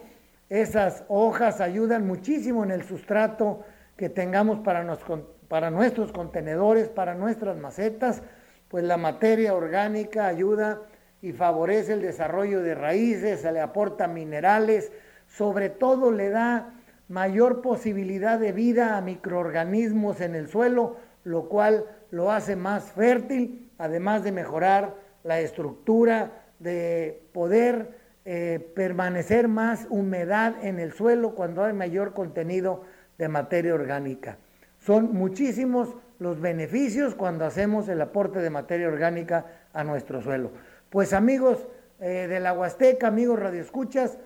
Esas 0.49 1.05
hojas 1.09 1.61
ayudan 1.61 2.07
muchísimo 2.07 2.65
en 2.65 2.71
el 2.71 2.83
sustrato 2.85 3.65
que 3.97 4.09
tengamos 4.09 4.61
para, 4.61 4.87
para 5.49 5.71
nuestros 5.71 6.13
contenedores, 6.13 6.89
para 6.89 7.15
nuestras 7.15 7.57
macetas, 7.57 8.23
pues 8.69 8.85
la 8.85 8.97
materia 8.97 9.55
orgánica 9.55 10.27
ayuda 10.27 10.81
y 11.21 11.33
favorece 11.33 11.95
el 11.95 12.03
desarrollo 12.03 12.63
de 12.63 12.75
raíces, 12.75 13.41
se 13.41 13.53
le 13.53 13.61
aporta 13.61 14.07
minerales, 14.07 14.93
sobre 15.27 15.69
todo 15.69 16.13
le 16.13 16.31
da 16.31 16.75
mayor 17.09 17.61
posibilidad 17.61 18.39
de 18.39 18.53
vida 18.53 18.97
a 18.97 19.01
microorganismos 19.01 20.21
en 20.21 20.35
el 20.35 20.49
suelo, 20.49 20.97
lo 21.25 21.49
cual 21.49 21.87
lo 22.11 22.33
hace 22.33 22.57
más 22.57 22.93
fértil, 22.93 23.71
además 23.79 24.25
de 24.25 24.33
mejorar 24.33 24.95
la 25.25 25.41
estructura, 25.41 26.33
de 26.59 27.23
poder 27.33 27.99
eh, 28.25 28.73
permanecer 28.75 29.49
más 29.49 29.87
humedad 29.91 30.55
en 30.63 30.79
el 30.79 30.93
suelo 30.93 31.35
cuando 31.35 31.65
hay 31.65 31.73
mayor 31.73 32.13
contenido 32.13 32.83
de 33.17 33.29
materia 33.29 33.75
orgánica. 33.75 34.39
Son 34.79 35.15
muchísimos 35.15 35.95
los 36.19 36.41
beneficios 36.41 37.15
cuando 37.15 37.45
hacemos 37.45 37.89
el 37.89 38.01
aporte 38.01 38.41
de 38.41 38.51
materia 38.51 38.89
orgánica 38.89 39.47
a 39.73 39.85
nuestro 39.85 40.21
suelo. 40.21 40.51
Pues 40.91 41.13
amigos 41.13 41.69
eh, 42.01 42.27
de 42.29 42.41
la 42.41 42.53
Huasteca, 42.53 43.09
amigos 43.09 43.39
radioescuchas, 43.39 44.19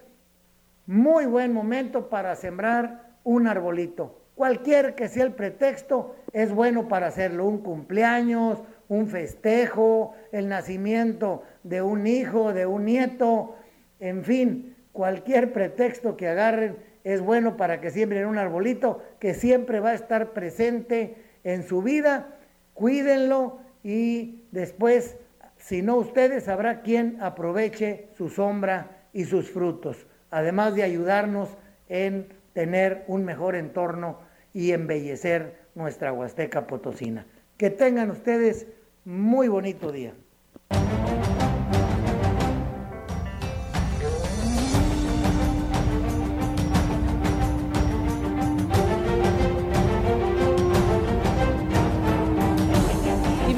muy 0.86 1.26
buen 1.26 1.52
momento 1.52 2.08
para 2.08 2.34
sembrar 2.36 3.12
un 3.24 3.46
arbolito. 3.46 4.21
Cualquier 4.42 4.96
que 4.96 5.06
sea 5.06 5.22
el 5.22 5.34
pretexto, 5.34 6.16
es 6.32 6.52
bueno 6.52 6.88
para 6.88 7.06
hacerlo. 7.06 7.46
Un 7.46 7.58
cumpleaños, 7.58 8.60
un 8.88 9.06
festejo, 9.06 10.16
el 10.32 10.48
nacimiento 10.48 11.44
de 11.62 11.80
un 11.80 12.08
hijo, 12.08 12.52
de 12.52 12.66
un 12.66 12.86
nieto, 12.86 13.54
en 14.00 14.24
fin, 14.24 14.74
cualquier 14.90 15.52
pretexto 15.52 16.16
que 16.16 16.26
agarren 16.26 16.76
es 17.04 17.20
bueno 17.20 17.56
para 17.56 17.80
que 17.80 17.92
siembren 17.92 18.26
un 18.26 18.36
arbolito 18.36 19.00
que 19.20 19.32
siempre 19.32 19.78
va 19.78 19.90
a 19.90 19.94
estar 19.94 20.32
presente 20.32 21.14
en 21.44 21.62
su 21.62 21.80
vida. 21.80 22.26
Cuídenlo 22.74 23.60
y 23.84 24.42
después, 24.50 25.18
si 25.56 25.82
no 25.82 25.94
ustedes, 25.94 26.48
habrá 26.48 26.82
quien 26.82 27.16
aproveche 27.20 28.08
su 28.18 28.28
sombra 28.28 29.04
y 29.12 29.22
sus 29.22 29.52
frutos, 29.52 30.08
además 30.32 30.74
de 30.74 30.82
ayudarnos 30.82 31.48
en 31.88 32.26
tener 32.54 33.04
un 33.06 33.24
mejor 33.24 33.54
entorno 33.54 34.31
y 34.52 34.72
embellecer 34.72 35.56
nuestra 35.74 36.12
Huasteca 36.12 36.66
Potosina. 36.66 37.26
Que 37.56 37.70
tengan 37.70 38.10
ustedes 38.10 38.66
muy 39.04 39.48
bonito 39.48 39.92
día. 39.92 40.14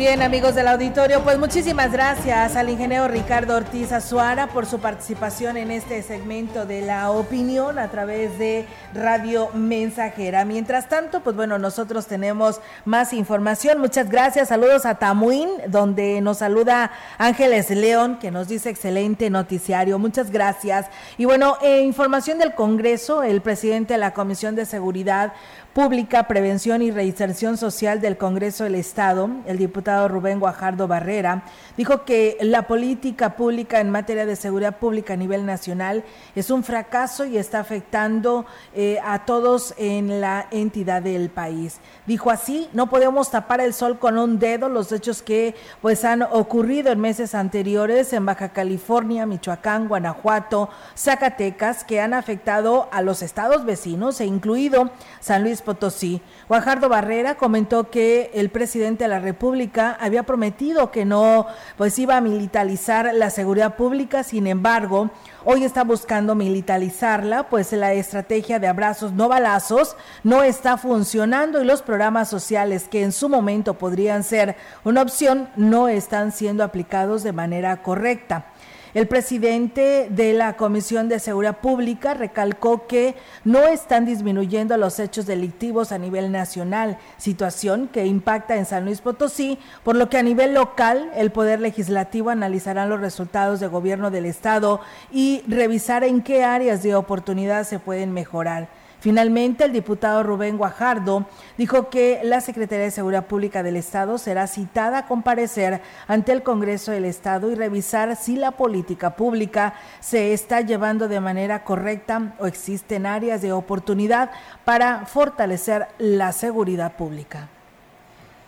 Bien, 0.04 0.20
amigos 0.20 0.54
del 0.54 0.68
auditorio, 0.68 1.22
pues 1.22 1.38
muchísimas 1.38 1.90
gracias 1.90 2.56
al 2.56 2.68
ingeniero 2.68 3.08
Ricardo 3.08 3.56
Ortiz 3.56 3.90
Azuara 3.90 4.48
por 4.48 4.66
su 4.66 4.78
participación 4.78 5.56
en 5.56 5.70
este 5.70 6.02
segmento 6.02 6.66
de 6.66 6.82
la 6.82 7.10
opinión 7.10 7.78
a 7.78 7.90
través 7.90 8.38
de 8.38 8.66
Radio 8.92 9.48
Mensajera. 9.54 10.44
Mientras 10.44 10.90
tanto, 10.90 11.22
pues 11.22 11.34
bueno, 11.34 11.58
nosotros 11.58 12.06
tenemos 12.06 12.60
más 12.84 13.14
información. 13.14 13.80
Muchas 13.80 14.10
gracias. 14.10 14.48
Saludos 14.48 14.84
a 14.84 14.96
Tamuín, 14.96 15.48
donde 15.68 16.20
nos 16.20 16.36
saluda 16.36 16.90
Ángeles 17.16 17.70
León, 17.70 18.18
que 18.18 18.30
nos 18.30 18.46
dice 18.48 18.68
excelente 18.68 19.30
noticiario. 19.30 19.98
Muchas 19.98 20.30
gracias. 20.30 20.84
Y 21.16 21.24
bueno, 21.24 21.56
eh, 21.62 21.80
información 21.80 22.38
del 22.38 22.54
Congreso, 22.54 23.22
el 23.22 23.40
presidente 23.40 23.94
de 23.94 24.00
la 24.00 24.12
Comisión 24.12 24.54
de 24.54 24.66
Seguridad 24.66 25.32
Pública, 25.74 26.28
Prevención 26.28 26.82
y 26.82 26.92
Reinserción 26.92 27.56
Social 27.56 28.00
del 28.00 28.16
Congreso 28.16 28.62
del 28.62 28.76
Estado, 28.76 29.28
el 29.44 29.58
diputado 29.58 30.06
Rubén 30.06 30.38
Guajardo 30.38 30.86
Barrera, 30.86 31.42
dijo 31.76 32.04
que 32.04 32.38
la 32.40 32.68
política 32.68 33.34
pública 33.34 33.80
en 33.80 33.90
materia 33.90 34.24
de 34.24 34.36
seguridad 34.36 34.76
pública 34.76 35.14
a 35.14 35.16
nivel 35.16 35.44
nacional 35.44 36.04
es 36.36 36.50
un 36.50 36.62
fracaso 36.62 37.24
y 37.24 37.38
está 37.38 37.58
afectando 37.58 38.46
eh, 38.72 38.98
a 39.04 39.24
todos 39.24 39.74
en 39.76 40.20
la 40.20 40.46
entidad 40.52 41.02
del 41.02 41.28
país. 41.28 41.80
Dijo 42.06 42.30
así, 42.30 42.68
no 42.72 42.88
podemos 42.88 43.32
tapar 43.32 43.60
el 43.60 43.74
sol 43.74 43.98
con 43.98 44.16
un 44.16 44.38
dedo 44.38 44.68
los 44.68 44.92
hechos 44.92 45.22
que 45.22 45.56
pues 45.82 46.04
han 46.04 46.22
ocurrido 46.22 46.92
en 46.92 47.00
meses 47.00 47.34
anteriores 47.34 48.12
en 48.12 48.24
Baja 48.24 48.50
California, 48.50 49.26
Michoacán, 49.26 49.88
Guanajuato, 49.88 50.68
Zacatecas, 50.96 51.82
que 51.82 52.00
han 52.00 52.14
afectado 52.14 52.88
a 52.92 53.02
los 53.02 53.22
estados 53.22 53.64
vecinos 53.64 54.20
e 54.20 54.26
incluido 54.26 54.90
San 55.18 55.42
Luis 55.42 55.63
Potosí. 55.64 56.20
Guajardo 56.48 56.88
Barrera 56.88 57.34
comentó 57.36 57.90
que 57.90 58.30
el 58.34 58.50
presidente 58.50 59.04
de 59.04 59.08
la 59.08 59.18
República 59.18 59.96
había 60.00 60.22
prometido 60.22 60.90
que 60.90 61.04
no 61.04 61.46
pues 61.76 61.98
iba 61.98 62.16
a 62.16 62.20
militarizar 62.20 63.12
la 63.14 63.30
seguridad 63.30 63.76
pública, 63.76 64.22
sin 64.22 64.46
embargo, 64.46 65.10
hoy 65.44 65.64
está 65.64 65.84
buscando 65.84 66.34
militarizarla, 66.34 67.48
pues 67.48 67.72
la 67.72 67.92
estrategia 67.94 68.58
de 68.58 68.68
abrazos 68.68 69.12
no 69.12 69.28
balazos 69.28 69.96
no 70.22 70.42
está 70.42 70.76
funcionando 70.76 71.60
y 71.60 71.64
los 71.64 71.82
programas 71.82 72.28
sociales 72.28 72.86
que 72.88 73.02
en 73.02 73.12
su 73.12 73.28
momento 73.28 73.74
podrían 73.74 74.22
ser 74.22 74.56
una 74.84 75.02
opción 75.02 75.48
no 75.56 75.88
están 75.88 76.32
siendo 76.32 76.64
aplicados 76.64 77.22
de 77.22 77.32
manera 77.32 77.82
correcta. 77.82 78.46
El 78.94 79.08
presidente 79.08 80.06
de 80.08 80.34
la 80.34 80.56
Comisión 80.56 81.08
de 81.08 81.18
Seguridad 81.18 81.58
Pública 81.58 82.14
recalcó 82.14 82.86
que 82.86 83.16
no 83.42 83.64
están 83.64 84.04
disminuyendo 84.04 84.76
los 84.76 85.00
hechos 85.00 85.26
delictivos 85.26 85.90
a 85.90 85.98
nivel 85.98 86.30
nacional, 86.30 86.98
situación 87.16 87.88
que 87.92 88.06
impacta 88.06 88.54
en 88.54 88.66
San 88.66 88.84
Luis 88.84 89.00
Potosí, 89.00 89.58
por 89.82 89.96
lo 89.96 90.08
que 90.08 90.18
a 90.18 90.22
nivel 90.22 90.54
local 90.54 91.10
el 91.16 91.32
Poder 91.32 91.60
Legislativo 91.60 92.30
analizará 92.30 92.86
los 92.86 93.00
resultados 93.00 93.58
de 93.58 93.66
gobierno 93.66 94.12
del 94.12 94.26
Estado 94.26 94.80
y 95.10 95.42
revisar 95.48 96.04
en 96.04 96.22
qué 96.22 96.44
áreas 96.44 96.84
de 96.84 96.94
oportunidad 96.94 97.64
se 97.64 97.80
pueden 97.80 98.12
mejorar. 98.12 98.68
Finalmente, 99.04 99.64
el 99.64 99.72
diputado 99.74 100.22
Rubén 100.22 100.56
Guajardo 100.56 101.26
dijo 101.58 101.90
que 101.90 102.22
la 102.24 102.40
Secretaría 102.40 102.86
de 102.86 102.90
Seguridad 102.90 103.26
Pública 103.26 103.62
del 103.62 103.76
Estado 103.76 104.16
será 104.16 104.46
citada 104.46 104.96
a 105.00 105.06
comparecer 105.06 105.82
ante 106.06 106.32
el 106.32 106.42
Congreso 106.42 106.90
del 106.90 107.04
Estado 107.04 107.50
y 107.50 107.54
revisar 107.54 108.16
si 108.16 108.36
la 108.36 108.52
política 108.52 109.14
pública 109.14 109.74
se 110.00 110.32
está 110.32 110.62
llevando 110.62 111.06
de 111.06 111.20
manera 111.20 111.64
correcta 111.64 112.34
o 112.38 112.46
existen 112.46 113.04
áreas 113.04 113.42
de 113.42 113.52
oportunidad 113.52 114.30
para 114.64 115.04
fortalecer 115.04 115.86
la 115.98 116.32
seguridad 116.32 116.96
pública. 116.96 117.50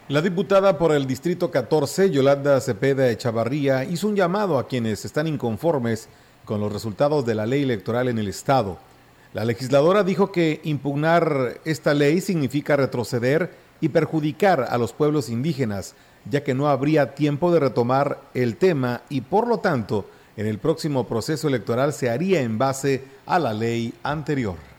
La 0.08 0.22
diputada 0.22 0.78
por 0.78 0.92
el 0.92 1.06
Distrito 1.06 1.50
14, 1.50 2.10
Yolanda 2.10 2.58
Cepeda 2.62 3.10
Echavarría, 3.10 3.84
hizo 3.84 4.08
un 4.08 4.16
llamado 4.16 4.58
a 4.58 4.66
quienes 4.66 5.04
están 5.04 5.26
inconformes 5.26 6.08
con 6.46 6.62
los 6.62 6.72
resultados 6.72 7.26
de 7.26 7.34
la 7.34 7.44
ley 7.44 7.64
electoral 7.64 8.08
en 8.08 8.16
el 8.18 8.28
Estado 8.28 8.78
la 9.34 9.44
legisladora 9.44 10.02
dijo 10.02 10.32
que 10.32 10.60
impugnar 10.64 11.60
esta 11.64 11.94
ley 11.94 12.20
significa 12.20 12.76
retroceder 12.76 13.50
y 13.80 13.88
perjudicar 13.90 14.66
a 14.68 14.78
los 14.78 14.92
pueblos 14.92 15.28
indígenas, 15.28 15.94
ya 16.30 16.42
que 16.42 16.54
no 16.54 16.68
habría 16.68 17.14
tiempo 17.14 17.52
de 17.52 17.60
retomar 17.60 18.20
el 18.34 18.56
tema 18.56 19.02
y 19.08 19.20
por 19.20 19.46
lo 19.46 19.58
tanto 19.58 20.08
en 20.36 20.46
el 20.46 20.58
próximo 20.58 21.06
proceso 21.06 21.48
electoral 21.48 21.92
se 21.92 22.10
haría 22.10 22.40
en 22.40 22.58
base 22.58 23.04
a 23.26 23.38
la 23.38 23.52
ley 23.52 23.94
anterior 24.02 24.75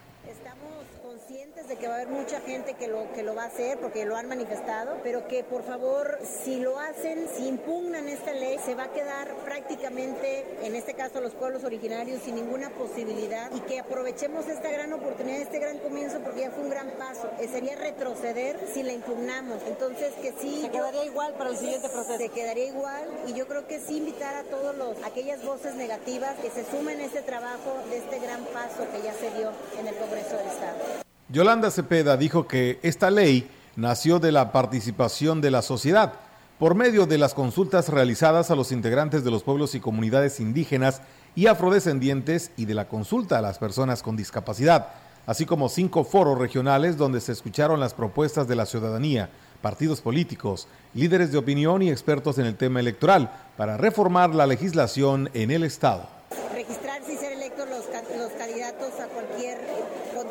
haber 1.98 2.10
mucha 2.10 2.40
gente 2.42 2.76
que 2.76 2.88
lo, 2.88 3.12
que 3.14 3.24
lo 3.24 3.36
va 3.36 3.44
a 3.44 3.48
hacer 3.48 3.80
porque 3.80 4.06
lo 4.06 4.16
han 4.16 4.28
manifestado, 4.28 4.98
pero 5.04 5.28
que 5.28 5.44
por 5.44 5.64
favor, 5.64 6.20
si 6.44 6.60
lo 6.60 6.80
hacen, 6.80 7.28
si 7.36 7.48
impugnan 7.48 8.08
esta 8.08 8.34
ley, 8.34 8.58
se 8.64 8.76
va 8.76 8.84
a 8.84 8.92
quedar 8.92 9.34
prácticamente, 9.44 10.46
en 10.62 10.76
este 10.76 10.94
caso 10.94 11.22
los 11.22 11.34
pueblos 11.34 11.64
originarios, 11.64 12.22
sin 12.22 12.36
ninguna 12.36 12.70
posibilidad 12.70 13.52
y 13.54 13.62
que 13.62 13.80
aprovechemos 13.80 14.48
esta 14.48 14.70
gran 14.70 14.94
oportunidad, 14.94 15.42
este 15.42 15.60
gran 15.60 15.80
comienzo, 15.80 16.20
porque 16.20 16.42
ya 16.42 16.52
fue 16.52 16.64
un 16.64 16.70
gran 16.70 16.92
paso. 16.92 17.30
Eh, 17.40 17.48
sería 17.48 17.76
retroceder 17.76 18.60
si 18.74 18.84
la 18.84 18.94
impugnamos. 18.94 19.62
Entonces, 19.68 20.14
que 20.22 20.34
sí. 20.40 20.62
Se 20.62 20.70
quedaría 20.70 21.06
igual 21.06 21.34
para 21.34 21.50
el 21.50 21.58
siguiente 21.58 21.90
proceso. 21.90 22.18
Se 22.18 22.30
quedaría 22.30 22.66
igual 22.66 23.10
y 23.28 23.34
yo 23.34 23.48
creo 23.48 23.68
que 23.68 23.80
sí 23.80 23.98
invitar 23.98 24.36
a 24.36 24.44
todos 24.44 24.76
los, 24.76 24.98
aquellas 25.04 25.44
voces 25.44 25.76
negativas 25.76 26.36
que 26.42 26.50
se 26.50 26.64
sumen 26.70 27.00
a 27.00 27.06
este 27.06 27.22
trabajo 27.22 27.78
de 27.90 27.98
este 27.98 28.20
gran 28.20 28.44
paso 28.46 28.86
que 28.92 29.02
ya 29.02 29.14
se 29.14 29.32
dio 29.38 29.52
en 29.80 29.88
el 29.88 29.96
Congreso 29.96 30.38
del 30.38 30.48
Estado. 30.48 31.07
Yolanda 31.30 31.72
Cepeda 31.72 32.16
dijo 32.16 32.48
que 32.48 32.80
esta 32.84 33.12
ley 33.12 33.50
nació 33.76 34.20
de 34.20 34.32
la 34.32 34.54
participación 34.54 35.42
de 35.42 35.52
la 35.52 35.62
sociedad, 35.62 36.14
por 36.58 36.74
medio 36.74 37.06
de 37.06 37.18
las 37.18 37.34
consultas 37.34 37.90
realizadas 37.90 38.50
a 38.50 38.56
los 38.56 38.72
integrantes 38.72 39.26
de 39.26 39.32
los 39.32 39.44
pueblos 39.44 39.76
y 39.76 39.82
comunidades 39.82 40.40
indígenas 40.40 41.02
y 41.36 41.48
afrodescendientes 41.48 42.52
y 42.56 42.64
de 42.64 42.74
la 42.76 42.88
consulta 42.88 43.38
a 43.38 43.42
las 43.42 43.60
personas 43.60 44.04
con 44.04 44.16
discapacidad, 44.16 44.88
así 45.26 45.46
como 45.46 45.68
cinco 45.68 46.06
foros 46.06 46.40
regionales 46.40 46.96
donde 46.96 47.20
se 47.20 47.34
escucharon 47.34 47.82
las 47.82 47.94
propuestas 47.94 48.48
de 48.48 48.56
la 48.56 48.66
ciudadanía, 48.66 49.30
partidos 49.62 50.00
políticos, 50.00 50.70
líderes 50.94 51.34
de 51.34 51.40
opinión 51.40 51.82
y 51.82 51.92
expertos 51.92 52.38
en 52.38 52.46
el 52.46 52.56
tema 52.56 52.80
electoral 52.80 53.32
para 53.58 53.76
reformar 53.76 54.34
la 54.34 54.48
legislación 54.48 55.30
en 55.34 55.52
el 55.52 55.64
Estado. 55.64 56.08
Registrarse 56.54 57.14
y 57.14 57.18
ser 57.18 57.34
electos 57.34 57.68
los, 57.68 57.86
los 58.18 58.32
candidatos 58.32 58.94
a 59.02 59.08
cualquier 59.08 59.60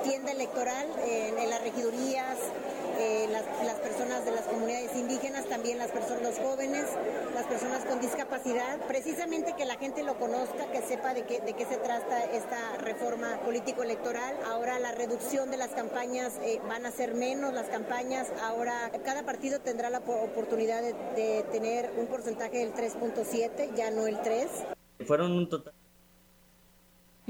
contienda 0.07 0.31
electoral 0.31 0.87
en, 1.05 1.37
en 1.37 1.51
las 1.51 1.61
regidurías, 1.63 2.39
eh, 2.97 3.27
las, 3.33 3.45
las, 3.67 3.75
personas 3.81 4.25
de 4.25 4.31
las 4.31 4.43
comunidades 4.43 4.95
indígenas, 4.95 5.47
también 5.47 5.79
las 5.79 5.91
personas, 5.91 6.23
los 6.23 6.39
jóvenes, 6.39 6.85
las 7.35 7.45
personas 7.47 7.85
con 7.85 8.01
discapacidad, 8.01 8.79
precisamente 8.87 9.55
que 9.57 9.65
la 9.65 9.75
gente 9.75 10.05
lo 10.05 10.17
conozca, 10.17 10.71
que 10.71 10.81
sepa 10.83 11.13
de 11.13 11.25
qué, 11.25 11.41
de 11.41 11.55
qué 11.55 11.65
se 11.67 11.79
trata 11.79 12.23
esta 12.23 12.77
reforma 12.77 13.41
político-electoral. 13.45 14.37
Ahora 14.47 14.79
la 14.79 14.93
reducción 14.93 15.51
de 15.51 15.57
las 15.57 15.71
campañas 15.71 16.35
eh, 16.41 16.61
van 16.69 16.87
a 16.87 16.93
ser 16.93 17.15
menos 17.15 17.53
las 17.53 17.67
campañas, 17.67 18.29
ahora 18.45 18.93
cada 19.05 19.25
partido 19.25 19.59
tendrá 19.59 19.91
la 19.91 19.99
oportunidad 19.99 20.83
de, 20.83 20.93
de 21.21 21.45
tener 21.51 21.91
un 21.99 22.07
porcentaje 22.07 22.59
del 22.59 22.73
3.7, 22.73 23.75
ya 23.75 23.91
no 23.91 24.07
el 24.07 24.21
3. 24.23 24.47
Fueron 25.05 25.33
un 25.33 25.49
total 25.49 25.75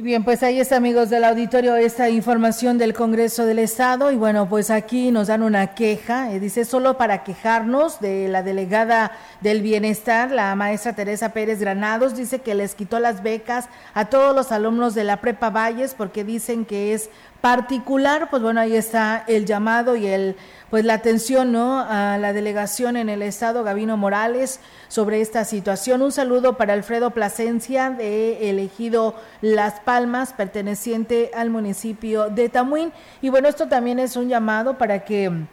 bien, 0.05 0.24
pues 0.24 0.42
ahí 0.42 0.61
está, 0.61 0.76
amigos 0.76 1.09
del 1.09 1.24
auditorio, 1.24 1.74
esta 1.74 2.11
información 2.11 2.76
del 2.76 2.92
Congreso 2.92 3.47
del 3.47 3.59
Estado. 3.59 4.12
Y 4.12 4.16
bueno, 4.16 4.47
pues 4.47 4.68
aquí 4.68 5.11
nos 5.11 5.28
dan 5.28 5.42
una 5.42 5.74
queja. 5.74 6.32
Eh, 6.32 6.38
dice, 6.38 6.66
solo 6.66 6.99
para 6.99 7.24
quejarnos 7.24 7.99
de 8.01 8.28
la 8.28 8.42
delegada 8.42 9.12
del 9.40 9.62
bienestar, 9.62 10.30
la 10.30 10.55
maestra 10.55 10.92
Teresa 10.92 11.30
Pérez 11.30 11.61
Granados, 11.61 12.14
dice 12.14 12.40
que 12.40 12.55
les 12.55 12.74
quitó 12.74 13.01
las 13.01 13.22
becas 13.22 13.70
a 13.94 14.05
todos 14.11 14.36
los 14.36 14.53
alumnos 14.53 14.94
de 14.94 15.05
la 15.05 15.22
Prepa 15.22 15.49
Valles 15.49 15.94
porque 15.94 16.24
dicen 16.24 16.66
que 16.66 16.92
es 16.92 17.09
particular, 17.47 18.28
pues 18.28 18.42
bueno, 18.42 18.61
ahí 18.61 18.74
está 18.74 19.22
el 19.28 19.47
llamado 19.47 19.94
y 19.94 20.09
el 20.09 20.34
pues 20.68 20.84
la 20.84 20.94
atención 20.94 21.53
¿no? 21.53 21.78
a 21.78 22.18
la 22.18 22.32
delegación 22.32 22.97
en 22.97 23.09
el 23.09 23.22
estado 23.22 23.62
Gavino 23.62 23.97
Morales 23.97 24.59
sobre 24.88 25.20
esta 25.20 25.44
situación. 25.44 26.03
Un 26.03 26.11
saludo 26.11 26.57
para 26.57 26.72
Alfredo 26.72 27.11
Plasencia 27.11 27.90
de 27.90 28.51
elegido 28.51 29.14
Las 29.42 29.78
Palmas, 29.78 30.32
perteneciente 30.32 31.30
al 31.36 31.51
municipio 31.51 32.30
de 32.30 32.49
Tamuín. 32.49 32.92
Y 33.22 33.28
bueno, 33.28 33.47
esto 33.47 33.68
también 33.68 34.01
es 34.01 34.16
un 34.16 34.28
llamado 34.28 34.76
para 34.76 35.05
que 35.05 35.47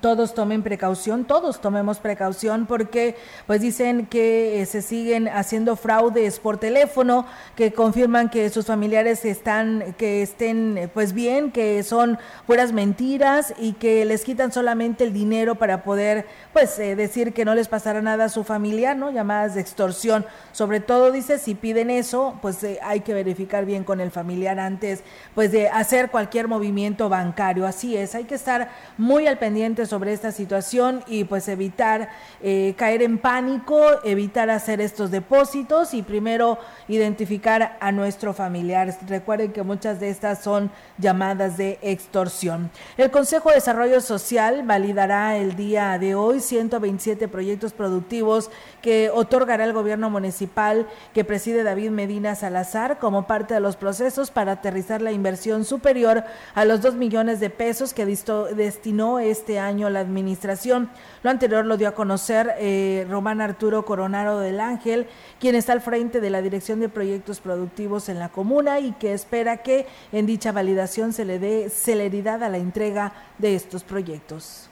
todos 0.00 0.34
tomen 0.34 0.62
precaución, 0.62 1.24
todos 1.24 1.60
tomemos 1.60 1.98
precaución 1.98 2.66
porque 2.66 3.16
pues 3.46 3.60
dicen 3.60 4.06
que 4.06 4.60
eh, 4.60 4.66
se 4.66 4.82
siguen 4.82 5.26
haciendo 5.28 5.74
fraudes 5.74 6.38
por 6.38 6.58
teléfono, 6.58 7.26
que 7.56 7.72
confirman 7.72 8.28
que 8.28 8.50
sus 8.50 8.66
familiares 8.66 9.24
están 9.24 9.94
que 9.98 10.22
estén 10.22 10.78
eh, 10.78 10.88
pues 10.88 11.12
bien, 11.12 11.50
que 11.50 11.82
son 11.82 12.18
puras 12.46 12.72
mentiras 12.72 13.54
y 13.58 13.72
que 13.72 14.04
les 14.04 14.24
quitan 14.24 14.52
solamente 14.52 15.04
el 15.04 15.12
dinero 15.12 15.56
para 15.56 15.82
poder 15.82 16.26
pues 16.52 16.78
eh, 16.78 16.94
decir 16.94 17.32
que 17.32 17.44
no 17.44 17.54
les 17.54 17.68
pasará 17.68 18.00
nada 18.00 18.26
a 18.26 18.28
su 18.28 18.44
familiar, 18.44 18.96
¿no? 18.96 19.10
Llamadas 19.10 19.54
de 19.54 19.60
extorsión. 19.60 20.24
Sobre 20.52 20.80
todo 20.80 21.10
dice 21.10 21.38
si 21.38 21.54
piden 21.54 21.90
eso, 21.90 22.38
pues 22.42 22.58
hay 22.82 23.00
que 23.00 23.14
verificar 23.14 23.64
bien 23.64 23.82
con 23.82 24.00
el 24.00 24.10
familiar 24.10 24.60
antes 24.60 25.02
pues 25.34 25.50
de 25.50 25.68
hacer 25.68 26.10
cualquier 26.10 26.48
movimiento 26.48 27.08
bancario. 27.08 27.66
Así 27.66 27.96
es, 27.96 28.14
hay 28.14 28.24
que 28.24 28.34
estar 28.36 28.70
muy 28.96 29.26
al 29.26 29.38
pendiente 29.38 29.69
sobre 29.86 30.12
esta 30.12 30.32
situación 30.32 31.02
y 31.06 31.24
pues 31.24 31.48
evitar 31.48 32.08
eh, 32.42 32.74
caer 32.76 33.02
en 33.02 33.18
pánico, 33.18 33.80
evitar 34.04 34.50
hacer 34.50 34.80
estos 34.80 35.10
depósitos 35.10 35.94
y 35.94 36.02
primero 36.02 36.58
identificar 36.88 37.78
a 37.80 37.92
nuestro 37.92 38.34
familiar. 38.34 38.96
Recuerden 39.06 39.52
que 39.52 39.62
muchas 39.62 40.00
de 40.00 40.10
estas 40.10 40.42
son 40.42 40.70
llamadas 40.98 41.56
de 41.56 41.78
extorsión. 41.82 42.70
El 42.96 43.10
Consejo 43.10 43.50
de 43.50 43.56
Desarrollo 43.56 44.00
Social 44.00 44.62
validará 44.64 45.36
el 45.36 45.54
día 45.54 45.98
de 45.98 46.16
hoy 46.16 46.40
127 46.40 47.28
proyectos 47.28 47.72
productivos 47.72 48.50
que 48.82 49.10
otorgará 49.12 49.64
el 49.64 49.72
gobierno 49.72 50.10
municipal 50.10 50.88
que 51.14 51.24
preside 51.24 51.62
David 51.62 51.90
Medina 51.90 52.34
Salazar 52.34 52.98
como 52.98 53.26
parte 53.26 53.54
de 53.54 53.60
los 53.60 53.76
procesos 53.76 54.32
para 54.32 54.52
aterrizar 54.52 55.00
la 55.00 55.12
inversión 55.12 55.64
superior 55.64 56.24
a 56.54 56.64
los 56.64 56.80
2 56.80 56.94
millones 56.94 57.38
de 57.38 57.50
pesos 57.50 57.94
que 57.94 58.06
destinó 58.06 59.18
este 59.20 59.59
año 59.60 59.88
la 59.90 60.00
administración. 60.00 60.90
Lo 61.22 61.30
anterior 61.30 61.64
lo 61.64 61.76
dio 61.76 61.88
a 61.88 61.94
conocer 61.94 62.54
eh, 62.58 63.06
Román 63.08 63.40
Arturo 63.40 63.84
Coronaro 63.84 64.40
del 64.40 64.58
Ángel, 64.58 65.06
quien 65.38 65.54
está 65.54 65.72
al 65.72 65.80
frente 65.80 66.20
de 66.20 66.30
la 66.30 66.42
Dirección 66.42 66.80
de 66.80 66.88
Proyectos 66.88 67.40
Productivos 67.40 68.08
en 68.08 68.18
la 68.18 68.30
comuna 68.30 68.80
y 68.80 68.92
que 68.92 69.12
espera 69.12 69.58
que 69.58 69.86
en 70.10 70.26
dicha 70.26 70.50
validación 70.50 71.12
se 71.12 71.24
le 71.24 71.38
dé 71.38 71.70
celeridad 71.70 72.42
a 72.42 72.48
la 72.48 72.58
entrega 72.58 73.12
de 73.38 73.54
estos 73.54 73.84
proyectos. 73.84 74.70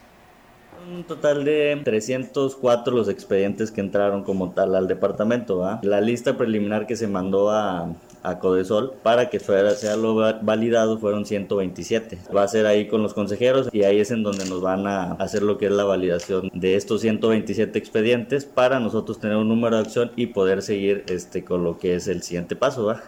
Un 0.91 1.05
total 1.05 1.45
de 1.45 1.81
304 1.85 2.95
los 2.95 3.09
expedientes 3.09 3.71
que 3.71 3.81
entraron 3.81 4.23
como 4.23 4.53
tal 4.53 4.75
al 4.75 4.87
departamento. 4.87 5.79
La 5.83 6.01
lista 6.01 6.37
preliminar 6.37 6.87
que 6.87 6.97
se 6.97 7.09
mandó 7.09 7.51
a, 7.51 7.95
a 8.23 8.39
Codesol 8.39 8.93
para 9.03 9.31
que 9.31 9.41
fuera, 9.41 9.71
sea 9.73 9.97
lo 9.97 10.15
validado 10.43 10.99
fueron 10.99 11.27
127. 11.27 12.19
Va 12.35 12.43
a 12.43 12.49
ser 12.49 12.67
ahí 12.67 12.89
con 12.89 13.03
los 13.03 13.15
consejeros 13.15 13.69
y 13.73 13.85
ahí 13.85 14.01
es 14.01 14.11
en 14.11 14.23
donde 14.23 14.45
nos 14.47 14.61
van 14.61 14.87
a 14.87 15.13
hacer 15.13 15.43
lo 15.43 15.59
que 15.59 15.67
es 15.67 15.73
la 15.73 15.85
validación 15.85 16.51
de 16.53 16.77
estos 16.77 17.01
127 17.01 17.79
expedientes 17.79 18.45
para 18.45 18.81
nosotros 18.81 19.19
tener 19.21 19.37
un 19.37 19.49
número 19.49 19.77
de 19.77 19.83
acción 19.83 20.13
y 20.17 20.27
poder 20.27 20.63
seguir 20.63 21.05
este 21.09 21.45
con 21.45 21.65
lo 21.65 21.79
que 21.79 21.95
es 21.95 22.09
el 22.09 22.23
siguiente 22.23 22.57
paso. 22.57 22.87
¿va? 22.87 23.03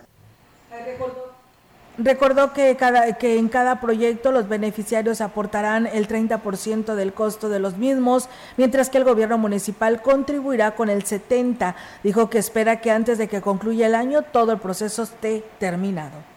Recordó 2.03 2.55
que, 2.55 2.77
cada, 2.77 3.13
que 3.19 3.39
en 3.39 3.51
cada 3.51 3.79
proyecto 3.79 4.33
los 4.33 4.49
beneficiarios 4.49 5.21
aportarán 5.21 5.87
el 5.87 6.09
30% 6.09 6.95
del 6.95 7.13
costo 7.13 7.51
de 7.51 7.59
los 7.59 7.77
mismos, 7.77 8.31
mientras 8.57 8.89
que 8.89 8.97
el 8.97 9.05
gobierno 9.05 9.37
municipal 9.37 10.01
contribuirá 10.01 10.75
con 10.75 10.89
el 10.89 11.05
70%. 11.05 11.75
Dijo 12.03 12.31
que 12.31 12.39
espera 12.39 12.81
que 12.81 12.91
antes 12.91 13.19
de 13.19 13.29
que 13.29 13.43
concluya 13.43 13.87
el 13.87 13.95
año 13.95 14.23
todo 14.23 14.53
el 14.53 14.59
proceso 14.59 15.03
esté 15.03 15.45
terminado. 15.59 16.30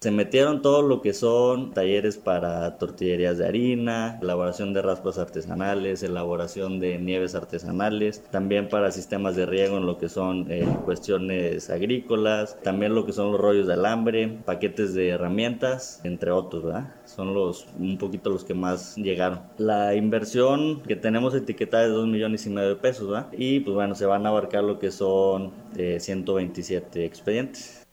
Se 0.00 0.12
metieron 0.12 0.62
todo 0.62 0.82
lo 0.82 1.02
que 1.02 1.12
son 1.12 1.72
talleres 1.72 2.18
para 2.18 2.78
tortillerías 2.78 3.36
de 3.36 3.48
harina, 3.48 4.16
elaboración 4.22 4.72
de 4.72 4.80
raspas 4.80 5.18
artesanales, 5.18 6.04
elaboración 6.04 6.78
de 6.78 6.98
nieves 6.98 7.34
artesanales, 7.34 8.22
también 8.30 8.68
para 8.68 8.92
sistemas 8.92 9.34
de 9.34 9.44
riego 9.44 9.76
en 9.76 9.86
lo 9.86 9.98
que 9.98 10.08
son 10.08 10.46
eh, 10.52 10.64
cuestiones 10.84 11.68
agrícolas, 11.68 12.56
también 12.62 12.94
lo 12.94 13.06
que 13.06 13.12
son 13.12 13.32
los 13.32 13.40
rollos 13.40 13.66
de 13.66 13.72
alambre, 13.72 14.28
paquetes 14.44 14.94
de 14.94 15.08
herramientas, 15.08 16.00
entre 16.04 16.30
otros, 16.30 16.62
¿verdad? 16.62 16.94
Son 17.04 17.34
los 17.34 17.66
un 17.80 17.98
poquito 17.98 18.30
los 18.30 18.44
que 18.44 18.54
más 18.54 18.94
llegaron. 18.94 19.40
La 19.56 19.96
inversión 19.96 20.80
que 20.82 20.94
tenemos 20.94 21.34
etiquetada 21.34 21.86
es 21.86 21.90
2 21.90 22.06
millones 22.06 22.46
y 22.46 22.50
medio 22.50 22.68
de 22.68 22.76
pesos, 22.76 23.08
¿verdad? 23.08 23.32
Y 23.36 23.58
pues 23.58 23.74
bueno, 23.74 23.96
se 23.96 24.06
van 24.06 24.26
a 24.26 24.28
abarcar 24.28 24.62
lo 24.62 24.78
que 24.78 24.92
son 24.92 25.50
eh, 25.76 25.98
127 25.98 27.04
expedientes. 27.04 27.87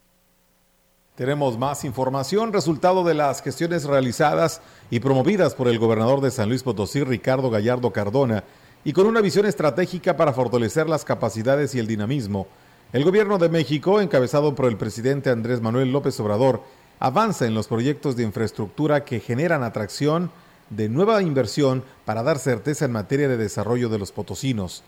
Tenemos 1.16 1.58
más 1.58 1.86
información, 1.86 2.52
resultado 2.52 3.06
de 3.06 3.14
las 3.14 3.42
gestiones 3.42 3.86
realizadas 3.86 4.60
y 4.90 5.00
promovidas 5.00 5.56
por 5.56 5.70
el 5.70 5.80
gobernador 5.80 6.20
de 6.20 6.30
San 6.30 6.50
Luis 6.50 6.62
Potosí, 6.62 7.06
Ricardo 7.06 7.50
Gallardo 7.50 7.94
Cardona, 7.94 8.44
y 8.84 8.92
con 8.92 9.08
una 9.08 9.22
visión 9.22 9.46
estratégica 9.46 10.18
para 10.18 10.34
fortalecer 10.34 10.90
las 10.90 11.06
capacidades 11.06 11.74
y 11.74 11.80
el 11.80 11.88
dinamismo. 11.88 12.48
El 12.92 13.06
gobierno 13.06 13.38
de 13.38 13.48
México, 13.48 14.02
encabezado 14.02 14.56
por 14.56 14.66
el 14.66 14.76
presidente 14.76 15.30
Andrés 15.30 15.62
Manuel 15.62 15.94
López 15.94 16.20
Obrador, 16.20 16.64
avanza 17.00 17.46
en 17.46 17.54
los 17.54 17.68
proyectos 17.68 18.18
de 18.18 18.24
infraestructura 18.24 19.06
que 19.06 19.22
generan 19.22 19.64
atracción 19.64 20.32
de 20.70 20.90
nueva 20.90 21.22
inversión 21.22 21.86
para 22.04 22.24
dar 22.24 22.40
certeza 22.40 22.84
en 22.84 22.92
materia 22.92 23.30
de 23.30 23.38
desarrollo 23.38 23.88
de 23.88 24.00
los 24.00 24.12
potosinos. 24.12 24.84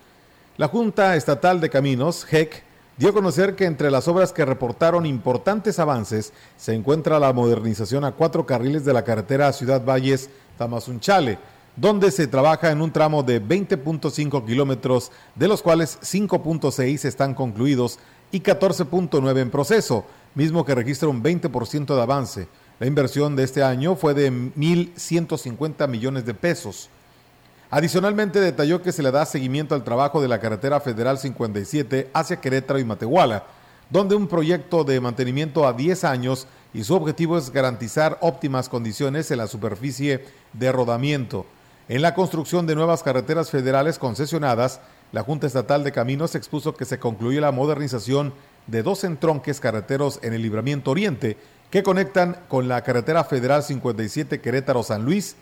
La 0.57 0.67
Junta 0.67 1.15
Estatal 1.15 1.61
de 1.61 1.69
Caminos, 1.69 2.25
GEC, 2.25 2.66
dio 2.97 3.09
a 3.09 3.13
conocer 3.13 3.55
que 3.55 3.65
entre 3.65 3.91
las 3.91 4.07
obras 4.07 4.33
que 4.33 4.45
reportaron 4.45 5.05
importantes 5.05 5.79
avances 5.79 6.33
se 6.57 6.73
encuentra 6.73 7.19
la 7.19 7.31
modernización 7.31 8.03
a 8.03 8.11
cuatro 8.11 8.45
carriles 8.45 8.85
de 8.85 8.93
la 8.93 9.03
carretera 9.03 9.53
Ciudad 9.53 9.85
Valles 9.85 10.29
Tamazunchale, 10.57 11.37
donde 11.75 12.09
se 12.09 12.27
trabaja 12.27 12.71
en 12.71 12.81
un 12.81 12.91
tramo 12.91 13.21
de 13.21 13.41
20.5 13.41 14.45
kilómetros, 14.45 15.11
de 15.35 15.47
los 15.47 15.61
cuales 15.61 15.99
5.6 16.01 17.05
están 17.05 17.35
concluidos 17.35 17.99
y 18.31 18.41
14.9 18.41 19.39
en 19.39 19.51
proceso, 19.51 20.05
mismo 20.33 20.65
que 20.65 20.75
registra 20.75 21.07
un 21.07 21.23
20% 21.23 21.95
de 21.95 22.01
avance. 22.01 22.47
La 22.79 22.87
inversión 22.87 23.35
de 23.35 23.43
este 23.43 23.63
año 23.63 23.95
fue 23.95 24.13
de 24.13 24.31
1.150 24.31 25.87
millones 25.87 26.25
de 26.25 26.33
pesos. 26.33 26.89
Adicionalmente 27.69 28.39
detalló 28.39 28.81
que 28.81 28.93
se 28.93 29.03
le 29.03 29.11
da 29.11 29.25
seguimiento 29.25 29.75
al 29.75 29.83
trabajo 29.83 30.21
de 30.21 30.29
la 30.29 30.39
carretera 30.39 30.79
federal 30.79 31.17
57 31.17 32.09
hacia 32.13 32.39
Querétaro 32.39 32.79
y 32.79 32.85
Matehuala, 32.85 33.43
donde 33.89 34.15
un 34.15 34.27
proyecto 34.27 34.85
de 34.85 35.01
mantenimiento 35.01 35.67
a 35.67 35.73
10 35.73 36.05
años 36.05 36.47
y 36.73 36.85
su 36.85 36.95
objetivo 36.95 37.37
es 37.37 37.51
garantizar 37.51 38.17
óptimas 38.21 38.69
condiciones 38.69 39.31
en 39.31 39.39
la 39.39 39.47
superficie 39.47 40.23
de 40.53 40.71
rodamiento. 40.71 41.45
En 41.89 42.01
la 42.01 42.13
construcción 42.13 42.67
de 42.67 42.75
nuevas 42.75 43.03
carreteras 43.03 43.49
federales 43.49 43.99
concesionadas, 43.99 44.79
La 45.11 45.23
Junta 45.23 45.47
Estatal 45.47 45.83
de 45.83 45.91
Caminos 45.91 46.35
expuso 46.35 46.73
que 46.73 46.85
se 46.85 46.99
concluye 46.99 47.41
la 47.41 47.51
modernización 47.51 48.33
de 48.67 48.83
dos 48.83 49.03
entronques 49.03 49.59
carreteros 49.59 50.19
en 50.21 50.33
el 50.33 50.41
Libramiento 50.41 50.91
Oriente 50.91 51.37
que 51.69 51.83
conectan 51.83 52.37
con 52.47 52.67
la 52.67 52.81
carretera 52.81 53.23
federal 53.23 53.63
57 53.63 54.41
Querétaro-San 54.41 55.03
Luis 55.03 55.35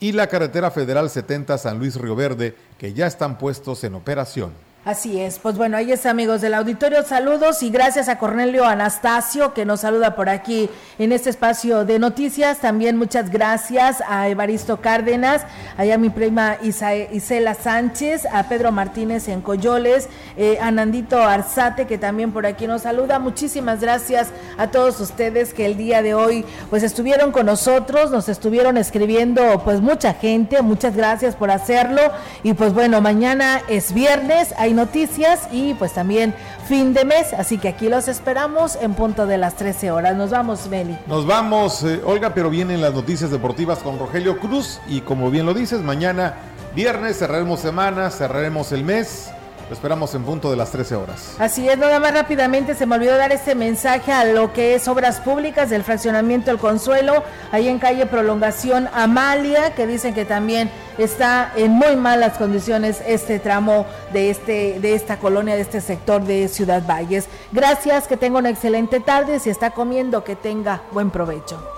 y 0.00 0.12
la 0.12 0.26
carretera 0.28 0.70
federal 0.70 1.10
70 1.10 1.58
San 1.58 1.78
Luis 1.78 1.96
Río 1.96 2.14
Verde, 2.14 2.54
que 2.78 2.92
ya 2.92 3.06
están 3.06 3.38
puestos 3.38 3.84
en 3.84 3.94
operación. 3.94 4.52
Así 4.88 5.20
es, 5.20 5.38
pues 5.38 5.58
bueno, 5.58 5.76
ahí 5.76 5.92
está 5.92 6.08
amigos 6.08 6.40
del 6.40 6.54
auditorio, 6.54 7.02
saludos 7.02 7.62
y 7.62 7.68
gracias 7.68 8.08
a 8.08 8.18
Cornelio 8.18 8.64
Anastasio 8.64 9.52
que 9.52 9.66
nos 9.66 9.80
saluda 9.80 10.16
por 10.16 10.30
aquí 10.30 10.70
en 10.98 11.12
este 11.12 11.28
espacio 11.28 11.84
de 11.84 11.98
noticias, 11.98 12.60
también 12.60 12.96
muchas 12.96 13.28
gracias 13.28 14.02
a 14.08 14.30
Evaristo 14.30 14.80
Cárdenas, 14.80 15.42
allá 15.76 15.98
mi 15.98 16.08
prima 16.08 16.56
Isela 16.62 17.52
Sánchez, 17.52 18.24
a 18.32 18.48
Pedro 18.48 18.72
Martínez 18.72 19.28
en 19.28 19.42
Coyoles, 19.42 20.08
eh, 20.38 20.56
a 20.58 20.70
Nandito 20.70 21.22
Arzate 21.22 21.86
que 21.86 21.98
también 21.98 22.32
por 22.32 22.46
aquí 22.46 22.66
nos 22.66 22.80
saluda, 22.80 23.18
muchísimas 23.18 23.82
gracias 23.82 24.28
a 24.56 24.68
todos 24.68 24.98
ustedes 25.00 25.52
que 25.52 25.66
el 25.66 25.76
día 25.76 26.00
de 26.00 26.14
hoy 26.14 26.46
pues 26.70 26.82
estuvieron 26.82 27.30
con 27.30 27.44
nosotros, 27.44 28.10
nos 28.10 28.30
estuvieron 28.30 28.78
escribiendo 28.78 29.60
pues 29.66 29.82
mucha 29.82 30.14
gente, 30.14 30.62
muchas 30.62 30.96
gracias 30.96 31.36
por 31.36 31.50
hacerlo. 31.50 32.00
Y 32.42 32.54
pues 32.54 32.72
bueno, 32.72 33.02
mañana 33.02 33.60
es 33.68 33.92
viernes, 33.92 34.54
hay 34.56 34.77
noticias 34.78 35.48
y 35.52 35.74
pues 35.74 35.92
también 35.92 36.34
fin 36.66 36.94
de 36.94 37.04
mes, 37.04 37.34
así 37.34 37.58
que 37.58 37.68
aquí 37.68 37.88
los 37.88 38.08
esperamos 38.08 38.78
en 38.80 38.94
punto 38.94 39.26
de 39.26 39.36
las 39.36 39.56
13 39.56 39.90
horas. 39.90 40.16
Nos 40.16 40.30
vamos, 40.30 40.68
Meli. 40.68 40.96
Nos 41.06 41.26
vamos, 41.26 41.82
eh, 41.82 42.00
Olga, 42.04 42.32
pero 42.32 42.48
vienen 42.48 42.80
las 42.80 42.94
noticias 42.94 43.30
deportivas 43.30 43.80
con 43.80 43.98
Rogelio 43.98 44.38
Cruz 44.38 44.80
y 44.88 45.00
como 45.00 45.30
bien 45.30 45.44
lo 45.44 45.52
dices, 45.52 45.82
mañana 45.82 46.34
viernes 46.74 47.18
cerraremos 47.18 47.60
semana, 47.60 48.10
cerraremos 48.10 48.72
el 48.72 48.84
mes 48.84 49.30
lo 49.68 49.74
esperamos 49.74 50.14
en 50.14 50.24
punto 50.24 50.50
de 50.50 50.56
las 50.56 50.70
13 50.70 50.94
horas. 50.94 51.36
Así 51.38 51.68
es, 51.68 51.76
nada 51.76 52.00
más 52.00 52.14
rápidamente 52.14 52.74
se 52.74 52.86
me 52.86 52.96
olvidó 52.96 53.16
dar 53.16 53.32
este 53.32 53.54
mensaje 53.54 54.12
a 54.12 54.24
lo 54.24 54.52
que 54.52 54.74
es 54.74 54.88
obras 54.88 55.20
públicas 55.20 55.68
del 55.68 55.84
fraccionamiento 55.84 56.50
El 56.50 56.58
Consuelo, 56.58 57.22
ahí 57.52 57.68
en 57.68 57.78
calle 57.78 58.06
Prolongación 58.06 58.88
Amalia, 58.94 59.74
que 59.74 59.86
dicen 59.86 60.14
que 60.14 60.24
también 60.24 60.70
está 60.96 61.52
en 61.54 61.72
muy 61.72 61.96
malas 61.96 62.38
condiciones 62.38 63.02
este 63.06 63.38
tramo 63.38 63.86
de 64.12 64.30
este 64.30 64.80
de 64.80 64.94
esta 64.94 65.18
colonia, 65.18 65.54
de 65.54 65.62
este 65.62 65.80
sector 65.80 66.22
de 66.22 66.48
Ciudad 66.48 66.82
Valles. 66.86 67.28
Gracias, 67.52 68.06
que 68.06 68.16
tenga 68.16 68.38
una 68.38 68.50
excelente 68.50 69.00
tarde, 69.00 69.38
si 69.38 69.50
está 69.50 69.72
comiendo, 69.72 70.24
que 70.24 70.34
tenga 70.34 70.82
buen 70.92 71.10
provecho. 71.10 71.77